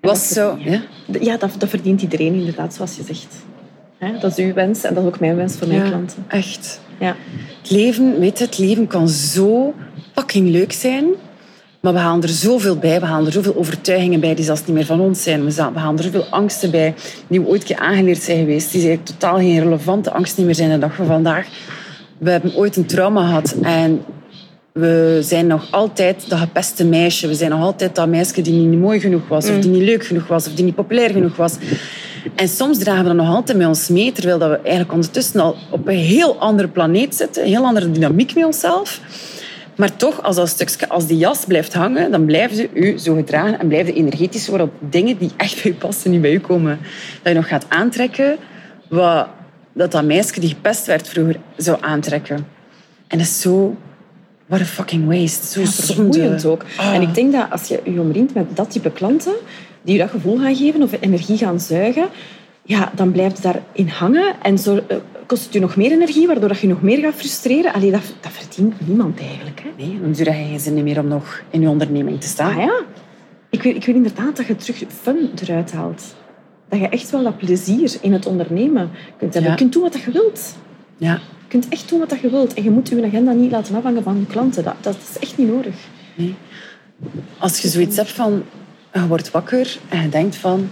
Was 0.00 0.28
zo... 0.28 0.56
Ja? 0.58 0.82
Ja, 1.20 1.36
dat, 1.36 1.54
dat 1.58 1.68
verdient 1.68 2.02
iedereen 2.02 2.34
inderdaad, 2.34 2.74
zoals 2.74 2.96
je 2.96 3.02
zegt. 3.02 3.43
Hè, 3.98 4.18
Dat 4.20 4.38
is 4.38 4.44
uw 4.44 4.52
wens 4.52 4.84
en 4.84 4.94
dat 4.94 5.02
is 5.02 5.08
ook 5.08 5.20
mijn 5.20 5.36
wens 5.36 5.56
voor 5.56 5.68
mijn 5.68 5.80
Ja, 5.82 5.88
klanten. 5.88 6.24
echt. 6.28 6.80
Ja. 7.00 7.16
Het 7.62 7.70
leven, 7.70 8.20
weet 8.20 8.38
je, 8.38 8.44
het 8.44 8.58
leven 8.58 8.86
kan 8.86 9.08
zo 9.08 9.74
fucking 10.14 10.48
leuk 10.50 10.72
zijn. 10.72 11.04
Maar 11.80 11.92
we 11.92 11.98
halen 11.98 12.22
er 12.22 12.28
zoveel 12.28 12.76
bij. 12.76 13.00
We 13.00 13.06
halen 13.06 13.26
er 13.26 13.32
zoveel 13.32 13.56
overtuigingen 13.56 14.20
bij 14.20 14.34
die 14.34 14.44
zelfs 14.44 14.66
niet 14.66 14.76
meer 14.76 14.84
van 14.84 15.00
ons 15.00 15.22
zijn. 15.22 15.44
We 15.44 15.52
halen 15.62 15.96
er 15.98 16.04
zoveel 16.04 16.24
angsten 16.30 16.70
bij 16.70 16.94
die 17.28 17.40
we 17.40 17.46
ooit 17.48 17.64
keer 17.64 17.76
aangeleerd 17.78 18.22
zijn 18.22 18.38
geweest. 18.38 18.72
Die 18.72 18.80
eigenlijk 18.86 19.08
totaal 19.18 19.36
geen 19.36 19.60
relevante 19.62 20.10
angst 20.12 20.36
niet 20.36 20.46
meer 20.46 20.54
zijn 20.54 20.70
de 20.70 20.78
dag 20.78 20.94
van 20.94 21.06
vandaag. 21.06 21.46
We 22.18 22.30
hebben 22.30 22.54
ooit 22.54 22.76
een 22.76 22.86
trauma 22.86 23.26
gehad 23.26 23.54
en 23.62 24.02
we 24.72 25.18
zijn 25.22 25.46
nog 25.46 25.66
altijd 25.70 26.24
dat 26.28 26.38
gepeste 26.38 26.84
meisje. 26.84 27.26
We 27.28 27.34
zijn 27.34 27.50
nog 27.50 27.60
altijd 27.60 27.94
dat 27.94 28.08
meisje 28.08 28.42
die 28.42 28.52
niet 28.54 28.80
mooi 28.80 29.00
genoeg 29.00 29.28
was, 29.28 29.48
of 29.48 29.58
die 29.58 29.70
niet 29.70 29.82
leuk 29.82 30.06
genoeg 30.06 30.26
was, 30.26 30.46
of 30.46 30.54
die 30.54 30.64
niet 30.64 30.74
populair 30.74 31.10
genoeg 31.10 31.36
was. 31.36 31.56
En 32.34 32.48
soms 32.48 32.78
dragen 32.78 33.02
we 33.02 33.08
dat 33.08 33.16
nog 33.16 33.34
altijd 33.34 33.58
met 33.58 33.66
ons 33.66 33.88
mee, 33.88 34.12
terwijl 34.12 34.38
dat 34.38 34.50
we 34.50 34.56
eigenlijk 34.56 34.92
ondertussen 34.92 35.40
al 35.40 35.56
op 35.70 35.88
een 35.88 35.96
heel 35.96 36.38
andere 36.38 36.68
planeet 36.68 37.14
zitten, 37.14 37.42
een 37.42 37.48
heel 37.48 37.64
andere 37.64 37.90
dynamiek 37.90 38.34
met 38.34 38.44
onszelf. 38.44 39.00
Maar 39.76 39.96
toch, 39.96 40.22
als, 40.22 40.36
dat 40.36 40.48
stukje, 40.48 40.88
als 40.88 41.06
die 41.06 41.16
jas 41.16 41.44
blijft 41.44 41.74
hangen, 41.74 42.10
dan 42.10 42.24
blijven 42.24 42.56
ze 42.56 42.68
u 42.74 42.98
zo 42.98 43.14
gedragen 43.14 43.58
en 43.58 43.68
blijven 43.68 43.94
energetisch 43.94 44.48
worden 44.48 44.66
op 44.66 44.92
dingen 44.92 45.18
die 45.18 45.30
echt 45.36 45.62
bij 45.62 45.72
u 45.72 45.74
passen, 45.74 46.10
niet 46.10 46.20
bij 46.20 46.32
u 46.32 46.40
komen. 46.40 46.78
Dat 47.22 47.32
je 47.32 47.38
nog 47.38 47.48
gaat 47.48 47.66
aantrekken 47.68 48.36
wat 48.88 49.28
dat, 49.72 49.92
dat 49.92 50.04
meisje 50.04 50.40
die 50.40 50.48
gepest 50.48 50.86
werd 50.86 51.08
vroeger 51.08 51.36
zou 51.56 51.78
aantrekken. 51.80 52.36
En 53.06 53.18
dat 53.18 53.26
is 53.26 53.40
zo... 53.40 53.76
What 54.46 54.60
a 54.60 54.64
fucking 54.64 55.06
waste. 55.06 55.46
Zo 55.46 55.60
Ja, 55.60 55.66
zonde. 55.66 56.48
ook. 56.48 56.64
Ah. 56.76 56.94
En 56.94 57.02
ik 57.02 57.14
denk 57.14 57.32
dat 57.32 57.46
als 57.50 57.68
je 57.68 57.80
je 57.84 58.00
omringt 58.00 58.34
met 58.34 58.56
dat 58.56 58.70
type 58.70 58.90
klanten, 58.90 59.32
die 59.84 59.94
je 59.94 60.00
dat 60.00 60.10
gevoel 60.10 60.38
gaan 60.38 60.56
geven 60.56 60.82
of 60.82 60.96
energie 61.00 61.36
gaan 61.36 61.60
zuigen, 61.60 62.08
ja, 62.62 62.92
dan 62.94 63.12
blijft 63.12 63.42
het 63.42 63.42
daarin 63.42 63.88
hangen 63.88 64.34
en 64.42 64.58
zo, 64.58 64.80
eh, 64.88 64.96
kost 65.26 65.44
het 65.44 65.52
je 65.52 65.60
nog 65.60 65.76
meer 65.76 65.92
energie, 65.92 66.26
waardoor 66.26 66.48
dat 66.48 66.58
je 66.58 66.66
nog 66.66 66.82
meer 66.82 66.98
gaat 66.98 67.14
frustreren. 67.14 67.72
Allee, 67.72 67.90
dat, 67.90 68.14
dat 68.20 68.32
verdient 68.32 68.86
niemand 68.86 69.20
eigenlijk. 69.20 69.62
Hè? 69.62 69.84
Nee, 69.84 70.00
dan 70.00 70.08
heb 70.08 70.26
je 70.26 70.32
geen 70.32 70.60
zin 70.60 70.82
meer 70.82 70.98
om 70.98 71.08
nog 71.08 71.42
in 71.50 71.60
je 71.60 71.68
onderneming 71.68 72.20
te 72.20 72.26
staan. 72.26 72.50
Ah 72.50 72.64
ja, 72.64 72.80
ik 73.50 73.62
wil, 73.62 73.74
ik 73.74 73.84
wil 73.84 73.94
inderdaad 73.94 74.36
dat 74.36 74.46
je 74.46 74.56
terug 74.56 74.82
fun 75.02 75.30
eruit 75.42 75.72
haalt. 75.72 76.14
Dat 76.68 76.78
je 76.78 76.88
echt 76.88 77.10
wel 77.10 77.22
dat 77.22 77.36
plezier 77.36 77.96
in 78.00 78.12
het 78.12 78.26
ondernemen 78.26 78.90
kunt 79.18 79.34
hebben. 79.34 79.42
Ja. 79.42 79.50
Je 79.50 79.62
kunt 79.62 79.72
doen 79.72 79.82
wat 79.82 80.00
je 80.00 80.10
wilt. 80.10 80.56
Ja. 80.96 81.12
Je 81.12 81.48
kunt 81.48 81.68
echt 81.68 81.88
doen 81.88 81.98
wat 81.98 82.20
je 82.20 82.30
wilt. 82.30 82.54
En 82.54 82.62
je 82.62 82.70
moet 82.70 82.88
je 82.88 83.04
agenda 83.04 83.32
niet 83.32 83.50
laten 83.50 83.74
afhangen 83.74 84.02
van 84.02 84.18
je 84.18 84.26
klanten. 84.26 84.64
Dat, 84.64 84.74
dat 84.80 84.96
is 85.10 85.18
echt 85.18 85.38
niet 85.38 85.48
nodig. 85.48 85.74
Als 87.38 87.60
je 87.60 87.68
zoiets 87.68 87.96
hebt 87.96 88.12
van... 88.12 88.42
Je 88.94 89.06
wordt 89.06 89.30
wakker 89.30 89.78
en 89.88 90.02
je 90.02 90.08
denkt 90.08 90.36
van... 90.36 90.68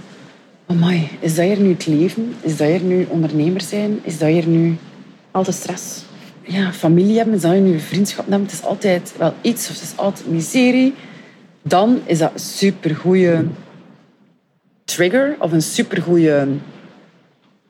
Amai, 0.66 1.08
is 1.20 1.34
dat 1.34 1.44
hier 1.44 1.60
nu 1.60 1.68
het 1.68 1.86
leven? 1.86 2.34
Is 2.40 2.56
dat 2.56 2.68
hier 2.68 2.82
nu 2.82 3.06
ondernemer 3.08 3.60
zijn? 3.60 4.00
Is 4.02 4.18
dat 4.18 4.28
hier 4.28 4.46
nu 4.46 4.76
Al 5.30 5.42
de 5.42 5.52
stress. 5.52 6.04
ja, 6.42 6.72
familie 6.72 7.16
hebben? 7.16 7.34
Is 7.34 7.40
dat 7.40 7.52
hier 7.52 7.60
nu 7.60 7.80
vriendschap 7.80 8.24
hebben? 8.28 8.42
Het 8.42 8.52
is 8.52 8.64
altijd 8.64 9.14
wel 9.18 9.34
iets 9.40 9.70
of 9.70 9.74
het 9.74 9.82
is 9.82 9.96
altijd 9.96 10.28
miserie. 10.28 10.94
Dan 11.62 12.00
is 12.04 12.18
dat 12.18 12.32
een 12.32 12.40
supergoeie 12.40 13.46
trigger 14.84 15.36
of 15.38 15.52
een 15.52 15.62
supergoeie 15.62 16.46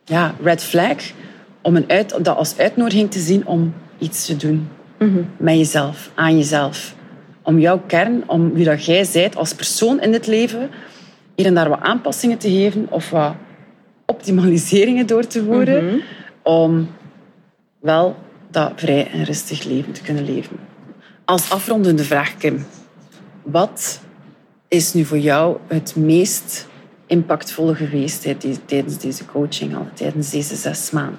ja, 0.04 0.34
red 0.42 0.62
flag 0.62 0.96
om 1.62 1.76
een 1.76 1.88
uit, 1.88 2.24
dat 2.24 2.36
als 2.36 2.58
uitnodiging 2.58 3.10
te 3.10 3.20
zien 3.20 3.46
om 3.46 3.74
iets 3.98 4.26
te 4.26 4.36
doen 4.36 4.68
met 5.36 5.56
jezelf, 5.56 6.10
aan 6.14 6.36
jezelf. 6.36 6.94
Om 7.42 7.58
jouw 7.58 7.80
kern, 7.86 8.28
om 8.28 8.52
wie 8.52 8.64
dat 8.64 8.84
jij 8.84 9.06
bent 9.12 9.36
als 9.36 9.54
persoon 9.54 10.00
in 10.00 10.12
dit 10.12 10.26
leven, 10.26 10.70
hier 11.34 11.46
en 11.46 11.54
daar 11.54 11.68
wat 11.68 11.80
aanpassingen 11.80 12.38
te 12.38 12.48
geven 12.48 12.86
of 12.90 13.10
wat 13.10 13.34
optimaliseringen 14.06 15.06
door 15.06 15.26
te 15.26 15.44
voeren, 15.44 16.02
om 16.42 16.88
wel 17.80 18.16
dat 18.50 18.72
vrij 18.76 19.10
en 19.10 19.24
rustig 19.24 19.64
leven 19.64 19.92
te 19.92 20.02
kunnen 20.02 20.24
leven. 20.24 20.56
Als 21.24 21.50
afrondende 21.50 22.04
vraag, 22.04 22.36
Kim. 22.36 22.66
Wat 23.42 24.00
is 24.68 24.92
nu 24.92 25.04
voor 25.04 25.18
jou 25.18 25.56
het 25.66 25.96
meest 25.96 26.66
impactvolle 27.06 27.74
geweest 27.74 28.22
tijdens- 28.22 28.58
tijdens 28.64 28.98
deze 28.98 29.24
coaching, 29.24 29.76
al 29.76 29.88
tijdens 29.94 30.30
deze 30.30 30.56
zes 30.56 30.90
maanden? 30.90 31.18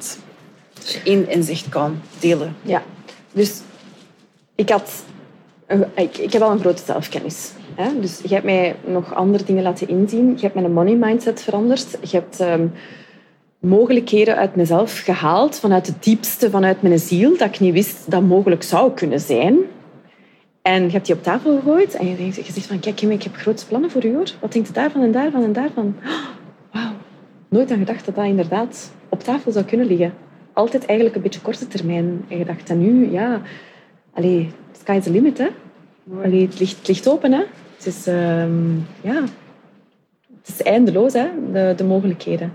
Als 0.82 0.94
je 0.94 1.02
één 1.04 1.30
inzicht 1.30 1.70
kan 1.70 2.02
delen. 2.20 2.56
Ja, 2.62 2.84
dus 3.32 3.62
ik 4.56 4.70
had 4.70 5.04
ik, 5.96 6.18
ik 6.18 6.34
heb 6.34 6.42
al 6.42 6.52
een 6.52 6.60
grote 6.60 6.84
zelfkennis. 6.86 7.52
Hè? 7.76 8.00
Dus 8.00 8.20
je 8.24 8.34
hebt 8.34 8.46
mij 8.46 8.76
nog 8.86 9.16
andere 9.16 9.44
dingen 9.44 9.64
laten 9.64 9.88
inzien. 9.88 10.34
Je 10.36 10.42
hebt 10.42 10.54
mijn 10.54 10.74
money 10.74 10.96
mindset 10.96 11.42
veranderd. 11.42 11.98
Je 12.02 12.18
hebt 12.18 12.40
um, 12.40 12.72
mogelijkheden 13.60 14.36
uit 14.36 14.56
mezelf 14.56 15.00
gehaald, 15.00 15.60
vanuit 15.60 15.88
het 15.88 16.04
diepste, 16.04 16.50
vanuit 16.50 16.82
mijn 16.82 17.00
ziel, 17.00 17.38
dat 17.38 17.48
ik 17.48 17.60
niet 17.60 17.74
wist 17.74 18.12
dat 18.12 18.22
mogelijk 18.22 18.64
zou 18.64 18.92
kunnen 18.94 19.20
zijn. 19.20 19.58
En 20.62 20.84
je 20.84 20.92
hebt 20.92 21.06
die 21.06 21.16
op 21.16 21.24
tafel 21.24 21.56
gegooid 21.56 21.96
en 21.96 22.08
je, 22.08 22.16
denkt, 22.16 22.36
je 22.36 22.52
zegt 22.52 22.66
van, 22.66 22.80
kijk, 22.80 23.02
ik 23.02 23.24
heb 23.24 23.36
grote 23.36 23.68
plannen 23.68 23.92
voor 23.92 24.06
u 24.06 24.14
hoor. 24.14 24.28
Wat 24.40 24.52
denkt 24.54 24.70
u 24.70 24.74
daarvan 24.74 25.02
en 25.02 25.12
daarvan 25.12 25.44
en 25.44 25.54
daarvan? 25.54 25.96
Wauw, 26.74 26.92
nooit 27.50 27.72
aan 27.72 27.78
gedacht 27.78 28.06
dat 28.06 28.16
dat 28.16 28.26
inderdaad 28.26 28.92
op 29.10 29.24
tafel 29.24 29.52
zou 29.52 29.66
kunnen 29.66 29.88
liggen. 29.88 30.14
Altijd 30.54 30.86
eigenlijk 30.86 31.16
een 31.16 31.24
beetje 31.24 31.42
korte 31.42 31.68
termijn 31.68 32.26
gedacht. 32.30 32.70
En 32.70 32.80
nu, 32.80 33.12
ja, 33.12 33.42
allee, 34.14 34.52
sky's 34.72 35.04
the 35.04 35.12
limit, 35.12 35.38
hè. 35.38 35.48
Allee, 36.24 36.42
het, 36.42 36.60
ligt, 36.60 36.78
het 36.78 36.88
ligt 36.88 37.10
open, 37.10 37.32
hè. 37.32 37.44
Het 37.76 37.86
is, 37.86 38.08
ehm, 38.08 38.76
ja, 39.02 39.22
het 40.42 40.48
is 40.48 40.62
eindeloos, 40.62 41.14
hè, 41.14 41.28
de, 41.52 41.74
de 41.76 41.84
mogelijkheden. 41.84 42.52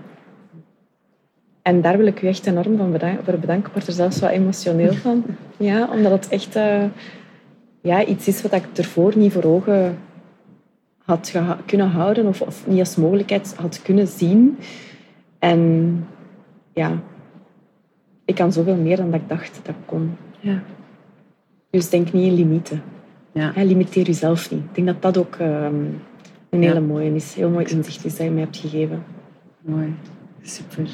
En 1.62 1.80
daar 1.80 1.96
wil 1.96 2.06
ik 2.06 2.22
u 2.22 2.26
echt 2.26 2.46
enorm 2.46 2.76
van 2.76 2.92
bedanken, 2.92 3.24
voor 3.24 3.38
bedanken. 3.38 3.66
Ik 3.66 3.72
word 3.72 3.86
er 3.86 3.92
zelfs 3.92 4.20
wat 4.20 4.30
emotioneel 4.30 4.92
van. 5.06 5.24
Ja, 5.56 5.88
omdat 5.92 6.12
het 6.12 6.28
echt 6.28 6.56
uh, 6.56 6.84
ja, 7.80 8.04
iets 8.04 8.28
is 8.28 8.42
wat 8.42 8.52
ik 8.52 8.64
ervoor 8.74 9.16
niet 9.16 9.32
voor 9.32 9.44
ogen 9.44 9.98
had 11.04 11.32
kunnen 11.66 11.88
houden 11.88 12.26
of, 12.26 12.40
of, 12.40 12.66
niet 12.66 12.78
als 12.78 12.96
mogelijkheid 12.96 13.54
had 13.56 13.82
kunnen 13.82 14.06
zien. 14.06 14.58
En 15.38 16.06
ja, 16.72 17.00
ik 18.24 18.34
kan 18.34 18.52
zoveel 18.52 18.76
meer 18.76 18.96
dan 18.96 19.10
dat 19.10 19.20
ik 19.20 19.28
dacht 19.28 19.60
dat 19.62 19.74
ik 19.74 19.86
kon. 19.86 20.16
Ja. 20.40 20.62
Dus 21.70 21.90
denk 21.90 22.12
niet 22.12 22.26
in 22.26 22.34
limieten. 22.34 22.82
Ja. 23.40 23.64
limiteer 23.64 24.06
jezelf 24.06 24.50
niet. 24.50 24.60
Ik 24.60 24.74
denk 24.74 24.86
dat 24.86 25.02
dat 25.02 25.16
ook 25.16 25.36
um, 25.40 26.00
een 26.50 26.62
hele 26.62 26.80
mooie 26.80 27.14
is. 27.14 27.34
Heel 27.34 27.50
mooi 27.50 27.66
inzicht 27.66 28.04
is 28.04 28.16
dat 28.16 28.26
je 28.26 28.32
mij 28.32 28.42
hebt 28.42 28.56
gegeven. 28.56 29.04
Mooi. 29.60 29.94
Super. 30.42 30.88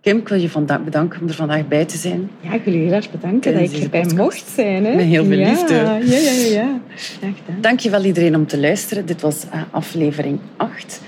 Kim, 0.00 0.18
ik 0.18 0.28
wil 0.28 0.40
je 0.40 0.48
vandaag 0.50 0.84
bedanken 0.84 1.20
om 1.20 1.28
er 1.28 1.34
vandaag 1.34 1.68
bij 1.68 1.84
te 1.84 1.96
zijn. 1.96 2.30
Ja, 2.40 2.52
ik 2.52 2.64
wil 2.64 2.74
je 2.74 2.80
heel 2.80 2.92
erg 2.92 3.10
bedanken 3.10 3.52
dat 3.52 3.72
ik 3.72 3.82
erbij 3.82 4.06
mocht 4.16 4.48
zijn. 4.48 4.84
Hè? 4.84 4.94
Met 4.94 5.04
heel 5.04 5.24
veel 5.24 5.36
liefde. 5.36 5.74
Ja, 5.74 5.96
ja, 5.96 6.18
ja. 6.18 6.46
ja. 6.50 6.80
Graag 6.94 7.36
gedaan. 7.44 7.60
Dankjewel 7.60 8.04
iedereen 8.04 8.36
om 8.36 8.46
te 8.46 8.60
luisteren. 8.60 9.06
Dit 9.06 9.20
was 9.20 9.44
uh, 9.44 9.62
aflevering 9.70 10.38
8. 10.56 11.00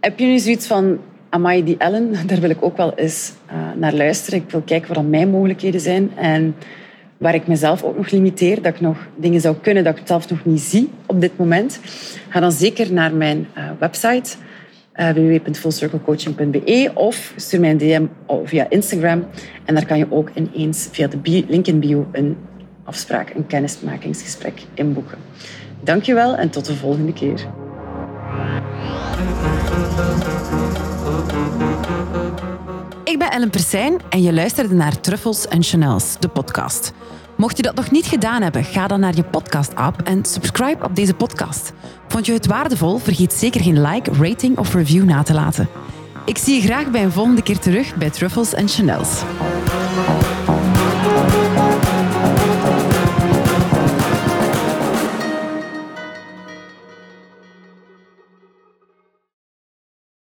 Heb 0.00 0.18
je 0.18 0.26
nu 0.26 0.38
zoiets 0.38 0.66
van, 0.66 0.98
amai, 1.28 1.64
die 1.64 1.76
Ellen, 1.78 2.14
daar 2.26 2.40
wil 2.40 2.50
ik 2.50 2.62
ook 2.64 2.76
wel 2.76 2.94
eens 2.94 3.32
uh, 3.52 3.54
naar 3.76 3.94
luisteren. 3.94 4.40
Ik 4.40 4.50
wil 4.50 4.62
kijken 4.64 4.94
wat 4.94 5.04
mijn 5.04 5.30
mogelijkheden 5.30 5.80
zijn. 5.80 6.10
En 6.16 6.54
waar 7.24 7.34
ik 7.34 7.46
mezelf 7.46 7.82
ook 7.82 7.96
nog 7.96 8.10
limiteer, 8.10 8.62
dat 8.62 8.74
ik 8.74 8.80
nog 8.80 8.96
dingen 9.16 9.40
zou 9.40 9.56
kunnen 9.56 9.84
dat 9.84 9.98
ik 9.98 10.06
zelf 10.06 10.30
nog 10.30 10.44
niet 10.44 10.60
zie 10.60 10.90
op 11.06 11.20
dit 11.20 11.38
moment. 11.38 11.80
Ga 12.28 12.40
dan 12.40 12.52
zeker 12.52 12.92
naar 12.92 13.14
mijn 13.14 13.46
uh, 13.56 13.64
website 13.78 14.36
uh, 14.96 15.10
www.fullcirclecoaching.be 15.10 16.90
of 16.94 17.32
stuur 17.36 17.60
mij 17.60 17.70
een 17.70 17.78
DM 17.78 18.06
via 18.44 18.66
Instagram. 18.68 19.26
En 19.64 19.74
daar 19.74 19.86
kan 19.86 19.98
je 19.98 20.06
ook 20.10 20.30
ineens 20.34 20.88
via 20.92 21.06
de 21.06 21.44
link 21.48 21.66
in 21.66 21.80
bio 21.80 22.06
een 22.12 22.36
afspraak, 22.84 23.34
een 23.34 23.46
kennismakingsgesprek 23.46 24.62
inboeken. 24.74 25.18
Dankjewel 25.80 26.36
en 26.36 26.50
tot 26.50 26.66
de 26.66 26.74
volgende 26.74 27.12
keer. 27.12 27.46
Ik 33.04 33.18
ben 33.18 33.30
Ellen 33.30 33.50
Persijn 33.50 34.00
en 34.08 34.22
je 34.22 34.32
luisterde 34.32 34.74
naar 34.74 35.00
Truffles 35.00 35.48
en 35.48 35.62
Chanels, 35.62 36.16
de 36.20 36.28
podcast. 36.28 36.92
Mocht 37.36 37.56
je 37.56 37.62
dat 37.62 37.74
nog 37.74 37.90
niet 37.90 38.06
gedaan 38.06 38.42
hebben, 38.42 38.64
ga 38.64 38.86
dan 38.86 39.00
naar 39.00 39.16
je 39.16 39.24
podcast-app 39.24 40.00
en 40.02 40.24
subscribe 40.24 40.84
op 40.84 40.96
deze 40.96 41.14
podcast. 41.14 41.72
Vond 42.08 42.26
je 42.26 42.32
het 42.32 42.46
waardevol? 42.46 42.98
Vergeet 42.98 43.32
zeker 43.32 43.60
geen 43.60 43.82
like, 43.82 44.10
rating 44.20 44.58
of 44.58 44.74
review 44.74 45.04
na 45.04 45.22
te 45.22 45.34
laten. 45.34 45.68
Ik 46.24 46.38
zie 46.38 46.54
je 46.54 46.60
graag 46.60 46.90
bij 46.90 47.02
een 47.02 47.12
volgende 47.12 47.42
keer 47.42 47.58
terug 47.58 47.94
bij 47.94 48.10
Truffles 48.10 48.54
en 48.54 48.68
Chanels. 48.68 49.22